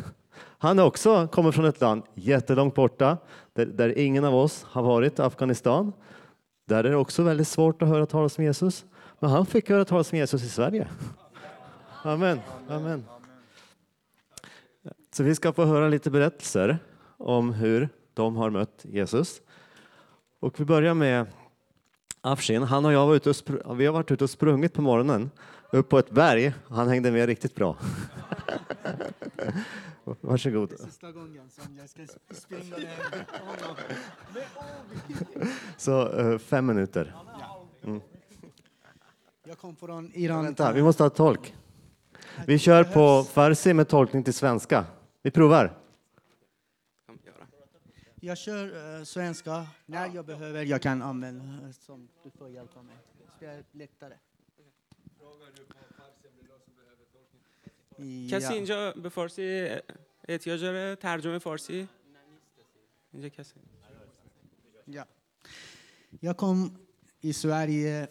Han 0.58 0.78
är 0.78 0.84
också 0.84 1.28
kommer 1.28 1.52
från 1.52 1.64
ett 1.64 1.80
land 1.80 2.02
jättelångt 2.14 2.74
borta, 2.74 3.16
där, 3.52 3.66
där 3.66 3.98
ingen 3.98 4.24
av 4.24 4.34
oss 4.34 4.64
har 4.68 4.82
varit, 4.82 5.20
Afghanistan. 5.20 5.92
Där 6.68 6.84
är 6.84 6.90
det 6.90 6.96
också 6.96 7.22
väldigt 7.22 7.48
svårt 7.48 7.82
att 7.82 7.88
höra 7.88 8.06
talas 8.06 8.38
om 8.38 8.44
Jesus. 8.44 8.84
Men 9.18 9.30
han 9.30 9.46
fick 9.46 9.70
höra 9.70 9.84
talas 9.84 10.12
om 10.12 10.18
Jesus 10.18 10.42
i 10.42 10.48
Sverige. 10.48 10.88
Amen. 12.02 12.40
Amen. 12.68 13.04
Så 15.12 15.22
vi 15.22 15.34
ska 15.34 15.52
få 15.52 15.64
höra 15.64 15.88
lite 15.88 16.10
berättelser 16.10 16.78
om 17.16 17.52
hur 17.52 17.88
de 18.20 18.36
har 18.36 18.50
mött 18.50 18.84
Jesus. 18.84 19.40
Och 20.40 20.60
vi 20.60 20.64
börjar 20.64 20.94
med 20.94 21.26
Afshin. 22.20 22.62
Han 22.62 22.84
och 22.84 22.92
jag 22.92 23.06
var 23.06 23.14
ute 23.14 23.30
och, 23.30 23.80
vi 23.80 23.86
har 23.86 23.92
varit 23.92 24.10
ute 24.10 24.24
och 24.24 24.30
sprungit 24.30 24.72
på 24.72 24.82
morgonen 24.82 25.30
upp 25.72 25.88
på 25.88 25.98
ett 25.98 26.10
berg. 26.10 26.54
Han 26.68 26.88
hängde 26.88 27.10
med 27.10 27.26
riktigt 27.26 27.54
bra. 27.54 27.76
Varsågod. 30.20 30.70
Sista 30.78 31.12
gången 31.12 31.50
som 31.50 31.78
jag 31.78 31.88
ska 31.88 32.06
springa 32.34 32.76
med 32.76 32.88
honom. 33.40 33.76
Så 35.76 36.12
eh, 36.12 36.38
fem 36.38 36.66
minuter. 36.66 37.14
Jag 39.46 39.58
kom 39.58 39.76
från 39.76 40.10
Iran. 40.14 40.44
Vänta, 40.44 40.72
vi 40.72 40.82
måste 40.82 41.02
ha 41.02 41.10
tolk. 41.10 41.54
Vi 42.46 42.58
kör 42.58 42.84
på 42.84 43.24
farsi 43.24 43.74
med 43.74 43.88
tolkning 43.88 44.24
till 44.24 44.34
svenska. 44.34 44.84
Vi 45.22 45.30
provar. 45.30 45.79
Jag 48.19 48.37
kör 48.37 48.97
uh, 48.97 49.03
svenska 49.03 49.67
när 49.85 50.15
jag 50.15 50.25
behöver. 50.25 50.65
Jag 50.65 50.81
kan 50.81 51.01
använda 51.01 51.67
eh, 51.67 51.71
som 51.71 52.07
du 52.23 52.29
får 52.29 52.49
hjälpa 52.49 52.81
mig. 52.81 52.95
Det 53.39 53.45
är 53.45 53.63
lättare. 53.71 54.13
کسی 58.31 58.43
Ja. 58.43 58.53
اینجا 58.53 58.91
به 58.91 59.09
فارسی 59.09 59.69
احتیاج 60.29 60.61
داره 60.61 60.95
ترجمه 60.95 61.39
فارسی 61.39 61.87
اینجا 63.13 63.29
کسی 63.29 63.59
Ja. 64.87 65.05
Jag 66.19 66.37
kom 66.37 66.77
i 67.21 67.33
Sverige 67.33 68.07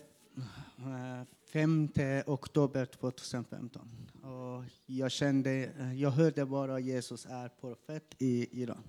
eh, 0.78 1.22
5 1.52 1.88
oktober 2.26 2.86
2015. 2.86 3.88
Och 4.22 4.64
jag, 4.86 5.10
kände, 5.10 5.50
eh, 5.50 5.94
jag 6.00 6.10
hörde 6.10 6.44
bara 6.46 6.78
Jesus 6.80 7.26
är 7.26 7.48
profet 7.48 8.14
i 8.18 8.62
Iran. 8.62 8.82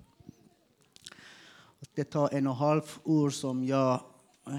Det 1.95 2.03
tar 2.03 2.29
en 2.33 2.47
och 2.47 2.53
en 2.53 2.59
halv 2.59 2.81
år 3.03 3.29
som 3.29 3.65
jag 3.65 4.03
eh, 4.47 4.57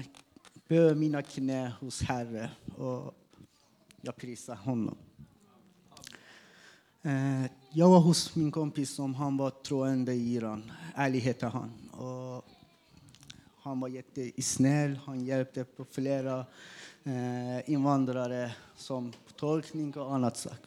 böjer 0.67 0.95
mina 0.95 1.21
knä 1.21 1.73
hos 1.79 2.01
Herren 2.01 2.49
och 2.77 3.13
jag 4.01 4.15
prisar 4.15 4.55
honom. 4.55 4.97
Eh, 7.01 7.45
jag 7.71 7.89
var 7.89 7.99
hos 7.99 8.35
min 8.35 8.51
kompis 8.51 8.95
som 8.95 9.15
han 9.15 9.37
var 9.37 9.49
troende 9.49 10.13
i 10.13 10.33
Iran. 10.33 10.71
Ali 10.95 11.19
heter 11.19 11.47
han. 11.47 11.89
Och 11.91 12.45
han 13.61 13.79
var 13.79 13.87
jättesnäll. 13.87 14.99
Han 15.05 15.25
hjälpte 15.25 15.63
på 15.63 15.85
flera 15.85 16.45
eh, 17.03 17.69
invandrare 17.69 18.55
som 18.75 19.13
tolkning 19.35 19.93
och 19.93 20.13
annat. 20.13 20.37
Sak. 20.37 20.59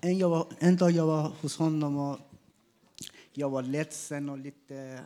En, 0.00 0.18
jag 0.18 0.28
var, 0.28 0.46
en 0.58 0.76
dag 0.76 0.90
jag 0.90 1.06
var 1.06 1.32
hos 1.40 1.56
honom 1.56 1.96
och 1.96 2.18
jag 3.32 3.50
var 3.50 3.62
ledsen 3.62 4.28
och 4.28 4.38
lite 4.38 5.00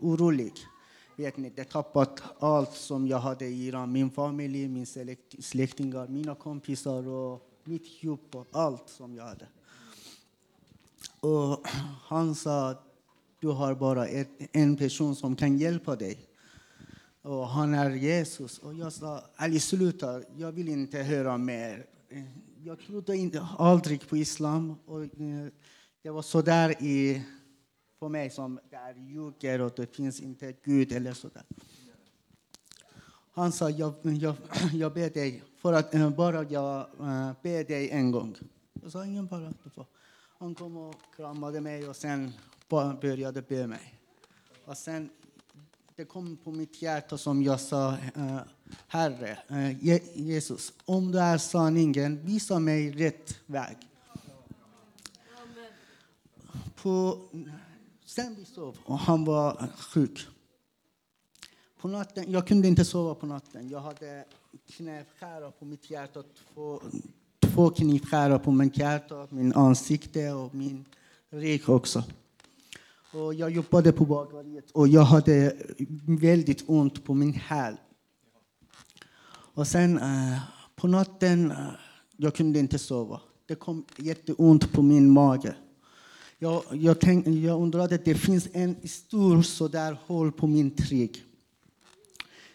orolig. 0.00 0.52
Vet 1.16 1.36
ni, 1.36 1.50
det 1.50 1.64
tappat 1.64 2.22
allt 2.38 2.72
som 2.72 3.06
jag 3.06 3.18
hade 3.18 3.46
i 3.46 3.66
Iran. 3.66 3.92
Min 3.92 4.10
familj, 4.10 4.68
min 4.68 4.86
släkt, 4.86 5.44
släktingar, 5.44 6.08
mina 6.08 6.34
kompisar 6.34 7.08
och 7.08 7.50
mitt 7.64 8.02
jobb 8.02 8.34
och 8.34 8.46
allt 8.52 8.88
som 8.88 9.14
jag 9.14 9.24
hade. 9.24 9.46
Och 11.20 11.66
han 12.02 12.34
sa 12.34 12.74
du 13.40 13.48
har 13.48 13.74
bara 13.74 14.06
ett, 14.06 14.28
en 14.52 14.76
person 14.76 15.16
som 15.16 15.36
kan 15.36 15.58
hjälpa 15.58 15.96
dig. 15.96 16.18
Och 17.22 17.48
han 17.48 17.74
är 17.74 17.90
Jesus. 17.90 18.58
Och 18.58 18.74
jag 18.74 18.92
sa, 18.92 19.22
Ali 19.36 19.60
sluta, 19.60 20.22
jag 20.36 20.52
vill 20.52 20.68
inte 20.68 20.98
höra 20.98 21.38
mer. 21.38 21.86
Jag 22.64 22.78
trodde 22.78 23.16
inte, 23.16 23.46
aldrig 23.58 24.08
på 24.08 24.16
islam. 24.16 24.74
Och, 24.86 25.02
eh, 25.02 25.46
det 26.02 26.10
var 26.10 26.22
så 26.22 26.42
där 26.42 26.82
i, 26.82 27.22
för 27.98 28.08
mig 28.08 28.30
som 28.30 28.60
det 28.70 28.76
är 28.76 28.94
ljuger 28.94 29.60
och 29.60 29.72
det 29.76 29.96
finns 29.96 30.20
inte 30.20 30.54
Gud 30.64 30.92
eller 30.92 31.12
så 31.12 31.28
där. 31.28 31.42
Han 33.32 33.52
sa, 33.52 33.70
jag, 33.70 33.94
jag, 34.02 34.34
jag 34.72 34.92
ber 34.94 35.10
dig, 35.10 35.42
för 35.56 35.72
att 35.72 35.94
eh, 35.94 36.10
bara 36.10 36.42
jag 36.42 36.86
uh, 37.00 37.32
ber 37.42 37.64
dig 37.64 37.90
en 37.90 38.10
gång. 38.10 38.36
Jag 38.82 38.92
sa, 38.92 39.06
ingen 39.06 39.26
bara. 39.26 39.52
Han 40.38 40.54
kom 40.54 40.76
och 40.76 40.94
kramade 41.16 41.60
mig 41.60 41.88
och 41.88 41.96
sen 41.96 42.32
började 43.00 43.42
be 43.42 43.66
mig. 43.66 43.94
Och 44.64 44.76
sen, 44.76 45.10
det 45.96 46.04
kom 46.04 46.36
på 46.36 46.52
mitt 46.52 46.82
hjärta 46.82 47.18
som 47.18 47.42
jag 47.42 47.60
sa, 47.60 47.92
eh, 48.14 48.38
Herre, 48.88 49.38
eh, 49.48 49.84
Je- 49.84 50.12
Jesus, 50.14 50.72
om 50.84 51.12
du 51.12 51.18
är 51.20 51.38
sanningen, 51.38 52.24
visa 52.26 52.58
mig 52.58 52.90
rätt 52.90 53.38
väg. 53.46 53.76
På, 56.82 57.18
sen 58.08 58.34
vi 58.34 58.44
sov 58.44 58.76
och 58.84 58.98
han 58.98 59.24
var 59.24 59.68
sjuk. 59.78 60.26
På 61.80 61.88
natten, 61.88 62.24
jag 62.32 62.46
kunde 62.46 62.68
inte 62.68 62.84
sova 62.84 63.14
på 63.14 63.26
natten. 63.26 63.68
Jag 63.68 63.80
hade 63.80 64.24
knivskära 64.70 65.50
på 65.50 65.64
mitt 65.64 65.90
hjärta. 65.90 66.22
Två, 66.54 66.80
två 67.40 67.70
knivskära 67.70 68.38
på 68.38 68.50
mitt 68.50 68.78
hjärta, 68.78 69.26
min 69.30 69.52
ansikte 69.52 70.32
och 70.32 70.54
min 70.54 70.84
rygg 71.30 71.68
också. 71.68 72.04
Och 73.12 73.34
jag 73.34 73.50
jobbade 73.50 73.92
på 73.92 74.04
bageriet 74.04 74.70
och 74.70 74.88
jag 74.88 75.02
hade 75.02 75.56
väldigt 76.06 76.64
ont 76.66 77.04
på 77.04 77.14
min 77.14 77.32
häl. 77.32 77.76
Och 79.30 79.66
sen 79.66 79.98
eh, 79.98 80.38
på 80.76 80.88
natten, 80.88 81.50
eh, 81.50 81.56
jag 82.16 82.34
kunde 82.34 82.58
inte 82.58 82.78
sova. 82.78 83.20
Det 83.46 83.54
kom 83.54 83.84
jätteont 83.96 84.72
på 84.72 84.82
min 84.82 85.10
mage. 85.10 85.56
Jag, 86.40 86.62
jag, 86.72 87.00
tänk, 87.00 87.26
jag 87.26 87.62
undrade, 87.62 87.98
det 88.04 88.14
finns 88.14 88.48
en 88.52 88.88
stor 88.88 89.42
sådär 89.42 89.98
hål 90.06 90.32
på 90.32 90.46
min 90.46 90.74
rygg. 90.76 91.24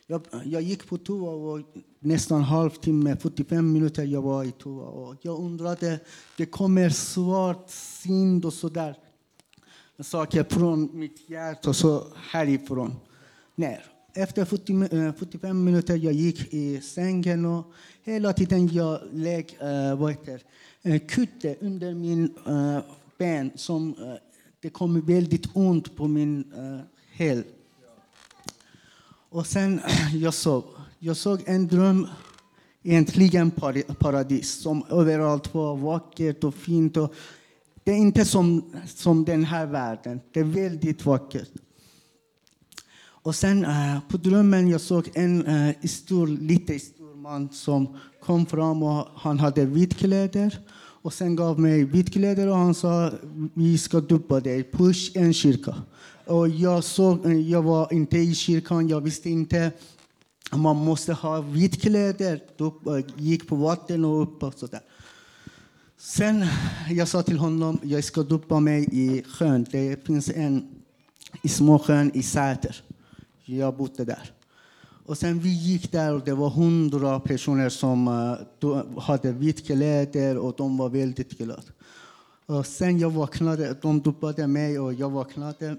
Jag, 0.08 0.22
jag 0.46 0.62
gick 0.62 0.88
på 0.88 0.98
toa 0.98 1.32
och 1.32 1.62
nästan 2.00 2.38
en 2.38 2.44
halvtimme, 2.44 3.16
45 3.16 3.72
minuter 3.72 4.04
jag 4.04 4.22
var 4.22 4.44
i 4.44 4.52
toa. 4.52 4.86
Och 4.86 5.16
jag 5.22 5.40
undrade, 5.40 6.00
det 6.38 6.46
kommer 6.46 6.90
svart 6.90 7.70
synd 7.70 8.46
och 8.46 8.54
sådär 8.54 8.98
saker 10.00 10.44
från 10.44 10.90
mitt 11.00 11.30
hjärta 11.30 11.70
och 11.70 11.76
så 11.76 12.08
härifrån 12.16 12.96
ner. 13.56 13.86
Efter 14.14 14.46
40, 14.46 15.14
45 15.18 15.50
eh, 15.50 15.54
minuter 15.54 15.96
jag 15.96 16.14
gick 16.14 16.54
i 16.54 16.82
sängen 16.82 17.46
och 17.46 17.74
hela 18.04 18.34
tiden 18.34 18.68
jag 18.68 19.00
lägg 19.12 19.58
äh, 19.62 19.96
vad 19.96 20.12
heter, 20.12 20.42
eh, 20.82 21.02
kutte 21.08 21.56
under 21.62 21.94
min 21.94 22.36
äh, 22.48 22.80
ben 23.24 23.52
som 23.56 23.90
eh, 23.90 24.16
det 24.60 24.70
kom 24.70 25.02
väldigt 25.02 25.48
ont 25.54 25.96
på 25.96 26.08
min 26.08 26.54
uh, 26.54 26.80
häl. 27.12 27.44
Och 29.30 29.48
sen 29.48 29.82
jag 30.14 30.34
såg, 30.34 30.64
jag 31.00 31.18
såg 31.18 31.44
en 31.46 31.68
dröm, 31.68 32.08
egentligen 32.84 33.52
paradis, 34.00 34.52
som 34.52 34.86
överallt 34.90 35.54
var 35.54 35.76
vackert 35.76 36.44
och 36.44 36.56
fint. 36.56 36.98
Och 36.98 37.14
det 37.84 37.92
är 37.92 37.98
inte 37.98 38.26
som, 38.26 38.72
som 38.86 39.26
den 39.26 39.44
här 39.44 39.66
världen, 39.66 40.22
det 40.32 40.40
är 40.40 40.44
väldigt 40.44 41.06
vackert. 41.06 41.52
Och 43.02 43.36
sen 43.36 43.66
eh, 43.66 44.00
på 44.10 44.18
drömmen 44.18 44.68
jag 44.68 44.82
såg 44.82 45.10
en 45.14 45.46
eh, 45.46 45.76
stor, 45.84 46.28
lite 46.28 46.80
stor 46.80 47.03
man 47.24 47.50
som 47.50 47.98
kom 48.20 48.46
fram 48.46 48.84
och 48.84 49.08
han 49.16 49.40
hade 49.40 49.66
vitkläder. 49.66 50.60
Och 50.76 51.14
sen 51.14 51.36
gav 51.36 51.60
mig 51.60 51.84
vitkläder 51.84 52.48
och 52.48 52.56
han 52.56 52.74
sa 52.74 53.12
vi 53.54 53.78
ska 53.78 54.00
duppa 54.00 54.40
dig 54.40 54.72
push 54.72 55.12
en 55.18 55.34
kyrka. 55.34 55.76
Och 56.26 56.50
jag, 56.50 56.84
såg, 56.84 57.34
jag 57.34 57.62
var 57.64 57.94
inte 57.94 58.18
i 58.18 58.36
kyrkan, 58.36 58.88
jag 58.88 59.02
visste 59.02 59.30
inte 59.30 59.72
man 60.52 60.76
måste 60.76 61.14
ha 61.14 61.42
vitkläder. 61.42 62.40
kläder. 62.58 62.98
eh, 62.98 63.06
gick 63.18 63.48
på 63.48 63.56
vatten 63.56 64.06
och 64.06 64.24
upp 64.24 64.44
och 64.44 64.54
sådär. 64.54 64.82
Sen 65.98 66.46
jag 66.90 67.08
sa 67.08 67.24
till 67.24 67.38
honom 67.38 67.80
jag 67.84 68.04
ska 68.04 68.24
duppa 68.24 68.60
mig 68.60 68.90
i 68.92 69.24
sjön. 69.24 69.66
Det 69.72 70.06
finns 70.06 70.30
en 70.30 70.68
i 71.42 71.50
småsjön 71.50 72.12
i 72.14 72.24
Säter. 72.24 72.84
Jag 73.46 73.76
bodde 73.78 74.06
där. 74.06 74.32
Och 75.06 75.18
sen 75.18 75.40
vi 75.40 75.50
gick 75.50 75.92
där 75.92 76.14
och 76.14 76.22
det 76.22 76.34
var 76.34 76.50
hundra 76.50 77.20
personer 77.20 77.70
som 77.70 78.08
eh, 78.08 79.02
hade 79.02 79.32
vitt 79.32 79.66
kläder 79.66 80.38
och 80.38 80.54
de 80.58 80.78
var 80.78 80.90
väldigt 80.90 81.38
glada. 81.38 81.64
Och 82.46 82.66
sen 82.66 83.00
jag 83.00 83.10
vaknade, 83.10 83.78
de 83.82 84.02
dopade 84.02 84.48
mig 84.48 84.80
och 84.80 84.94
jag 84.94 85.10
vaknade. 85.10 85.78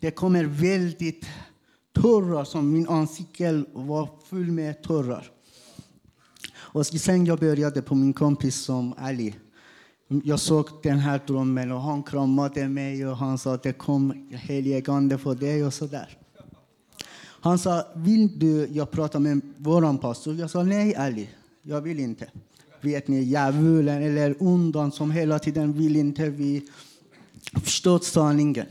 Det 0.00 0.10
kommer 0.10 0.44
väldigt 0.44 1.26
tårar, 1.92 2.44
som 2.44 2.72
min 2.72 2.88
ansikte 2.88 3.64
var 3.72 4.08
full 4.24 4.50
med 4.50 4.82
tårar. 4.82 5.30
Och 6.56 6.86
sen 6.86 7.26
jag 7.26 7.38
började 7.38 7.82
på 7.82 7.94
min 7.94 8.12
kompis 8.12 8.56
som 8.56 8.94
Ali. 8.98 9.34
Jag 10.24 10.40
såg 10.40 10.68
den 10.82 10.98
här 10.98 11.20
drömmen 11.26 11.72
och 11.72 11.80
han 11.80 12.02
kramade 12.02 12.68
mig 12.68 13.06
och 13.06 13.16
han 13.16 13.38
sa 13.38 13.54
att 13.54 13.62
det 13.62 13.72
kom 13.72 14.28
helige 14.30 14.92
ande 14.92 15.18
för 15.18 15.34
dig 15.34 15.64
och 15.64 15.74
sådär. 15.74 16.23
Han 17.44 17.58
sa, 17.58 17.86
vill 17.94 18.38
du 18.38 18.68
jag 18.72 18.90
pratar 18.90 19.20
med 19.20 19.40
vår 19.56 19.98
pastor? 19.98 20.34
Jag 20.34 20.50
sa, 20.50 20.62
nej 20.62 20.96
Ali, 20.96 21.28
jag 21.62 21.80
vill 21.80 22.00
inte. 22.00 22.26
Vet 22.80 23.08
ni, 23.08 23.22
djävulen 23.22 24.02
eller 24.02 24.36
ondan 24.38 24.92
som 24.92 25.10
hela 25.10 25.38
tiden 25.38 25.72
vill 25.72 25.96
inte 25.96 26.30
vi 26.30 26.62
förstå 27.64 27.98
sanningen. 27.98 28.66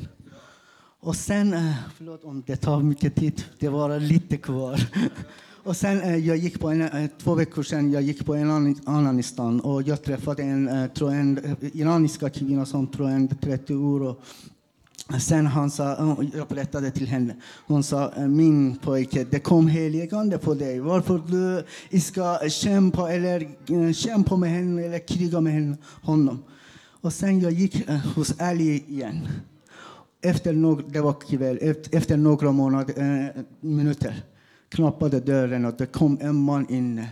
Och 0.99 1.15
sen, 1.15 1.53
eh, 1.53 1.73
förlåt 1.97 2.23
om 2.23 2.43
det 2.45 2.55
tar 2.55 2.81
mycket 2.81 3.15
tid, 3.15 3.43
det 3.59 3.69
var 3.69 3.99
lite 3.99 4.37
kvar. 4.37 4.89
Och 5.63 5.83
eh, 5.83 5.91
eh, 5.91 6.01
sen 6.01 6.25
jag 6.25 6.37
gick 6.37 6.59
på 6.59 6.69
en, 6.69 7.09
två 7.17 7.35
veckor 7.35 7.63
sedan 7.63 7.91
jag 7.91 8.01
gick 8.01 8.25
på 8.25 8.35
en 8.35 8.75
annan, 8.85 9.23
stan 9.23 9.59
och 9.59 9.81
jag 9.81 10.03
träffade 10.03 10.43
en, 10.43 10.67
en 10.67 11.57
iraniska 11.61 12.29
kvinna 12.29 12.65
som 12.65 12.87
tror 12.87 13.09
en 13.09 13.27
30 13.27 13.73
Och 13.73 14.23
Sen 15.19 15.47
han 15.47 15.71
sa, 15.71 16.17
jag 16.33 16.47
berättade 16.47 16.91
till 16.91 17.07
henne, 17.07 17.35
hon 17.67 17.83
sa 17.83 18.11
eh, 18.13 18.27
min 18.27 18.77
pojke, 18.77 19.23
det 19.31 19.39
kom 19.39 19.67
heligande 19.67 20.37
på 20.37 20.53
dig. 20.53 20.79
Varför 20.79 21.21
du 21.27 21.63
ska 21.99 22.39
kämpa, 22.49 23.13
eller, 23.13 23.41
eh, 23.69 23.93
kämpa 23.93 24.35
med 24.35 24.49
henne 24.49 24.83
eller 24.83 25.07
kriga 25.07 25.41
med 25.41 25.53
henne, 25.53 25.77
honom. 26.01 26.43
Och 27.01 27.13
sen 27.13 27.39
jag 27.39 27.51
gick 27.51 27.89
eh, 27.89 27.95
hos 28.15 28.39
Ali 28.39 28.83
igen 28.87 29.27
efter, 30.23 30.53
några, 30.53 30.83
det 30.87 31.01
var 31.01 31.13
kväll, 31.13 31.75
efter 31.91 32.17
några 32.17 32.51
månader, 32.51 33.45
minuter 33.59 34.23
knappade 34.69 35.19
dörren 35.19 35.65
och 35.65 35.73
det 35.77 35.85
kom 35.85 36.17
en 36.21 36.35
man 36.35 36.69
in. 36.69 37.05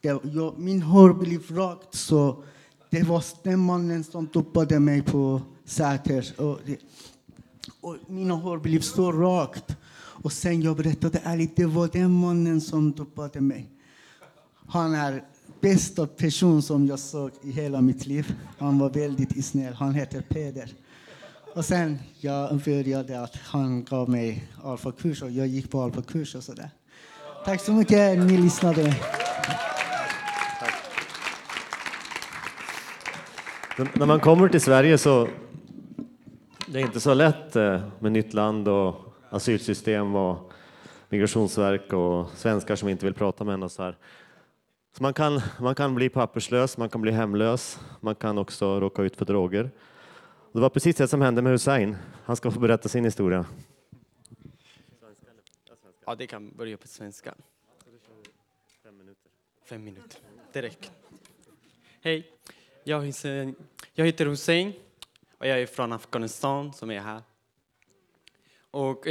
Det, 0.00 0.20
jag, 0.22 0.58
min 0.58 0.82
hår 0.82 1.14
blev 1.14 1.40
rakt, 1.50 1.94
så 1.94 2.42
det 2.90 3.02
var 3.02 3.24
den 3.42 3.60
mannen 3.60 4.04
som 4.04 4.28
doppade 4.32 4.80
mig 4.80 5.02
på 5.02 5.42
sätet. 5.64 6.38
Och, 6.38 6.58
och 7.86 7.96
mina 8.06 8.34
hår 8.34 8.58
blev 8.58 8.80
så 8.80 9.12
rakt. 9.12 9.76
Och 9.96 10.32
sen 10.32 10.62
jag 10.62 10.76
berättade 10.76 11.20
ärligt, 11.24 11.56
det 11.56 11.66
var 11.66 11.88
den 11.92 12.10
mannen 12.10 12.60
som 12.60 12.92
doppade 12.92 13.40
mig. 13.40 13.70
Han 14.66 14.94
är 14.94 15.24
bästa 15.60 16.06
person 16.06 16.62
som 16.62 16.86
jag 16.86 16.98
såg 16.98 17.30
i 17.42 17.50
hela 17.50 17.80
mitt 17.80 18.06
liv. 18.06 18.34
Han 18.58 18.78
var 18.78 18.90
väldigt 18.90 19.44
snäll. 19.44 19.74
Han 19.74 19.94
heter 19.94 20.20
Peder. 20.20 20.70
Och 21.54 21.64
sen 21.64 21.98
jag 22.20 22.60
började 22.64 23.22
att 23.22 23.36
han 23.36 23.84
gav 23.84 24.10
mig 24.10 24.48
alfakurs 24.64 25.22
och 25.22 25.30
jag 25.30 25.46
gick 25.46 25.70
på 25.70 25.82
alfakurs 25.82 26.34
och 26.34 26.42
sådär. 26.44 26.70
Tack 27.44 27.60
så 27.60 27.72
mycket, 27.72 28.18
ni 28.18 28.36
lyssnade. 28.36 28.96
När 33.94 34.06
man 34.06 34.20
kommer 34.20 34.48
till 34.48 34.60
Sverige 34.60 34.98
så 34.98 35.28
det 36.76 36.82
är 36.82 36.86
inte 36.86 37.00
så 37.00 37.14
lätt 37.14 37.56
eh, 37.56 37.88
med 37.98 38.12
nytt 38.12 38.34
land 38.34 38.68
och 38.68 38.94
asylsystem 39.30 40.14
och 40.14 40.52
migrationsverk 41.08 41.92
och 41.92 42.30
svenskar 42.30 42.76
som 42.76 42.88
inte 42.88 43.04
vill 43.04 43.14
prata 43.14 43.44
med 43.44 43.54
en 43.54 43.62
och 43.62 43.72
så 43.72 43.82
här. 43.82 43.98
Så 44.96 45.02
man 45.02 45.14
kan, 45.14 45.40
man 45.60 45.74
kan 45.74 45.94
bli 45.94 46.08
papperslös, 46.08 46.78
man 46.78 46.88
kan 46.88 47.00
bli 47.00 47.12
hemlös, 47.12 47.80
man 48.00 48.14
kan 48.14 48.38
också 48.38 48.80
råka 48.80 49.02
ut 49.02 49.16
för 49.16 49.24
droger. 49.24 49.70
Det 50.52 50.60
var 50.60 50.68
precis 50.68 50.96
det 50.96 51.08
som 51.08 51.20
hände 51.20 51.42
med 51.42 51.52
Hussein. 51.52 51.96
Han 52.24 52.36
ska 52.36 52.50
få 52.50 52.60
berätta 52.60 52.88
sin 52.88 53.04
historia. 53.04 53.46
Ja, 56.06 56.14
det 56.14 56.26
kan 56.26 56.50
börja 56.56 56.76
på 56.76 56.88
svenska. 56.88 57.34
Fem 58.82 58.96
minuter. 58.98 59.30
Fem 59.64 59.84
minuter. 59.84 60.20
Det 60.52 60.62
räcker. 60.62 60.90
Hej, 62.00 62.32
jag 62.84 63.02
heter 64.06 64.26
Hussein 64.26 64.72
och 65.38 65.46
jag 65.46 65.60
är 65.60 65.66
från 65.66 65.92
Afghanistan 65.92 66.72
som 66.72 66.90
är 66.90 67.00
här. 67.00 67.22
Och 68.70 69.06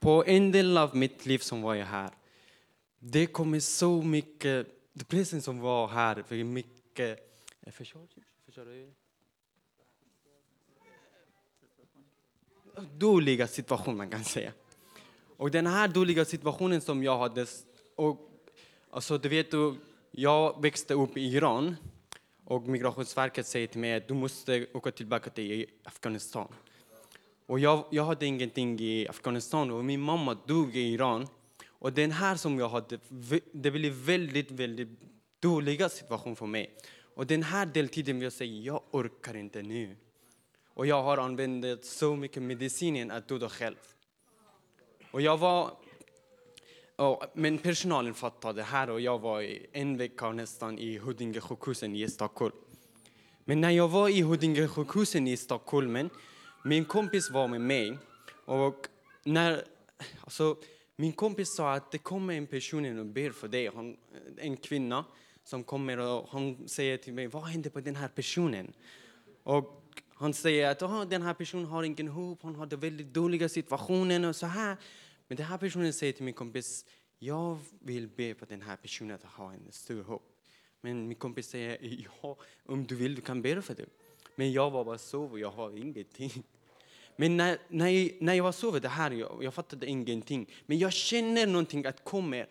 på 0.00 0.24
en 0.26 0.52
del 0.52 0.78
av 0.78 0.96
mitt 0.96 1.26
liv 1.26 1.38
som 1.38 1.62
var 1.62 1.74
jag 1.74 1.86
här, 1.86 2.10
det 2.98 3.26
kommer 3.26 3.60
så 3.60 4.02
mycket, 4.02 4.66
det 4.92 5.04
som 5.42 5.60
var 5.60 5.88
här, 5.88 6.22
för 6.22 6.44
mycket, 6.44 7.40
förstår 7.72 8.06
du? 8.64 8.92
Dåliga 12.92 13.46
situationer 13.46 13.96
man 13.96 14.10
kan 14.10 14.24
säga. 14.24 14.52
Och 15.36 15.50
den 15.50 15.66
här 15.66 15.88
dåliga 15.88 16.24
situationen 16.24 16.80
som 16.80 17.02
jag 17.02 17.18
hade, 17.18 17.46
och, 17.94 18.30
alltså 18.90 19.18
du 19.18 19.28
vet, 19.28 19.48
jag 20.10 20.62
växte 20.62 20.94
upp 20.94 21.16
i 21.16 21.20
Iran 21.20 21.76
och 22.50 22.68
Migrationsverket 22.68 23.46
säger 23.46 23.66
till 23.66 23.80
mig 23.80 23.94
att 23.94 24.08
du 24.08 24.14
måste 24.14 24.66
åka 24.72 24.90
tillbaka 24.90 25.30
till 25.30 25.52
e- 25.52 25.66
Afghanistan. 25.84 26.48
Och 27.46 27.58
jag, 27.58 27.84
jag 27.90 28.04
hade 28.04 28.26
ingenting 28.26 28.80
i 28.80 29.08
Afghanistan 29.08 29.70
och 29.70 29.84
min 29.84 30.00
mamma 30.00 30.34
dog 30.46 30.76
i 30.76 30.80
Iran. 30.80 31.26
Och 31.68 31.92
den 31.92 32.10
här 32.10 32.36
som 32.36 32.58
jag 32.58 32.68
hade, 32.68 32.98
det 33.52 33.70
blev 33.70 33.92
väldigt, 33.92 34.50
väldigt 34.50 34.88
dåliga 35.40 35.88
situation 35.88 36.36
för 36.36 36.46
mig. 36.46 36.76
Och 37.14 37.26
den 37.26 37.42
här 37.42 37.66
deltiden 37.66 38.22
jag 38.22 38.32
säger, 38.32 38.62
jag 38.62 38.82
orkar 38.90 39.36
inte 39.36 39.62
nu. 39.62 39.96
Och 40.74 40.86
jag 40.86 41.02
har 41.02 41.18
använt 41.18 41.84
så 41.84 42.16
mycket 42.16 42.42
medicin 42.42 43.10
att 43.10 43.28
döda 43.28 43.48
själv. 43.48 43.76
Och 45.10 45.20
jag 45.20 45.38
var... 45.38 45.70
Och, 47.00 47.24
men 47.34 47.58
personalen 47.58 48.14
fattade 48.14 48.60
det 48.60 48.62
här 48.62 48.90
och 48.90 49.00
jag 49.00 49.18
var 49.18 49.46
en 49.72 49.96
vecka 49.96 50.32
nästan 50.32 50.78
i 50.78 50.98
Huddinge 50.98 51.40
sjukhusen 51.40 51.96
i 51.96 52.08
Stockholm. 52.08 52.54
Men 53.44 53.60
när 53.60 53.70
jag 53.70 53.88
var 53.88 54.08
i 54.08 54.20
Huddinge 54.20 54.68
sjukhusen 54.68 55.28
i 55.28 55.36
Stockholm, 55.36 56.10
min 56.64 56.84
kompis 56.84 57.30
var 57.30 57.48
med 57.48 57.60
mig. 57.60 57.98
Och 58.44 58.86
när, 59.24 59.64
alltså, 60.20 60.56
min 60.96 61.12
kompis 61.12 61.54
sa 61.56 61.72
att 61.72 61.92
det 61.92 61.98
kommer 61.98 62.34
en 62.34 62.46
person 62.46 62.98
och 62.98 63.06
ber 63.06 63.30
för 63.30 63.48
dig, 63.48 63.66
hon, 63.66 63.96
en 64.36 64.56
kvinna 64.56 65.04
som 65.44 65.64
kommer 65.64 65.98
och 65.98 66.28
hon 66.30 66.68
säger 66.68 66.96
till 66.96 67.14
mig, 67.14 67.26
vad 67.26 67.42
hände 67.42 67.70
på 67.70 67.80
den 67.80 67.96
här 67.96 68.08
personen? 68.08 68.72
Och 69.42 69.92
han 70.14 70.34
säger 70.34 70.70
att 70.70 70.82
oh, 70.82 71.04
den 71.04 71.22
här 71.22 71.34
personen 71.34 71.66
har 71.66 71.82
ingen 71.82 72.08
hopp, 72.08 72.38
hon 72.42 72.56
hade 72.56 72.76
väldigt 72.76 73.14
dåliga 73.14 73.48
situationen 73.48 74.24
och 74.24 74.36
så 74.36 74.46
här. 74.46 74.76
Men 75.30 75.36
den 75.36 75.46
här 75.46 75.58
personen 75.58 75.92
säger 75.92 76.12
till 76.12 76.24
min 76.24 76.34
kompis, 76.34 76.84
jag 77.18 77.58
vill 77.80 78.08
be 78.08 78.34
för 78.34 78.46
den 78.46 78.62
här 78.62 78.76
personen 78.76 79.14
att 79.14 79.24
ha 79.24 79.52
en 79.52 79.72
stor 79.72 80.02
hopp. 80.02 80.22
Men 80.80 81.08
min 81.08 81.14
kompis 81.16 81.48
säger, 81.48 81.78
ja, 82.22 82.36
om 82.64 82.86
du 82.86 82.94
vill, 82.94 83.14
du 83.14 83.22
kan 83.22 83.42
be 83.42 83.62
för 83.62 83.74
det. 83.74 83.86
Men 84.34 84.52
jag 84.52 84.70
var 84.70 84.84
bara 84.84 84.98
sov 84.98 85.32
och 85.32 85.38
jag 85.38 85.50
har 85.50 85.76
ingenting. 85.76 86.42
Men 87.16 87.36
när, 87.36 87.58
när, 87.68 87.88
jag, 87.88 88.12
när 88.20 88.34
jag 88.34 88.44
var 88.44 88.52
sov 88.52 88.80
det 88.80 88.88
här, 88.88 89.10
jag, 89.10 89.44
jag 89.44 89.54
fattade 89.54 89.86
ingenting. 89.86 90.50
Men 90.66 90.78
jag 90.78 90.92
känner 90.92 91.46
någonting 91.46 91.86
att 91.86 92.04
kommer. 92.04 92.46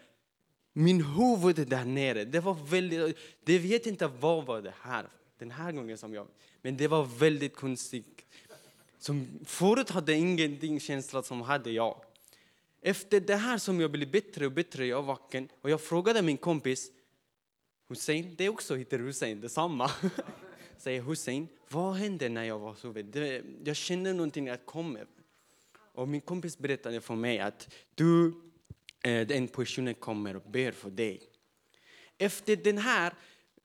Min 0.74 1.04
huvud 1.04 1.68
där 1.68 1.86
nere, 1.86 2.26
det 2.26 2.40
var 2.40 2.54
väldigt, 2.54 3.18
det 3.44 3.60
vet 3.60 3.86
inte 3.86 4.08
vad 4.08 4.46
var 4.46 4.62
det 4.62 4.74
här 4.82 5.10
den 5.38 5.52
här 5.52 5.72
gången 5.72 5.98
som 5.98 6.14
jag... 6.14 6.28
Men 6.62 6.78
det 6.78 6.88
var 6.88 7.04
väldigt 7.04 7.56
konstigt. 7.56 8.26
Som 9.00 9.28
förut 9.46 9.90
hade 9.90 10.14
ingenting 10.14 10.80
känsla 10.80 11.24
som 11.24 11.42
hade 11.42 11.72
jag. 11.72 12.02
Efter 12.82 13.20
det 13.20 13.36
här 13.36 13.58
som 13.58 13.82
jag 13.82 13.92
blev 13.92 14.12
bättre 14.12 14.46
och 14.46 14.52
bättre, 14.52 14.86
jag 14.86 15.04
vaken 15.04 15.50
och 15.62 15.70
jag 15.70 15.82
frågade 15.82 16.22
min 16.22 16.38
kompis 16.38 16.92
Hussein, 17.90 18.36
det 18.38 18.50
också 18.50 18.76
heter 18.76 19.00
Hussein, 19.00 19.42
detsamma. 19.42 19.92
Säger 20.78 21.02
Hussein, 21.02 21.48
vad 21.70 21.96
hände 21.96 22.30
när 22.30 22.44
jag 22.44 22.60
var 22.60 22.76
så 22.76 22.92
det, 22.92 23.44
Jag 23.64 23.76
kände 23.76 24.14
någonting 24.14 24.50
att 24.50 24.66
komma. 24.66 25.00
Och 25.74 26.08
min 26.08 26.22
kompis 26.22 26.58
berättade 26.58 27.02
för 27.02 27.16
mig 27.16 27.40
att 27.40 27.74
du, 27.96 28.28
eh, 29.04 29.28
den 29.28 29.48
personen 29.48 29.96
kommer 29.96 30.36
och 30.36 30.52
ber 30.52 30.72
för 30.72 30.90
dig. 30.90 31.22
Efter 32.18 32.56
den 32.56 32.78
här 32.78 33.14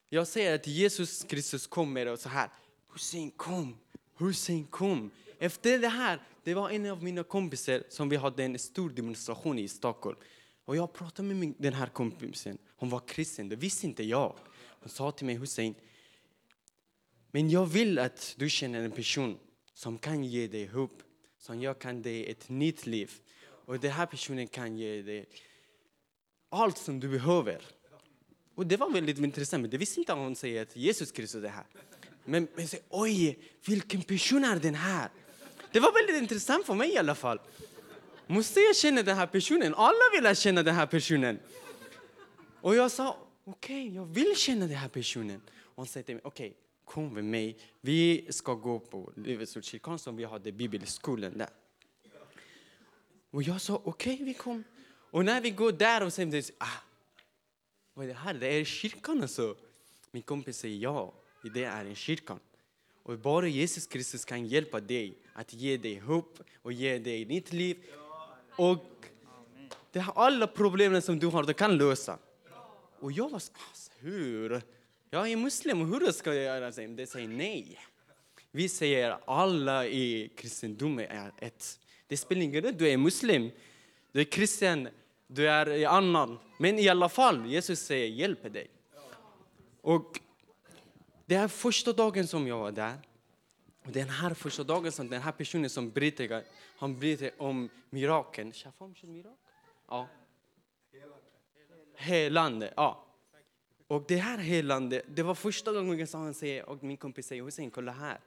jag 0.09 0.27
säger 0.27 0.55
att 0.55 0.67
Jesus 0.67 1.25
Kristus 1.25 1.67
kommer 1.67 2.07
och 2.07 2.19
så 2.19 2.29
här, 2.29 2.49
Hussein 2.93 3.31
kom, 3.31 3.79
Hussein 4.19 4.67
kom. 4.67 5.11
Efter 5.45 5.79
det 5.79 5.89
här, 5.89 6.21
det 6.45 6.55
var 6.55 6.71
en 6.71 6.87
av 6.87 7.03
mina 7.03 7.23
kompisar 7.23 7.83
som 7.89 8.09
vi 8.09 8.17
hade 8.17 8.45
en 8.45 8.59
stor 8.59 8.91
demonstration 8.91 9.59
i 9.59 9.69
Stockholm. 9.69 10.17
Och 10.65 10.77
jag 10.77 10.93
pratade 10.93 11.35
med 11.35 11.55
den 11.59 11.73
här 11.73 11.87
kompisen, 11.87 12.59
hon 12.77 12.91
var 12.91 13.01
kristen, 13.07 13.49
det 13.49 13.57
visste 13.57 13.87
inte 13.87 14.05
jag. 14.05 14.37
Hon 14.81 14.89
sa 14.89 15.13
till 15.13 15.27
mig 15.27 15.35
Hussein, 15.35 15.75
men 17.31 17.51
jag 17.51 17.67
vill 17.67 17.99
att 17.99 18.35
du 18.39 18.51
känner 18.51 18.81
en 18.85 18.91
person 18.91 19.39
som 19.75 19.99
kan 19.99 20.25
ge 20.25 20.47
dig 20.47 20.67
hopp, 20.67 21.03
som 21.39 21.63
jag 21.63 21.79
kan 21.79 21.97
ge 21.97 22.03
dig 22.03 22.31
ett 22.31 22.49
nytt 22.49 22.87
liv. 22.87 23.13
Och 23.67 23.81
den 23.81 23.91
här 23.91 24.07
personen 24.07 24.47
kan 24.47 24.77
ge 24.77 25.03
dig 25.03 25.29
allt 26.49 26.79
som 26.79 27.01
du 27.01 27.09
behöver. 27.09 27.63
Och 28.55 28.67
det 28.67 28.77
var 28.77 28.91
väldigt 28.91 29.19
intressant, 29.19 29.61
men 29.61 29.71
det 29.71 29.79
visste 29.79 30.01
inte 30.01 30.13
hon 30.13 30.37
säger 30.37 30.63
att 30.63 30.77
Jesus 30.77 31.13
Kristus 31.13 31.45
är 31.45 31.49
här. 31.49 31.67
Men, 32.25 32.49
men 32.57 32.69
säger, 32.69 32.87
oj, 32.89 33.39
vilken 33.67 34.03
person 34.03 34.45
är 34.45 34.59
den 34.59 34.75
här? 34.75 35.11
Det 35.75 35.81
var 35.81 35.93
väldigt 35.93 36.17
intressant 36.17 36.67
för 36.67 36.75
mig 36.75 36.91
i 36.91 36.99
alla 36.99 37.15
fall. 37.15 37.41
Måste 38.27 38.61
jag 38.61 38.77
känna 38.77 39.03
den 39.03 39.17
här 39.17 39.27
personen? 39.27 39.75
Alla 39.75 40.05
vill 40.13 40.37
känna 40.37 40.63
den 40.63 40.75
här 40.75 40.87
personen. 40.87 41.39
Och 42.61 42.77
jag 42.77 42.91
sa, 42.91 43.17
okej, 43.45 43.83
okay, 43.83 43.97
jag 43.97 44.05
vill 44.07 44.37
känna 44.37 44.67
den 44.67 44.77
här 44.77 44.89
personen. 44.89 45.41
Och 45.49 45.77
hon 45.77 45.87
sa 45.87 46.03
till 46.03 46.15
mig, 46.15 46.23
okej, 46.25 46.47
okay, 46.47 46.59
kom 46.85 47.15
med 47.15 47.25
mig. 47.25 47.59
Vi 47.81 48.27
ska 48.31 48.55
gå 48.55 48.79
på 48.79 49.13
Livets 49.17 49.57
Ord 49.57 50.01
som 50.01 50.17
vi 50.17 50.25
hade 50.25 50.53
bibelskolan 50.53 51.39
där. 51.39 51.51
Och 53.31 53.43
jag 53.43 53.61
sa, 53.61 53.81
okej, 53.85 54.15
okay, 54.15 54.27
vi 54.27 54.35
kom. 54.35 54.65
Och 55.11 55.25
när 55.25 55.41
vi 55.41 55.51
går 55.51 55.73
där 55.73 56.03
och 56.03 56.13
säger, 56.13 56.45
ah, 56.59 56.67
vad 57.95 58.05
är 58.05 58.09
det 58.09 58.15
här? 58.15 58.35
Det 58.35 58.47
är 58.47 58.65
kyrkan 58.65 59.23
alltså. 59.23 59.57
Min 60.11 60.23
kompis 60.23 60.59
säger 60.59 60.79
ja, 60.79 61.15
det 61.55 61.65
är 61.65 61.85
en 61.85 61.95
kyrkan. 61.95 62.41
Och 63.05 63.19
bara 63.19 63.49
Jesus 63.49 63.87
Kristus 63.87 64.25
kan 64.25 64.47
hjälpa 64.47 64.81
dig 64.81 65.19
att 65.33 65.53
ge 65.53 65.77
dig 65.77 65.99
hopp 65.99 66.39
och 66.63 66.73
ge 66.73 66.99
dig 66.99 67.25
nytt 67.25 67.53
liv. 67.53 67.77
Och 68.57 69.07
det 69.93 70.01
här, 70.01 70.13
alla 70.17 70.47
problemen 70.47 71.03
som 71.03 71.19
du 71.19 71.27
har, 71.27 71.43
du 71.43 71.55
kan 71.55 71.77
lösa. 71.79 72.19
Och 73.01 73.13
jag 73.13 73.31
var 73.31 73.39
så, 73.39 73.53
alltså, 73.69 73.91
hur? 73.99 74.63
Jag 75.11 75.31
är 75.31 75.37
muslim, 75.37 75.93
hur 75.93 76.13
ska 76.13 76.35
jag 76.35 76.45
göra? 76.45 76.71
det? 76.71 76.87
Det 76.87 77.07
säger 77.07 77.29
nej. 77.29 77.79
Vi 78.51 78.69
säger 78.69 79.19
alla 79.25 79.87
i 79.87 80.31
kristendomen 80.37 81.07
är 81.11 81.33
ett. 81.39 81.81
Det 82.07 82.17
spelar 82.17 82.43
ingen 82.43 82.63
roll, 82.63 82.77
du 82.77 82.89
är 82.89 82.97
muslim, 82.97 83.51
du 84.13 84.21
är 84.21 84.25
kristen, 84.25 84.89
du 85.27 85.49
är 85.49 85.87
annan. 85.87 86.39
Men 86.59 86.79
i 86.79 86.89
alla 86.89 87.09
fall, 87.09 87.47
Jesus 87.47 87.81
säger 87.81 88.07
hjälp 88.07 88.53
dig. 88.53 88.71
Och 89.81 90.21
det 91.27 91.35
är 91.35 91.49
första 91.49 91.93
dagen 91.93 92.27
som 92.27 92.47
jag 92.47 92.59
var 92.59 92.73
där. 92.73 92.99
Och 93.85 93.93
den 93.93 94.09
här 94.09 94.35
första 94.35 94.65
dagen 94.65 94.93
som 94.93 95.09
den 95.09 95.23
här 95.23 95.33
personen 95.33 95.71
som 95.71 95.91
berättar, 95.91 96.45
han 96.77 96.99
bryter 96.99 97.31
om 97.39 97.69
mirakeln. 97.91 98.53
Ja. 99.89 100.09
Helande, 101.95 102.75
ja. 102.77 103.05
Och 103.87 104.05
det 104.09 104.17
här 104.17 104.39
helande, 104.39 105.03
det 105.09 105.23
var 105.23 105.35
första 105.35 105.73
gången 105.73 106.07
som 106.07 106.21
han 106.21 106.35
säger, 106.35 106.69
och 106.69 106.83
min 106.83 106.97
kompis 106.97 107.27
säger, 107.27 107.43
Hussein, 107.43 107.71
kolla 107.71 107.93
här. 107.93 108.21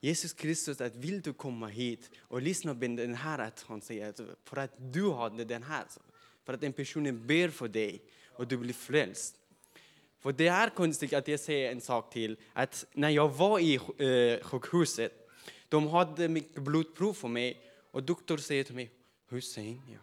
Jesus 0.00 0.32
Kristus, 0.32 0.80
att 0.80 0.94
vill 0.94 1.20
du 1.20 1.32
komma 1.32 1.66
hit 1.66 2.10
och 2.18 2.42
lyssna 2.42 2.74
på 2.74 2.80
den 2.80 3.14
här, 3.14 3.38
att 3.38 3.64
han 3.68 3.80
säger, 3.80 4.08
att 4.08 4.20
för 4.44 4.56
att 4.56 4.92
du 4.92 5.02
har 5.02 5.30
den 5.30 5.62
här, 5.62 5.84
för 6.44 6.54
att 6.54 6.60
den 6.60 6.72
personen 6.72 7.26
ber 7.26 7.48
för 7.48 7.68
dig 7.68 8.02
och 8.28 8.46
du 8.46 8.56
blir 8.56 8.74
frälst. 8.74 9.36
För 10.26 10.32
det 10.32 10.48
är 10.48 10.70
konstigt 10.70 11.12
att 11.12 11.28
jag 11.28 11.40
säger 11.40 11.72
en 11.72 11.80
sak 11.80 12.10
till, 12.10 12.36
att 12.52 12.86
när 12.92 13.10
jag 13.10 13.28
var 13.28 13.58
i 13.58 13.74
eh, 13.74 14.44
sjukhuset, 14.46 15.28
de 15.68 15.88
hade 15.88 16.28
mycket 16.28 16.62
blodprov 16.62 17.12
för 17.12 17.28
mig 17.28 17.60
och 17.90 18.02
doktorn 18.02 18.38
säger 18.38 18.64
till 18.64 18.74
mig, 18.74 18.90
Hussein, 19.28 19.82
ja, 19.92 19.98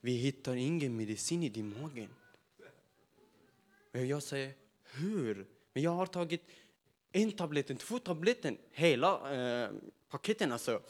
vi 0.00 0.12
hittar 0.12 0.56
ingen 0.56 0.96
medicin 0.96 1.42
i 1.42 1.48
din 1.48 1.74
mage. 1.80 2.08
Och 3.92 4.06
jag 4.06 4.22
säger, 4.22 4.52
hur? 4.84 5.46
Men 5.72 5.82
jag 5.82 5.90
har 5.90 6.06
tagit 6.06 6.42
en 7.12 7.32
tablett, 7.32 7.78
två 7.78 7.98
tabletter, 7.98 8.56
hela 8.72 9.34
eh, 9.34 9.70
paketen 10.10 10.52
alltså. 10.52 10.80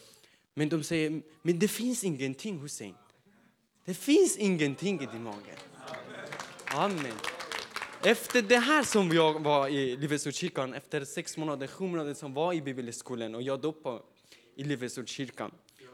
Men 0.55 0.69
de 0.69 0.83
säger, 0.83 1.23
men 1.43 1.59
det 1.59 1.69
finns 1.69 2.05
ingenting 2.05 2.59
Hussein. 2.59 2.95
Det 3.85 3.95
finns 3.95 4.37
ingenting 4.37 5.01
i 5.01 5.07
din 5.07 5.23
mage. 5.23 5.55
Amen. 6.67 7.17
Efter 8.05 8.43
det 8.43 8.59
här 8.59 8.83
som 8.83 9.13
jag 9.13 9.41
var 9.41 9.69
i 9.69 9.97
Livets 9.97 10.35
kyrkan, 10.35 10.75
efter 10.75 11.05
sex 11.05 11.37
månader, 11.37 11.67
sju 11.67 11.85
månader 11.85 12.15
som 12.15 12.35
var 12.35 12.53
i 12.53 12.63
bibelskolan 12.63 13.35
och 13.35 13.43
jag 13.43 13.61
doppade 13.61 14.03
i 14.57 14.65
Livets 14.65 14.99
kyrkan. 15.07 15.51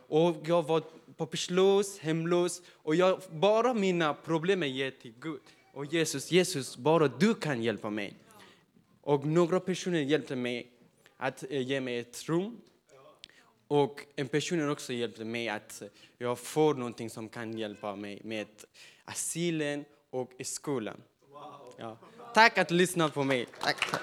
Och 0.08 0.36
jag 0.44 0.62
var 0.62 0.82
papperslös, 1.16 1.98
hemlös 1.98 2.62
och 2.68 2.94
jag, 2.94 3.20
bara 3.30 3.74
mina 3.74 4.14
problem 4.14 4.62
ger 4.62 4.90
till 4.90 5.14
Gud. 5.20 5.40
Och 5.72 5.86
Jesus, 5.86 6.30
Jesus, 6.30 6.76
bara 6.76 7.08
du 7.08 7.34
kan 7.34 7.62
hjälpa 7.62 7.90
mig. 7.90 8.14
Och 9.00 9.26
några 9.26 9.60
personer 9.60 10.00
hjälpte 10.00 10.36
mig 10.36 10.70
att 11.16 11.44
eh, 11.50 11.60
ge 11.60 11.80
mig 11.80 11.98
ett 11.98 12.28
rum. 12.28 12.60
Och 13.68 14.04
en 14.16 14.28
person 14.28 14.70
också 14.70 14.92
hjälpte 14.92 15.24
mig 15.24 15.48
att 15.48 15.82
eh, 15.82 15.88
jag 16.18 16.38
får 16.38 16.74
någonting 16.74 17.10
som 17.10 17.28
kan 17.28 17.58
hjälpa 17.58 17.96
mig 17.96 18.20
med 18.24 18.46
asylen 19.04 19.84
och 20.10 20.32
skolan. 20.44 21.02
Ja. 21.80 21.96
Tack 22.34 22.58
att 22.58 22.68
du 22.68 22.74
lyssnade 22.74 23.10
på 23.10 23.24
mig. 23.24 23.46
Tack, 23.60 23.90
tack. 23.90 24.00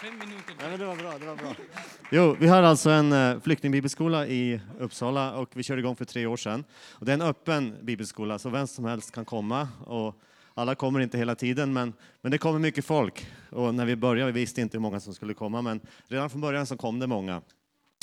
Fem 0.00 0.18
minuter. 0.18 0.54
Ja, 0.60 0.76
det 0.76 0.84
var 0.86 0.96
bra, 0.96 1.18
det 1.18 1.26
var 1.26 1.36
bra. 1.36 1.54
Jo, 2.10 2.36
vi 2.38 2.48
har 2.48 2.62
alltså 2.62 2.90
en 2.90 3.12
uh, 3.12 3.40
flyktingbibelskola 3.40 4.26
i 4.26 4.60
Uppsala 4.78 5.34
och 5.34 5.50
vi 5.54 5.62
körde 5.62 5.80
igång 5.80 5.96
för 5.96 6.04
tre 6.04 6.26
år 6.26 6.36
sedan. 6.36 6.64
Och 6.90 7.06
det 7.06 7.12
är 7.12 7.14
en 7.14 7.22
öppen 7.22 7.76
bibelskola 7.82 8.38
så 8.38 8.50
vem 8.50 8.66
som 8.66 8.84
helst 8.84 9.12
kan 9.12 9.24
komma. 9.24 9.68
Och 9.86 10.14
alla 10.54 10.74
kommer 10.74 11.00
inte 11.00 11.18
hela 11.18 11.34
tiden, 11.34 11.72
men, 11.72 11.92
men 12.20 12.32
det 12.32 12.38
kommer 12.38 12.58
mycket 12.58 12.84
folk. 12.84 13.26
Och 13.50 13.74
när 13.74 13.84
vi 13.84 13.96
började 13.96 14.32
vi 14.32 14.40
visste 14.40 14.60
inte 14.60 14.76
hur 14.76 14.82
många 14.82 15.00
som 15.00 15.14
skulle 15.14 15.34
komma, 15.34 15.62
men 15.62 15.80
redan 16.08 16.30
från 16.30 16.40
början 16.40 16.66
så 16.66 16.76
kom 16.76 16.98
det 16.98 17.06
många. 17.06 17.42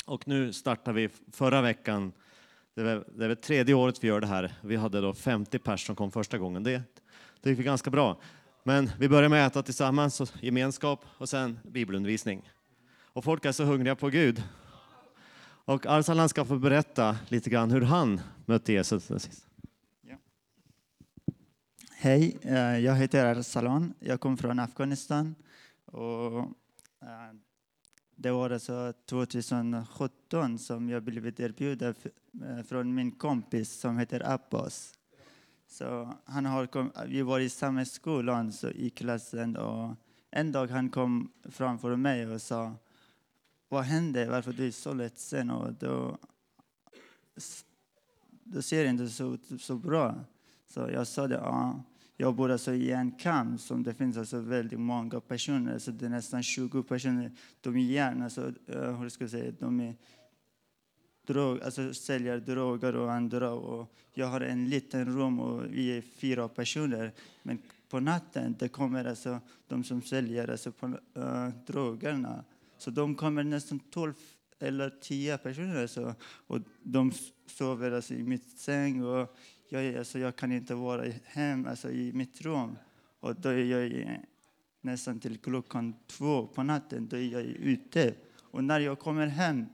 Och 0.06 0.28
nu 0.28 0.52
startar 0.52 0.92
vi 0.92 1.08
förra 1.32 1.60
veckan 1.62 2.12
det 2.74 2.82
är, 2.82 3.04
det 3.16 3.24
är 3.24 3.34
tredje 3.34 3.74
året 3.74 4.04
vi 4.04 4.08
gör 4.08 4.20
det 4.20 4.26
här. 4.26 4.52
Vi 4.60 4.76
hade 4.76 5.00
då 5.00 5.14
50 5.14 5.58
pers 5.58 5.86
som 5.86 5.96
kom 5.96 6.10
första 6.10 6.38
gången. 6.38 6.62
Det, 6.62 6.82
det 7.40 7.50
gick 7.50 7.58
ganska 7.58 7.90
bra. 7.90 8.20
Men 8.62 8.90
vi 8.98 9.08
börjar 9.08 9.28
med 9.28 9.46
att 9.46 9.52
äta 9.52 9.62
tillsammans, 9.62 10.20
och 10.20 10.28
gemenskap 10.40 11.04
och 11.18 11.28
sen 11.28 11.58
bibelundervisning. 11.64 12.50
Och 13.12 13.24
folk 13.24 13.44
är 13.44 13.52
så 13.52 13.64
hungriga 13.64 13.96
på 13.96 14.08
Gud. 14.08 14.42
Och 15.64 15.86
Arsalan 15.86 16.28
ska 16.28 16.44
få 16.44 16.58
berätta 16.58 17.16
lite 17.28 17.50
grann 17.50 17.70
hur 17.70 17.80
han 17.80 18.20
mötte 18.46 18.72
Jesus. 18.72 19.10
Ja. 20.02 20.16
Hej, 21.90 22.38
eh, 22.42 22.78
jag 22.78 22.94
heter 22.94 23.26
Arsalan. 23.26 23.94
Jag 24.00 24.20
kommer 24.20 24.36
från 24.36 24.58
Afghanistan. 24.58 25.34
Och 25.84 26.38
eh, 27.02 27.34
det 28.22 28.30
var 28.30 28.50
alltså 28.50 28.92
2017 29.06 30.58
som 30.58 30.88
jag 30.88 31.02
blev 31.02 31.40
erbjuden 31.40 31.94
eh, 32.44 32.62
från 32.62 32.94
min 32.94 33.12
kompis 33.12 33.72
som 33.72 33.98
heter 33.98 34.32
Abbas. 34.32 34.94
Så 35.68 36.14
han 36.24 36.46
har 36.46 36.66
kom, 36.66 36.92
vi 37.06 37.22
var 37.22 37.40
i 37.40 37.48
samma 37.48 37.84
skolan 37.84 38.52
så 38.52 38.70
i 38.70 38.90
klassen 38.90 39.56
och 39.56 39.94
en 40.30 40.52
dag 40.52 40.66
han 40.66 40.90
kom 40.90 41.32
framför 41.44 41.96
mig 41.96 42.26
och 42.26 42.42
sa 42.42 42.74
Vad 43.68 43.84
hände? 43.84 44.26
Varför 44.26 44.52
du 44.52 44.66
är 44.66 44.70
så 44.70 44.92
ledsen? 44.92 45.50
Och 45.50 45.72
då, 45.72 46.18
då 48.44 48.62
ser 48.62 48.84
inte 48.84 49.08
så, 49.08 49.38
så 49.58 49.76
bra. 49.76 50.14
Så 50.66 50.80
jag 50.80 51.06
sa 51.06 51.26
det, 51.26 51.34
ja, 51.34 51.82
jag 52.20 52.34
bor 52.34 52.50
alltså 52.50 52.72
i 52.72 52.90
en 52.90 53.12
kamp 53.12 53.60
som 53.60 53.82
det 53.82 53.94
finns 53.94 54.16
alltså 54.16 54.40
väldigt 54.40 54.80
många 54.80 55.20
personer, 55.20 55.78
så 55.78 55.90
det 55.90 56.06
är 56.06 56.10
nästan 56.10 56.42
20 56.42 56.82
personer. 56.82 57.32
De 57.60 57.76
är 57.76 57.80
gärna, 57.80 58.24
alltså, 58.24 58.52
eh, 58.66 59.00
hur 59.00 59.08
ska 59.08 59.24
jag 59.24 59.30
säga, 59.30 59.52
de 59.58 59.80
är 59.80 59.94
drog, 61.26 61.62
alltså 61.62 61.94
säljer 61.94 62.38
droger 62.38 62.96
och 62.96 63.12
andra. 63.12 63.52
Och 63.52 63.94
jag 64.14 64.26
har 64.26 64.40
en 64.40 64.68
liten 64.68 65.16
rum 65.16 65.40
och 65.40 65.64
vi 65.64 65.96
är 65.96 66.00
fyra 66.00 66.48
personer. 66.48 67.12
Men 67.42 67.62
på 67.88 68.00
natten 68.00 68.56
det 68.58 68.68
kommer 68.68 69.04
alltså 69.04 69.40
de 69.68 69.84
som 69.84 70.02
säljer 70.02 70.50
alltså 70.50 70.72
på, 70.72 70.86
äh, 71.14 71.48
drogerna. 71.66 72.44
Så 72.78 72.90
de 72.90 73.14
kommer 73.14 73.44
nästan 73.44 73.80
12 73.80 74.14
eller 74.58 74.90
10 75.00 75.38
personer. 75.38 75.82
Alltså, 75.82 76.14
och 76.22 76.58
de 76.82 77.12
sover 77.46 77.92
alltså 77.92 78.14
i 78.14 78.22
mitt 78.22 78.58
säng. 78.58 79.04
Och 79.04 79.36
jag, 79.72 79.96
alltså, 79.96 80.18
jag 80.18 80.36
kan 80.36 80.52
inte 80.52 80.74
vara 80.74 81.04
hem 81.24 81.66
alltså, 81.66 81.90
i 81.90 82.12
mitt 82.12 82.40
rum. 82.40 82.76
Och 83.20 83.36
då 83.36 83.48
är 83.48 83.64
jag 83.64 84.20
nästan 84.80 85.20
till 85.20 85.38
klockan 85.38 85.94
två 86.06 86.46
på 86.46 86.62
natten. 86.62 87.08
Då 87.08 87.16
är 87.16 87.32
jag 87.32 87.42
ute. 87.42 88.14
Och 88.38 88.64
när 88.64 88.80
jag 88.80 88.98
kommer 88.98 89.26
hem 89.26 89.66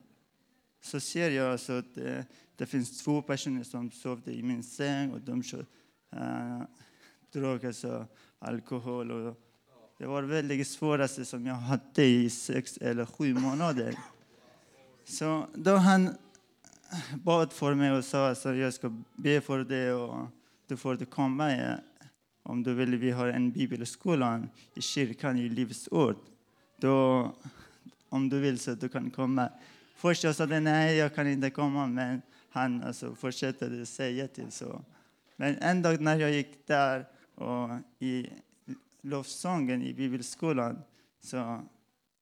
så 0.80 1.00
ser 1.00 1.30
jag 1.30 1.52
alltså 1.52 1.72
att 1.72 1.94
det, 1.94 2.26
det 2.56 2.66
finns 2.66 3.04
två 3.04 3.22
personer 3.22 3.62
som 3.62 3.90
sovde 3.90 4.32
i 4.32 4.42
min 4.42 4.62
säng 4.62 5.12
och 5.12 5.20
de 5.20 5.42
uh, 5.54 5.60
eh, 6.12 6.62
drog 7.32 7.66
alltså 7.66 8.06
alkohol. 8.38 9.10
Och 9.10 9.42
det 9.98 10.06
var 10.06 10.22
väldigt 10.22 10.68
svåraste 10.68 11.24
som 11.24 11.46
jag 11.46 11.54
hade 11.54 12.04
i 12.04 12.30
sex 12.30 12.76
eller 12.76 13.06
sju 13.06 13.34
månader. 13.34 13.98
Så 15.04 15.46
då 15.54 15.76
han 15.76 16.14
bad 17.14 17.52
för 17.52 17.74
mig 17.74 17.92
och 17.92 18.04
sa 18.04 18.30
att 18.30 18.44
jag 18.44 18.74
ska 18.74 18.92
be 19.16 19.40
för 19.40 19.64
dig 19.64 19.92
och 19.92 20.26
du 20.66 20.76
får 20.76 20.96
komma 20.96 21.52
eh, 21.52 21.74
om 22.42 22.62
du 22.62 22.74
vill. 22.74 22.96
Vi 22.96 23.10
har 23.10 23.26
en 23.26 23.50
bibelskola 23.50 24.42
i 24.74 24.80
kyrkan 24.80 25.38
i 25.38 25.48
Livets 25.48 25.88
Ord. 25.90 26.16
Då, 26.76 27.32
om 28.08 28.28
du 28.28 28.40
vill 28.40 28.58
så 28.58 28.74
du 28.74 28.88
kan 28.88 29.10
komma. 29.10 29.48
Först 29.96 30.24
jag 30.24 30.36
sa 30.36 30.46
nej, 30.46 30.96
jag 30.96 31.14
kan 31.14 31.28
inte 31.28 31.50
komma, 31.50 31.86
men 31.86 32.22
han 32.50 32.82
alltså 32.82 33.14
fortsatte 33.14 33.86
säga 33.86 34.28
till 34.28 34.52
så. 34.52 34.84
Men 35.36 35.56
en 35.56 35.82
dag 35.82 36.00
när 36.00 36.16
jag 36.16 36.30
gick 36.30 36.66
där 36.66 37.06
och 37.34 37.70
i 37.98 38.26
lovsången 39.02 39.82
i 39.82 39.94
bibelskolan 39.94 40.82
så 41.20 41.62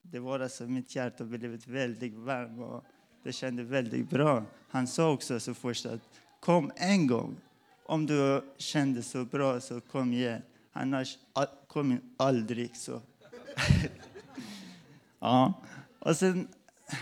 det 0.03 0.19
var 0.19 0.41
alltså 0.41 0.65
mitt 0.65 0.97
hjärta 0.97 1.25
blev 1.25 1.67
väldigt 1.67 2.15
varmt 2.15 2.85
det 3.25 3.33
kändes 3.33 3.67
väldigt 3.67 4.11
bra. 4.11 4.45
Han 4.69 4.87
sa 4.87 5.13
också 5.13 5.41
så 5.41 5.55
först 5.55 5.87
att 5.87 6.01
kom 6.41 6.73
en 6.77 7.07
gång. 7.07 7.37
Om 7.87 8.07
du 8.07 8.43
kände 8.57 9.03
så 9.03 9.25
bra 9.25 9.61
så 9.61 9.81
kom 9.81 10.13
igen. 10.13 10.43
Annars 10.73 11.19
kom 11.69 12.01
aldrig 12.17 12.77
så. 12.77 13.03
ja. 15.19 15.53
Och 15.99 16.17
sen 16.17 16.49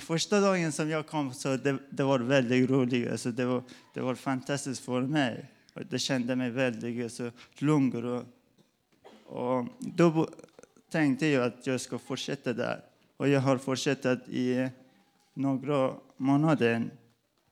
första 0.01 0.41
dagen 0.41 0.73
som 0.73 0.91
jag 0.91 1.07
kom 1.07 1.35
så 1.35 1.57
det, 1.57 1.79
det 1.91 2.03
var 2.03 2.19
väldigt 2.19 2.71
roligt. 2.71 3.11
Alltså 3.11 3.31
det, 3.31 3.45
var, 3.45 3.63
det 3.95 4.01
var 4.01 4.15
fantastiskt 4.15 4.85
för 4.85 5.01
mig. 5.01 5.51
Och 5.75 5.87
Det 5.87 5.99
kände 5.99 6.37
mig 6.37 6.51
väldigt 6.51 7.05
alltså, 7.05 7.31
lugn. 7.59 8.05
Och, 8.05 8.25
och 9.27 9.67
då, 9.79 10.29
tänkte 10.91 11.27
jag 11.27 11.45
att 11.45 11.67
jag 11.67 11.81
ska 11.81 11.99
fortsätta 11.99 12.53
där. 12.53 12.81
Och 13.17 13.29
jag 13.29 13.41
har 13.41 13.59
fortsatt 13.59 14.29
i 14.29 14.69
några 15.35 15.95
månader. 16.17 16.91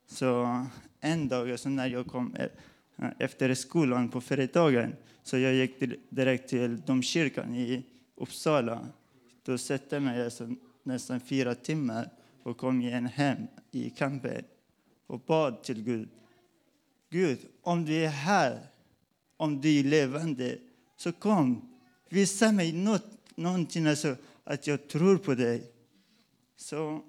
Så 0.06 0.60
en 1.00 1.28
dag 1.28 1.60
så 1.60 1.68
när 1.68 1.86
jag 1.86 2.06
kom 2.06 2.34
eh, 2.34 2.48
efter 3.18 3.54
skolan 3.54 4.08
på 4.08 4.20
fredagen 4.20 4.96
så 5.22 5.38
jag 5.38 5.54
gick 5.54 5.82
direkt 6.08 6.48
till 6.48 6.80
domkyrkan 6.80 7.54
i 7.54 7.86
Uppsala. 8.16 8.88
Då 9.42 9.58
satte 9.58 9.96
jag 9.96 10.02
mig 10.02 10.24
alltså 10.24 10.48
nästan 10.82 11.20
fyra 11.20 11.54
timmar 11.54 12.10
och 12.42 12.56
kom 12.58 12.80
igen 12.80 13.06
hem 13.06 13.46
i 13.70 13.90
kampen 13.90 14.44
och 15.06 15.20
bad 15.20 15.62
till 15.62 15.82
Gud. 15.82 16.08
Gud, 17.10 17.38
om 17.62 17.84
du 17.84 17.94
är 17.94 18.08
här, 18.08 18.66
om 19.36 19.60
du 19.60 19.78
är 19.78 19.84
levande, 19.84 20.58
så 20.96 21.12
kom. 21.12 21.76
Visa 22.08 22.52
mig 22.52 22.72
något, 22.72 23.36
någonting 23.36 23.86
alltså, 23.86 24.16
att 24.44 24.66
jag 24.66 24.88
tror 24.88 25.16
på 25.16 25.34
dig. 25.34 25.72
Så 26.56 27.02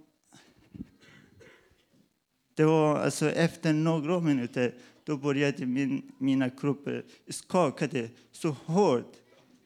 det 2.61 2.65
var 2.65 2.99
alltså 2.99 3.31
efter 3.31 3.73
några 3.73 4.19
minuter 4.19 4.73
då 5.03 5.17
började 5.17 5.65
min, 5.65 6.11
mina 6.17 6.49
kroppar 6.49 7.03
skaka 7.29 7.87
så 8.31 8.49
hårt. 8.49 9.13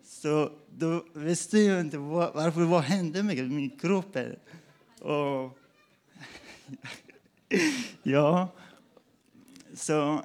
Så 0.04 0.52
då 0.78 1.04
visste 1.14 1.60
jag 1.60 1.82
inte 1.82 1.98
vad, 1.98 2.34
varför, 2.34 2.62
vad 2.62 2.82
hände 2.82 3.24
med 3.24 3.52
min 3.52 3.70
kropp. 3.70 4.18
Och, 5.00 5.58
ja, 8.04 8.50
så 9.74 10.22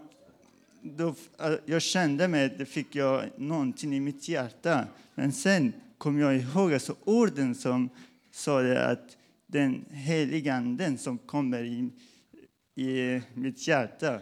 då, 0.82 1.14
jag 1.64 1.82
kände 1.82 2.28
mig, 2.28 2.54
det 2.58 2.66
fick 2.66 2.94
jag 2.94 3.24
någonting 3.36 3.94
i 3.94 4.00
mitt 4.00 4.28
hjärta. 4.28 4.84
Men 5.14 5.32
sen 5.32 5.72
kom 5.98 6.18
jag 6.18 6.36
ihåg 6.36 6.72
alltså 6.72 6.94
orden 7.04 7.54
som 7.54 7.88
sa 8.30 8.60
att 8.72 9.16
den 9.46 9.84
heliga 9.90 10.54
anden 10.54 10.98
som 10.98 11.18
kommer 11.18 11.64
i, 11.64 11.90
i 12.80 13.22
mitt 13.34 13.68
hjärta. 13.68 14.20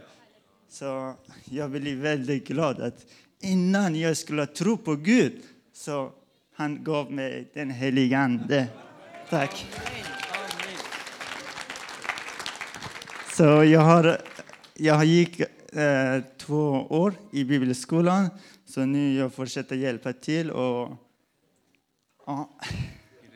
Så 0.69 1.15
jag 1.45 1.71
blev 1.71 1.99
väldigt 1.99 2.49
glad 2.49 2.81
att 2.81 3.07
innan 3.41 3.95
jag 3.95 4.17
skulle 4.17 4.47
tro 4.47 4.77
på 4.77 4.97
Gud 4.97 5.43
så 5.73 6.13
han 6.55 6.85
gav 6.85 7.13
mig 7.13 7.51
den 7.55 7.71
heliga 7.71 8.19
ande. 8.19 8.67
Tack. 9.31 9.67
Så 13.33 13.45
jag 13.45 13.81
har, 13.81 14.19
jag 14.75 15.05
gick 15.05 15.41
eh, 15.41 16.23
två 16.37 16.87
år 16.91 17.15
i 17.33 17.45
bibelskolan, 17.45 18.29
så 18.65 18.85
nu 18.85 19.15
jag 19.15 19.35
fortsätter 19.35 19.77
hjälpa 19.77 20.13
till 20.13 20.51
och, 20.51 20.83
och, 22.25 22.51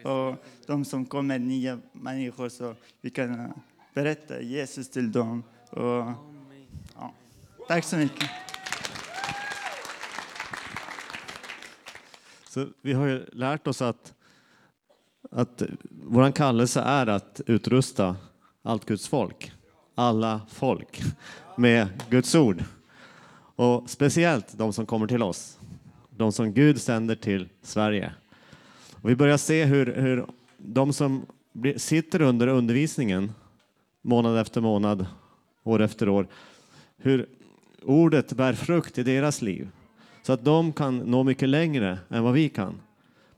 och 0.05 0.37
de 0.67 0.85
som 0.85 1.07
kommer, 1.07 1.39
nya 1.39 1.79
människor, 1.93 2.49
så 2.49 2.75
vi 3.01 3.11
kan 3.11 3.53
berätta 3.95 4.41
Jesus 4.41 4.91
till 4.91 5.13
dem. 5.13 5.43
Och, 5.71 6.13
ja. 6.95 7.15
Tack 7.69 7.85
så 7.85 7.97
mycket. 7.97 8.31
Så 12.49 12.67
vi 12.83 12.93
har 12.93 13.07
ju 13.07 13.27
lärt 13.33 13.67
oss 13.67 13.83
att, 13.83 14.15
att 15.31 15.63
vår 15.91 16.33
kallelse 16.33 16.81
är 16.81 17.07
att 17.07 17.41
utrusta 17.47 18.17
allt 18.63 18.85
Guds 18.85 19.09
folk, 19.09 19.53
alla 19.95 20.41
folk, 20.49 21.03
med 21.57 21.89
Guds 22.11 22.35
ord. 22.35 22.65
Och 23.57 23.91
speciellt 23.91 24.59
de 24.59 24.73
som 24.73 24.87
kommer 24.87 25.07
till 25.07 25.23
oss, 25.23 25.59
de 26.11 26.33
som 26.33 26.53
Gud 26.53 26.81
sänder 26.81 27.15
till 27.15 27.49
Sverige. 27.63 28.13
Och 29.03 29.11
vi 29.11 29.17
börjar 29.17 29.37
se 29.37 29.65
hur, 29.65 29.87
hur 29.95 30.27
de 30.59 30.93
som 30.93 31.27
sitter 31.77 32.23
under 32.23 32.47
undervisningen 32.47 33.33
månad 34.03 34.39
efter 34.39 34.61
månad, 34.61 35.07
år 35.65 35.83
efter 35.83 36.09
år, 36.09 36.27
hur 36.97 37.27
ordet 37.83 38.33
bär 38.33 38.53
frukt 38.53 38.99
i 38.99 39.03
deras 39.03 39.43
liv 39.43 39.69
så 40.23 40.33
att 40.33 40.45
de 40.45 40.73
kan 40.73 40.99
nå 40.99 41.23
mycket 41.23 41.49
längre 41.49 41.99
än 42.09 42.23
vad 42.23 42.33
vi 42.33 42.49
kan. 42.49 42.81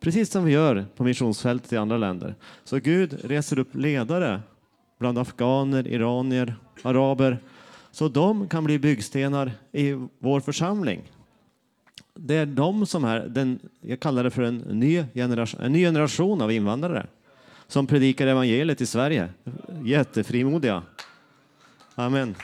Precis 0.00 0.30
som 0.30 0.44
vi 0.44 0.52
gör 0.52 0.84
på 0.96 1.04
missionsfältet 1.04 1.72
i 1.72 1.76
andra 1.76 1.96
länder. 1.96 2.34
Så 2.64 2.78
Gud 2.78 3.24
reser 3.24 3.58
upp 3.58 3.74
ledare 3.74 4.40
bland 4.98 5.18
afghaner, 5.18 5.88
iranier, 5.88 6.54
araber 6.82 7.38
så 7.90 8.08
de 8.08 8.48
kan 8.48 8.64
bli 8.64 8.78
byggstenar 8.78 9.52
i 9.72 9.92
vår 10.18 10.40
församling. 10.40 11.02
Det 12.14 12.34
är 12.34 12.46
de 12.46 12.86
som 12.86 13.04
är, 13.04 13.20
den, 13.20 13.58
jag 13.80 14.00
kallar 14.00 14.24
det 14.24 14.30
för 14.30 14.42
en 14.42 14.56
ny, 14.56 15.04
generation, 15.14 15.60
en 15.60 15.72
ny 15.72 15.80
generation 15.80 16.42
av 16.42 16.52
invandrare 16.52 17.06
som 17.74 17.86
predikar 17.86 18.26
evangeliet 18.26 18.80
i 18.80 18.86
Sverige. 18.86 19.28
Jättefrimodiga. 19.82 20.82
Amen. 21.94 22.34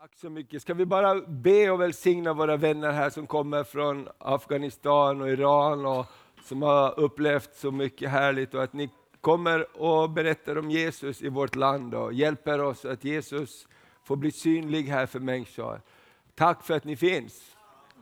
Tack 0.00 0.16
så 0.16 0.30
mycket. 0.30 0.62
Ska 0.62 0.74
vi 0.74 0.86
bara 0.86 1.20
be 1.20 1.70
och 1.70 1.80
välsigna 1.80 2.32
våra 2.32 2.56
vänner 2.56 2.92
här 2.92 3.10
som 3.10 3.26
kommer 3.26 3.64
från 3.64 4.08
Afghanistan 4.18 5.20
och 5.20 5.28
Iran 5.28 5.86
och 5.86 6.06
som 6.44 6.62
har 6.62 7.00
upplevt 7.00 7.54
så 7.54 7.70
mycket 7.70 8.10
härligt 8.10 8.54
och 8.54 8.62
att 8.62 8.72
ni 8.72 8.90
kommer 9.20 9.80
och 9.80 10.10
berättar 10.10 10.58
om 10.58 10.70
Jesus 10.70 11.22
i 11.22 11.28
vårt 11.28 11.56
land 11.56 11.94
och 11.94 12.12
hjälper 12.12 12.60
oss 12.60 12.84
att 12.84 13.04
Jesus 13.04 13.66
får 14.04 14.16
bli 14.16 14.30
synlig 14.30 14.82
här 14.82 15.06
för 15.06 15.20
människor. 15.20 15.80
Tack 16.34 16.64
för 16.64 16.74
att 16.74 16.84
ni 16.84 16.96
finns. 16.96 17.51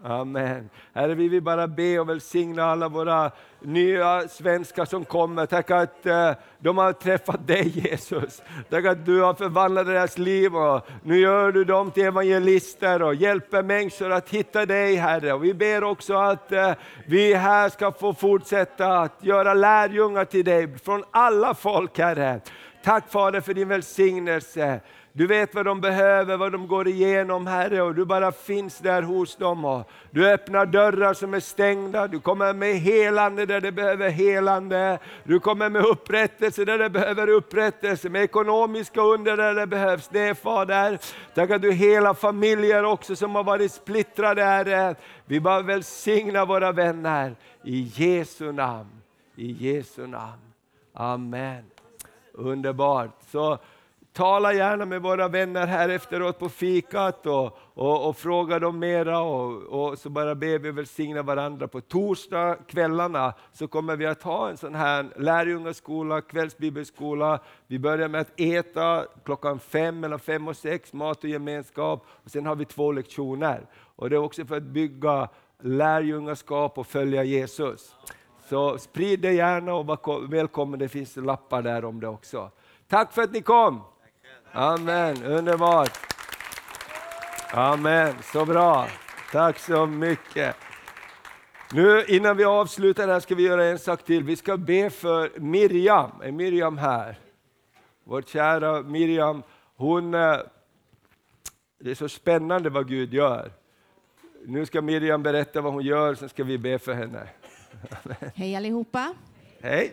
Amen. 0.04 0.70
Herre, 0.94 1.14
vi 1.14 1.28
vill 1.28 1.42
bara 1.42 1.68
be 1.68 1.98
och 1.98 2.08
välsigna 2.08 2.64
alla 2.64 2.88
våra 2.88 3.30
nya 3.60 4.28
svenskar 4.28 4.84
som 4.84 5.04
kommer. 5.04 5.46
Tack 5.46 5.70
att 5.70 6.06
eh, 6.06 6.32
de 6.58 6.78
har 6.78 6.92
träffat 6.92 7.46
dig 7.46 7.68
Jesus. 7.90 8.42
Tack 8.70 8.84
att 8.84 9.06
du 9.06 9.20
har 9.20 9.34
förvandlat 9.34 9.86
deras 9.86 10.18
liv 10.18 10.56
och 10.56 10.86
nu 11.02 11.18
gör 11.18 11.52
du 11.52 11.64
dem 11.64 11.90
till 11.90 12.04
evangelister 12.04 13.02
och 13.02 13.14
hjälper 13.14 13.62
människor 13.62 14.12
att 14.12 14.28
hitta 14.28 14.66
dig 14.66 14.96
Herre. 14.96 15.32
Och 15.32 15.44
vi 15.44 15.54
ber 15.54 15.84
också 15.84 16.14
att 16.14 16.52
eh, 16.52 16.72
vi 17.06 17.34
här 17.34 17.68
ska 17.68 17.92
få 17.92 18.14
fortsätta 18.14 18.98
att 18.98 19.24
göra 19.24 19.54
lärjungar 19.54 20.24
till 20.24 20.44
dig 20.44 20.78
från 20.78 21.04
alla 21.10 21.54
folk 21.54 21.98
Herre. 21.98 22.40
Tack 22.84 23.10
Fader 23.10 23.40
för 23.40 23.54
din 23.54 23.68
välsignelse. 23.68 24.80
Du 25.12 25.26
vet 25.26 25.54
vad 25.54 25.64
de 25.64 25.80
behöver, 25.80 26.36
vad 26.36 26.52
de 26.52 26.68
går 26.68 26.88
igenom 26.88 27.46
Herre 27.46 27.82
och 27.82 27.94
du 27.94 28.04
bara 28.04 28.32
finns 28.32 28.78
där 28.78 29.02
hos 29.02 29.36
dem. 29.36 29.64
Och 29.64 29.90
du 30.10 30.30
öppnar 30.30 30.66
dörrar 30.66 31.14
som 31.14 31.34
är 31.34 31.40
stängda, 31.40 32.08
du 32.08 32.20
kommer 32.20 32.54
med 32.54 32.74
helande 32.74 33.46
där 33.46 33.60
det 33.60 33.72
behöver 33.72 34.10
helande. 34.10 34.98
Du 35.24 35.40
kommer 35.40 35.70
med 35.70 35.84
upprättelse 35.84 36.64
där 36.64 36.78
det 36.78 36.90
behöver 36.90 37.28
upprättelse, 37.28 38.08
med 38.08 38.22
ekonomiska 38.22 39.00
under 39.00 39.36
där 39.36 39.54
det 39.54 39.66
behövs 39.66 40.08
det 40.08 40.34
Fader. 40.34 40.98
Tack 41.34 41.50
att 41.50 41.62
du 41.62 41.72
hela 41.72 42.14
familjer 42.14 42.84
också 42.84 43.16
som 43.16 43.34
har 43.34 43.44
varit 43.44 43.72
splittrade 43.72 44.44
Herre. 44.44 44.94
Vi 45.26 45.40
bara 45.40 45.62
välsignar 45.62 46.46
våra 46.46 46.72
vänner 46.72 47.36
i 47.64 47.92
Jesu 47.94 48.52
namn. 48.52 48.90
I 49.36 49.52
Jesu 49.52 50.06
namn. 50.06 50.52
Amen. 50.94 51.64
Underbart. 52.32 53.10
Så 53.30 53.58
Tala 54.20 54.52
gärna 54.52 54.84
med 54.84 55.02
våra 55.02 55.28
vänner 55.28 55.66
här 55.66 55.88
efteråt 55.88 56.38
på 56.38 56.48
fikat 56.48 57.26
och, 57.26 57.58
och, 57.74 58.08
och 58.08 58.16
fråga 58.16 58.58
dem 58.58 58.78
mera 58.78 59.20
och, 59.20 59.62
och, 59.62 59.98
så 59.98 60.10
bara 60.10 60.34
ber 60.34 60.58
vi 60.58 60.70
välsigna 60.70 61.22
varandra. 61.22 61.68
På 61.68 61.80
torsdag 61.80 62.56
kvällarna 62.66 63.34
så 63.52 63.68
kommer 63.68 63.96
vi 63.96 64.06
att 64.06 64.22
ha 64.22 64.50
en 64.50 64.56
sån 64.56 64.74
här 64.74 65.06
lärjungaskola, 65.16 66.20
kvällsbibelskola. 66.20 67.40
Vi 67.66 67.78
börjar 67.78 68.08
med 68.08 68.20
att 68.20 68.40
äta 68.40 69.04
klockan 69.24 69.58
fem, 69.58 70.00
mellan 70.00 70.18
fem 70.18 70.48
och 70.48 70.56
sex, 70.56 70.92
mat 70.92 71.24
och 71.24 71.30
gemenskap. 71.30 72.06
Och 72.24 72.30
sen 72.30 72.46
har 72.46 72.56
vi 72.56 72.64
två 72.64 72.92
lektioner. 72.92 73.66
Och 73.96 74.10
det 74.10 74.16
är 74.16 74.20
också 74.20 74.44
för 74.44 74.56
att 74.56 74.62
bygga 74.62 75.28
lärjungaskap 75.62 76.78
och 76.78 76.86
följa 76.86 77.24
Jesus. 77.24 77.96
Så 78.48 78.78
sprid 78.78 79.20
det 79.20 79.32
gärna 79.32 79.74
och 79.74 79.86
var 79.86 80.28
välkommen, 80.30 80.78
det 80.78 80.88
finns 80.88 81.16
lappar 81.16 81.62
där 81.62 81.84
om 81.84 82.00
det 82.00 82.08
också. 82.08 82.50
Tack 82.88 83.12
för 83.12 83.22
att 83.22 83.32
ni 83.32 83.42
kom! 83.42 83.82
Amen, 84.52 85.24
underbart. 85.24 85.98
Amen, 87.52 88.14
så 88.32 88.44
bra. 88.44 88.88
Tack 89.32 89.58
så 89.58 89.86
mycket. 89.86 90.56
Nu 91.72 92.04
innan 92.08 92.36
vi 92.36 92.44
avslutar 92.44 93.08
här 93.08 93.20
ska 93.20 93.34
vi 93.34 93.42
göra 93.42 93.64
en 93.64 93.78
sak 93.78 94.04
till. 94.04 94.24
Vi 94.24 94.36
ska 94.36 94.56
be 94.56 94.90
för 94.90 95.40
Miriam. 95.40 96.10
Är 96.22 96.32
Miriam 96.32 96.78
här? 96.78 97.18
Vår 98.04 98.22
kära 98.22 98.82
Miriam. 98.82 99.42
Hon, 99.76 100.14
eh, 100.14 100.36
det 101.80 101.90
är 101.90 101.94
så 101.94 102.08
spännande 102.08 102.70
vad 102.70 102.88
Gud 102.88 103.14
gör. 103.14 103.52
Nu 104.46 104.66
ska 104.66 104.82
Miriam 104.82 105.22
berätta 105.22 105.60
vad 105.60 105.72
hon 105.72 105.84
gör, 105.84 106.14
sen 106.14 106.28
ska 106.28 106.44
vi 106.44 106.58
be 106.58 106.78
för 106.78 106.94
henne. 106.94 107.28
Hej 108.34 108.56
allihopa. 108.56 109.14
Hej. 109.62 109.92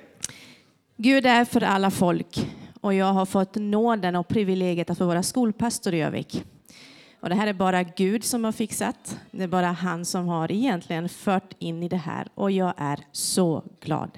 Gud 0.96 1.26
är 1.26 1.46
för 1.46 1.64
alla 1.64 1.92
folk 1.92 2.48
och 2.82 2.94
jag 2.94 3.14
har 3.14 3.26
fått 3.26 3.56
nåden 3.56 4.16
och 4.16 4.28
privilegiet 4.28 4.90
att 4.90 4.98
få 4.98 5.06
vara 5.06 5.24
skolpastor 5.24 5.94
i 5.94 6.02
Övik. 6.02 6.44
Och 7.20 7.30
det 7.30 7.36
här 7.36 7.48
är 7.48 7.54
bara 7.54 7.84
Gud 7.84 8.24
som 8.24 8.44
har 8.44 8.52
fixat. 8.52 9.20
Det 9.32 9.44
är 9.44 9.48
bara 9.48 9.68
han 9.68 10.06
som 10.06 10.28
har 10.28 10.52
egentligen 10.52 11.10
fört 11.10 11.54
in 11.60 11.84
i 11.84 11.90
det 11.90 11.98
här 11.98 12.28
och 12.36 12.52
jag 12.52 12.74
är 12.78 13.00
så 13.12 13.64
glad. 13.80 14.12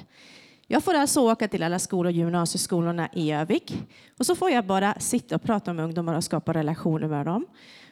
Jag 0.68 0.84
får 0.84 0.94
alltså 0.94 1.22
åka 1.22 1.48
till 1.48 1.64
alla 1.64 1.80
skolor, 1.80 2.12
gymnasieskolorna 2.12 3.10
i 3.14 3.32
Övik 3.32 3.84
och 4.20 4.26
så 4.26 4.36
får 4.36 4.50
jag 4.50 4.66
bara 4.66 4.94
sitta 5.00 5.36
och 5.36 5.44
prata 5.44 5.74
med 5.74 5.86
ungdomar 5.86 6.16
och 6.16 6.24
skapa 6.24 6.54
relationer 6.54 7.08
med 7.08 7.26
dem. 7.26 7.46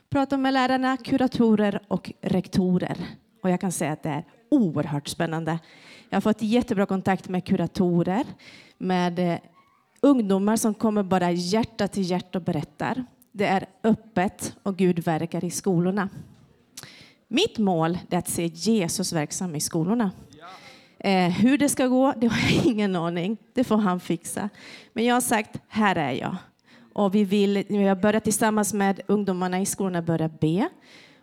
Prata 0.10 0.38
med 0.38 0.54
lärarna, 0.54 0.98
kuratorer 0.98 1.80
och 1.88 2.12
rektorer. 2.22 2.98
Och 3.44 3.50
jag 3.50 3.62
kan 3.62 3.72
säga 3.72 3.92
att 3.92 4.04
det 4.04 4.10
är 4.10 4.24
oerhört 4.52 5.08
spännande. 5.08 5.60
Jag 6.10 6.16
har 6.16 6.22
fått 6.22 6.42
jättebra 6.42 6.86
kontakt 6.86 7.30
med 7.30 7.46
kuratorer, 7.46 8.26
med 8.78 9.20
eh, 9.20 9.40
ungdomar 10.08 10.56
som 10.56 10.74
kommer 10.74 11.04
bara 11.04 11.32
hjärta 11.32 11.88
till 11.88 12.10
hjärta 12.12 12.38
och 12.38 12.44
berättar. 12.44 13.06
Det 13.32 13.46
är 13.46 13.66
öppet 13.84 14.56
och 14.64 14.78
Gud 14.78 15.00
verkar 15.00 15.44
i 15.44 15.52
skolorna. 15.52 16.10
Mitt 17.28 17.58
mål 17.58 17.98
är 18.10 18.18
att 18.18 18.30
se 18.30 18.46
Jesus 18.46 19.14
verksam 19.14 19.56
i 19.56 19.60
skolorna. 19.60 20.12
Eh, 21.00 21.30
hur 21.30 21.58
det 21.58 21.70
ska 21.70 21.88
gå, 21.88 22.14
det 22.18 22.28
har 22.28 22.56
jag 22.56 22.66
ingen 22.66 22.96
aning. 22.96 23.38
Det 23.54 23.64
får 23.64 23.78
han 23.78 24.00
fixa. 24.00 24.50
Men 24.94 25.06
jag 25.06 25.14
har 25.14 25.22
sagt, 25.22 25.60
här 25.68 25.96
är 25.96 26.12
jag. 26.12 26.36
Och 26.94 27.16
vi, 27.16 27.24
vill, 27.24 27.64
vi 27.70 27.84
har 27.84 27.96
börjat 27.96 28.24
tillsammans 28.24 28.74
med 28.74 29.02
ungdomarna 29.08 29.62
i 29.62 29.66
skolorna 29.66 30.02
börja 30.02 30.30
be. 30.30 30.70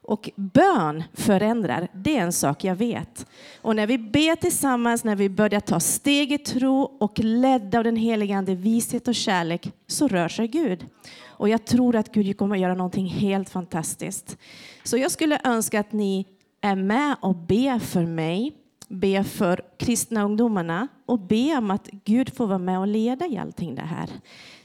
Och 0.07 0.31
bön 0.37 1.05
förändrar, 1.13 1.89
det 1.93 2.17
är 2.17 2.23
en 2.23 2.33
sak 2.33 2.65
jag 2.65 2.77
vet. 2.77 3.27
Och 3.63 3.77
när 3.77 3.87
vi 3.87 3.99
ber 3.99 4.37
tillsammans, 4.37 5.05
när 5.05 5.17
vi 5.17 5.29
börjar 5.29 5.61
ta 5.61 5.81
steg 5.81 6.33
i 6.33 6.39
tro 6.39 6.83
och 6.83 7.19
ledda 7.19 7.79
av 7.79 7.85
den 7.85 7.97
heliga 7.97 8.37
Ande, 8.37 8.55
vishet 8.55 9.09
och 9.09 9.15
kärlek, 9.15 9.73
så 9.87 10.09
rör 10.09 10.29
sig 10.29 10.49
Gud. 10.49 10.87
Och 11.27 11.49
jag 11.49 11.65
tror 11.65 11.97
att 11.97 12.13
Gud 12.13 12.39
kommer 12.39 12.57
att 12.57 12.63
göra 12.63 12.75
någonting 12.75 13.07
helt 13.07 13.51
fantastiskt. 13.51 14.39
Så 14.83 14.97
jag 14.97 15.11
skulle 15.11 15.41
önska 15.45 15.81
att 15.81 15.93
ni 15.93 16.27
är 16.61 16.77
med 16.77 17.17
och 17.21 17.35
ber 17.35 17.79
för 17.79 18.07
mig, 18.07 18.53
ber 18.89 19.23
för 19.23 19.63
kristna 19.79 20.23
ungdomarna 20.23 20.89
och 21.07 21.19
ber 21.19 21.59
om 21.59 21.71
att 21.71 21.87
Gud 21.87 22.37
får 22.37 22.47
vara 22.47 22.59
med 22.59 22.79
och 22.79 22.87
leda 22.87 23.27
i 23.27 23.39
allting 23.39 23.75
det 23.75 23.83
här. 23.83 24.11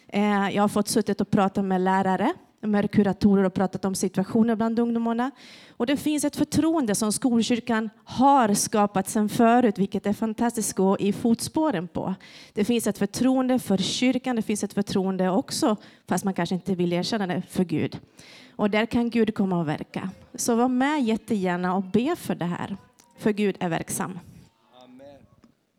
Eh, 0.08 0.56
jag 0.56 0.64
har 0.64 0.68
fått 0.68 0.88
suttit 0.88 1.22
och 1.22 1.32
prata 1.32 1.62
med 1.62 1.82
lärare 1.82 2.34
med 2.62 2.92
kuratorer 2.92 3.44
och 3.44 3.54
pratat 3.54 3.86
om 3.86 3.96
situationer 3.96 4.56
bland 4.56 4.80
ungdomarna. 4.80 5.32
Och 5.78 5.86
det 5.86 5.98
finns 5.98 6.24
ett 6.24 6.36
förtroende 6.36 6.96
som 6.96 7.12
skolkyrkan 7.12 7.90
har 8.04 8.54
skapat 8.54 9.10
sedan 9.10 9.30
förut, 9.30 9.78
vilket 9.78 10.06
är 10.06 10.14
fantastiskt 10.14 10.70
att 10.70 10.76
gå 10.76 10.98
i 11.00 11.14
fotspåren 11.14 11.88
på. 11.88 12.16
Det 12.54 12.66
finns 12.66 12.88
ett 12.88 12.98
förtroende 12.98 13.60
för 13.60 13.78
kyrkan, 13.78 14.36
det 14.36 14.42
finns 14.42 14.64
ett 14.64 14.74
förtroende 14.74 15.30
också, 15.30 15.76
fast 16.08 16.24
man 16.26 16.34
kanske 16.34 16.56
inte 16.56 16.76
vill 16.76 16.94
erkänna 16.94 17.28
det, 17.28 17.42
för 17.50 17.64
Gud. 17.64 18.00
Och 18.56 18.70
där 18.70 18.86
kan 18.86 19.10
Gud 19.10 19.36
komma 19.36 19.60
och 19.60 19.68
verka. 19.68 20.10
Så 20.34 20.56
var 20.56 20.68
med 20.68 21.04
jättegärna 21.04 21.76
och 21.76 21.84
be 21.84 22.16
för 22.16 22.36
det 22.36 22.46
här, 22.46 22.78
för 23.18 23.32
Gud 23.32 23.58
är 23.60 23.70
verksam. 23.70 24.20
Amen. 24.84 25.18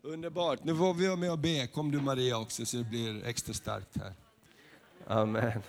Underbart. 0.01 0.63
Nu 0.63 0.75
får 0.75 0.93
vi 0.93 1.07
vara 1.07 1.17
med 1.17 1.31
och 1.31 1.39
be. 1.39 1.67
Kom 1.67 1.91
du 1.91 2.01
Maria 2.01 2.37
också 2.37 2.65
så 2.65 2.77
det 2.77 2.83
blir 2.83 3.25
extra 3.25 3.53
starkt 3.53 3.97
här. 3.97 4.13
Amen. 5.07 5.61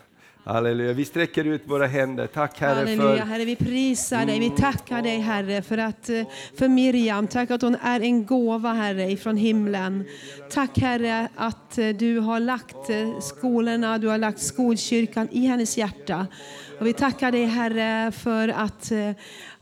Halleluja. 0.45 0.93
Vi 0.93 1.05
sträcker 1.05 1.45
ut 1.45 1.63
våra 1.65 1.87
händer. 1.87 2.27
Tack 2.27 2.61
Herre 2.61 2.75
Halleluja, 2.75 3.17
för... 3.17 3.33
Herre, 3.33 3.45
vi 3.45 3.57
prisar 3.57 4.27
dig. 4.27 4.39
Vi 4.39 4.51
tackar 4.51 5.03
dig, 5.03 5.19
Herre, 5.19 5.63
för, 5.63 5.79
att, 5.79 6.09
eh, 6.09 6.23
för 6.59 6.69
Miriam. 6.69 7.27
Tack 7.27 7.51
att 7.51 7.63
hon 7.63 7.77
är 7.83 8.01
en 8.01 8.27
gåva, 8.27 8.73
Herre, 8.73 9.11
ifrån 9.11 9.37
himlen. 9.37 10.05
Tack, 10.51 10.79
Herre, 10.79 11.29
att 11.37 11.79
eh, 11.79 11.89
du 11.89 12.19
har 12.19 12.41
lagt 12.41 12.91
eh, 12.91 13.19
skolorna, 13.21 13.99
du 13.99 14.09
har 14.09 14.19
lagt 14.19 14.41
skolkyrkan 14.41 15.29
i 15.31 15.47
hennes 15.47 15.79
hjärta. 15.79 16.27
Och 16.81 16.87
vi 16.87 16.93
tackar 16.93 17.33
dig, 17.33 17.45
Herre, 17.45 18.13
för 18.13 18.49
att 18.49 18.93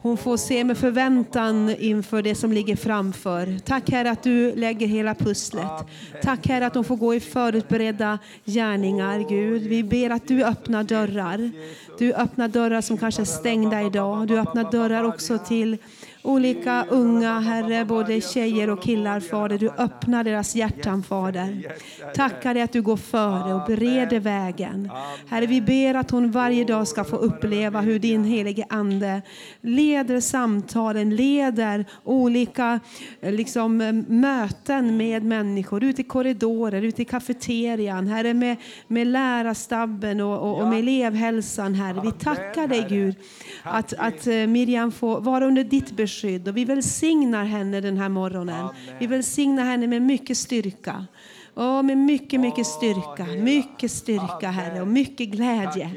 hon 0.03 0.17
får 0.17 0.37
se 0.37 0.65
med 0.65 0.79
förväntan 0.79 1.75
inför 1.79 2.23
det 2.23 2.35
som 2.35 2.53
ligger 2.53 2.77
framför. 2.77 3.59
Tack 3.65 3.91
Herre 3.91 4.11
att 4.11 4.23
du 4.23 4.55
lägger 4.55 4.87
hela 4.87 5.15
pusslet. 5.15 5.87
Tack 6.23 6.47
Herre 6.47 6.67
att 6.67 6.75
hon 6.75 6.85
får 6.85 6.97
gå 6.97 7.15
i 7.15 7.21
förutberedda 7.21 8.19
gärningar, 8.45 9.29
Gud. 9.29 9.63
Vi 9.63 9.83
ber 9.85 10.11
att 10.11 10.29
du 10.29 10.45
öppnar 10.45 10.85
dörrar. 10.85 11.51
Du 11.99 12.15
öppnar 12.15 12.49
dörrar 12.49 12.81
som 12.81 12.99
kanske 12.99 13.23
är 13.23 13.27
stängda 13.27 13.83
idag. 13.83 14.27
Du 14.29 14.39
öppnar 14.39 14.73
dörrar 14.73 15.05
också 15.05 15.39
till 15.39 15.79
olika 16.23 16.85
unga, 16.89 17.41
Herre, 17.41 17.85
både 17.85 18.21
tjejer 18.21 18.71
och 18.71 18.83
killar, 18.83 19.21
Fader. 19.21 19.59
Du 19.59 19.71
öppnar 19.71 20.25
deras 20.25 20.57
hjärtan, 20.57 21.03
Fader. 21.03 21.73
Tackar 22.15 22.55
dig 22.55 22.63
att 22.63 22.73
du 22.73 22.83
går 22.83 22.97
före 22.97 23.55
och 23.55 23.67
bereder 23.67 24.21
vägen. 24.21 24.91
Herre, 25.29 25.47
vi 25.47 25.61
ber 25.61 25.95
att 25.95 26.11
hon 26.11 26.31
varje 26.31 26.65
dag 26.65 26.89
ska 26.89 27.05
få 27.05 27.17
uppleva 27.17 27.81
hur 27.81 27.99
din 27.99 28.25
helige 28.25 28.67
Ande 28.69 29.23
leder 29.61 30.21
samtalen, 30.21 31.17
leder 31.17 31.85
olika 32.05 32.81
eh, 33.21 33.33
liksom, 33.33 33.81
eh, 33.81 33.93
möten 33.93 34.97
med 34.97 35.25
människor, 35.25 35.85
ute 35.85 36.01
i 36.01 36.05
korridorer, 36.05 36.83
ute 36.83 37.03
i 37.03 37.05
kafeterian, 37.05 38.07
Herre, 38.07 38.35
med, 38.35 38.57
med 38.87 39.07
lärarstabben 39.07 40.21
och, 40.21 40.39
och, 40.39 40.61
och 40.61 40.69
med 40.69 40.79
elevhälsan, 40.79 41.75
Herre. 41.75 42.01
Vi 42.05 42.13
tackar 42.13 42.67
dig, 42.67 42.87
Gud, 42.89 43.15
att, 43.63 43.93
att 43.99 44.27
eh, 44.27 44.35
Miriam 44.35 44.93
får 44.93 45.21
vara 45.21 45.47
under 45.47 45.65
ditt 45.65 45.91
beskydd 45.91 46.10
beskydd 46.11 46.49
och 46.49 46.57
vi 46.57 46.65
välsignar 46.65 47.45
henne 47.45 47.81
den 47.81 47.97
här 47.97 48.09
morgonen. 48.09 48.61
Amen. 48.61 48.75
Vi 48.99 49.07
välsignar 49.07 49.65
henne 49.65 49.87
med 49.87 50.03
mycket 50.03 50.37
styrka. 50.37 51.07
Oh, 51.55 51.83
med 51.83 51.99
mycket, 51.99 52.41
mycket 52.41 52.67
styrka, 52.67 53.27
mycket 53.27 53.91
styrka 53.91 54.51
Herre 54.51 54.81
och 54.81 54.89
mycket 54.89 55.29
glädje. 55.29 55.91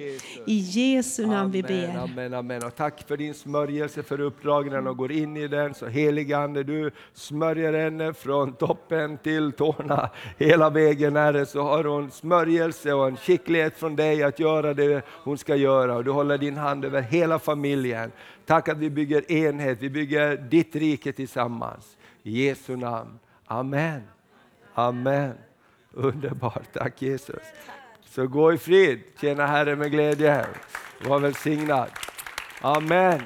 I 0.45 0.57
Jesu 0.57 1.27
namn 1.27 1.51
vi 1.51 1.63
ber. 1.63 1.97
Amen, 1.97 2.33
amen. 2.33 2.63
Och 2.65 2.75
tack 2.75 3.07
för 3.07 3.17
din 3.17 3.33
smörjelse 3.33 4.03
för 4.03 4.21
uppdragen 4.21 4.87
och 4.87 4.97
går 4.97 5.11
in 5.11 5.37
i 5.37 5.47
den. 5.47 5.73
Så 5.73 5.87
helige 5.87 6.37
Ande, 6.37 6.63
du 6.63 6.91
smörjer 7.13 7.73
henne 7.73 8.13
från 8.13 8.53
toppen 8.53 9.17
till 9.17 9.51
tårna 9.51 10.09
hela 10.37 10.69
vägen 10.69 11.15
Herre. 11.15 11.45
Så 11.45 11.61
har 11.61 11.83
hon 11.83 12.11
smörjelse 12.11 12.93
och 12.93 13.07
en 13.07 13.17
skicklighet 13.17 13.77
från 13.77 13.95
dig 13.95 14.23
att 14.23 14.39
göra 14.39 14.73
det 14.73 15.05
hon 15.07 15.37
ska 15.37 15.55
göra. 15.55 15.95
Och 15.95 16.03
du 16.03 16.11
håller 16.11 16.37
din 16.37 16.57
hand 16.57 16.85
över 16.85 17.01
hela 17.01 17.39
familjen. 17.39 18.11
Tack 18.45 18.69
att 18.69 18.77
vi 18.77 18.89
bygger 18.89 19.31
enhet, 19.31 19.77
vi 19.81 19.89
bygger 19.89 20.37
ditt 20.37 20.75
rike 20.75 21.13
tillsammans. 21.13 21.97
I 22.23 22.45
Jesu 22.45 22.75
namn. 22.75 23.19
Amen. 23.45 24.12
Amen. 24.73 25.37
Underbart, 25.91 26.73
tack 26.73 27.01
Jesus. 27.01 27.43
Så 28.05 28.27
gå 28.27 28.53
i 28.53 28.57
frid, 28.57 28.99
tjäna 29.21 29.45
Herren 29.45 29.79
med 29.79 29.91
glädje. 29.91 30.45
Var 31.07 31.19
välsignad. 31.19 31.89
Amen. 32.61 33.21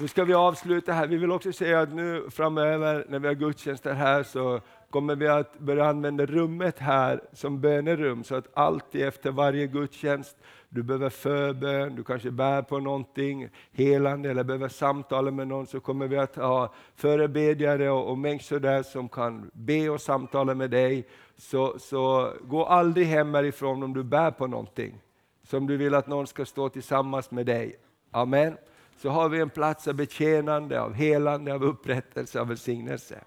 Nu 0.00 0.08
ska 0.08 0.24
vi 0.24 0.34
avsluta 0.34 0.92
här. 0.92 1.06
Vi 1.06 1.16
vill 1.16 1.32
också 1.32 1.52
säga 1.52 1.80
att 1.80 1.92
nu 1.92 2.26
framöver 2.30 3.06
när 3.08 3.18
vi 3.18 3.28
har 3.28 3.34
gudstjänster 3.34 3.92
här 3.92 4.22
så 4.22 4.60
kommer 4.90 5.16
vi 5.16 5.28
att 5.28 5.58
börja 5.58 5.86
använda 5.86 6.26
rummet 6.26 6.78
här 6.78 7.20
som 7.32 7.60
bönerum 7.60 8.24
så 8.24 8.34
att 8.34 8.58
alltid 8.58 9.02
efter 9.02 9.30
varje 9.30 9.66
gudstjänst 9.66 10.36
du 10.72 10.82
behöver 10.82 11.10
förbön, 11.10 11.94
du 11.96 12.04
kanske 12.04 12.30
bär 12.30 12.62
på 12.62 12.78
någonting 12.78 13.48
helande 13.72 14.30
eller 14.30 14.44
behöver 14.44 14.68
samtala 14.68 15.30
med 15.30 15.48
någon, 15.48 15.66
så 15.66 15.80
kommer 15.80 16.08
vi 16.08 16.16
att 16.16 16.36
ha 16.36 16.74
förebedjare 16.94 17.90
och, 17.90 18.10
och 18.10 18.18
människor 18.18 18.60
där 18.60 18.82
som 18.82 19.08
kan 19.08 19.50
be 19.52 19.88
och 19.88 20.00
samtala 20.00 20.54
med 20.54 20.70
dig. 20.70 21.06
Så, 21.36 21.78
så 21.78 22.32
gå 22.42 22.64
aldrig 22.64 23.06
hem 23.06 23.34
härifrån 23.34 23.82
om 23.82 23.94
du 23.94 24.02
bär 24.02 24.30
på 24.30 24.46
någonting 24.46 25.00
som 25.42 25.66
du 25.66 25.76
vill 25.76 25.94
att 25.94 26.06
någon 26.06 26.26
ska 26.26 26.44
stå 26.44 26.68
tillsammans 26.68 27.30
med 27.30 27.46
dig. 27.46 27.76
Amen. 28.10 28.56
Så 28.96 29.08
har 29.08 29.28
vi 29.28 29.40
en 29.40 29.50
plats 29.50 29.88
av 29.88 29.94
betjänande, 29.94 30.80
av 30.80 30.92
helande, 30.92 31.54
av 31.54 31.64
upprättelse, 31.64 32.40
av 32.40 32.48
välsignelse. 32.48 33.20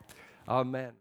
Amen. 0.45 0.91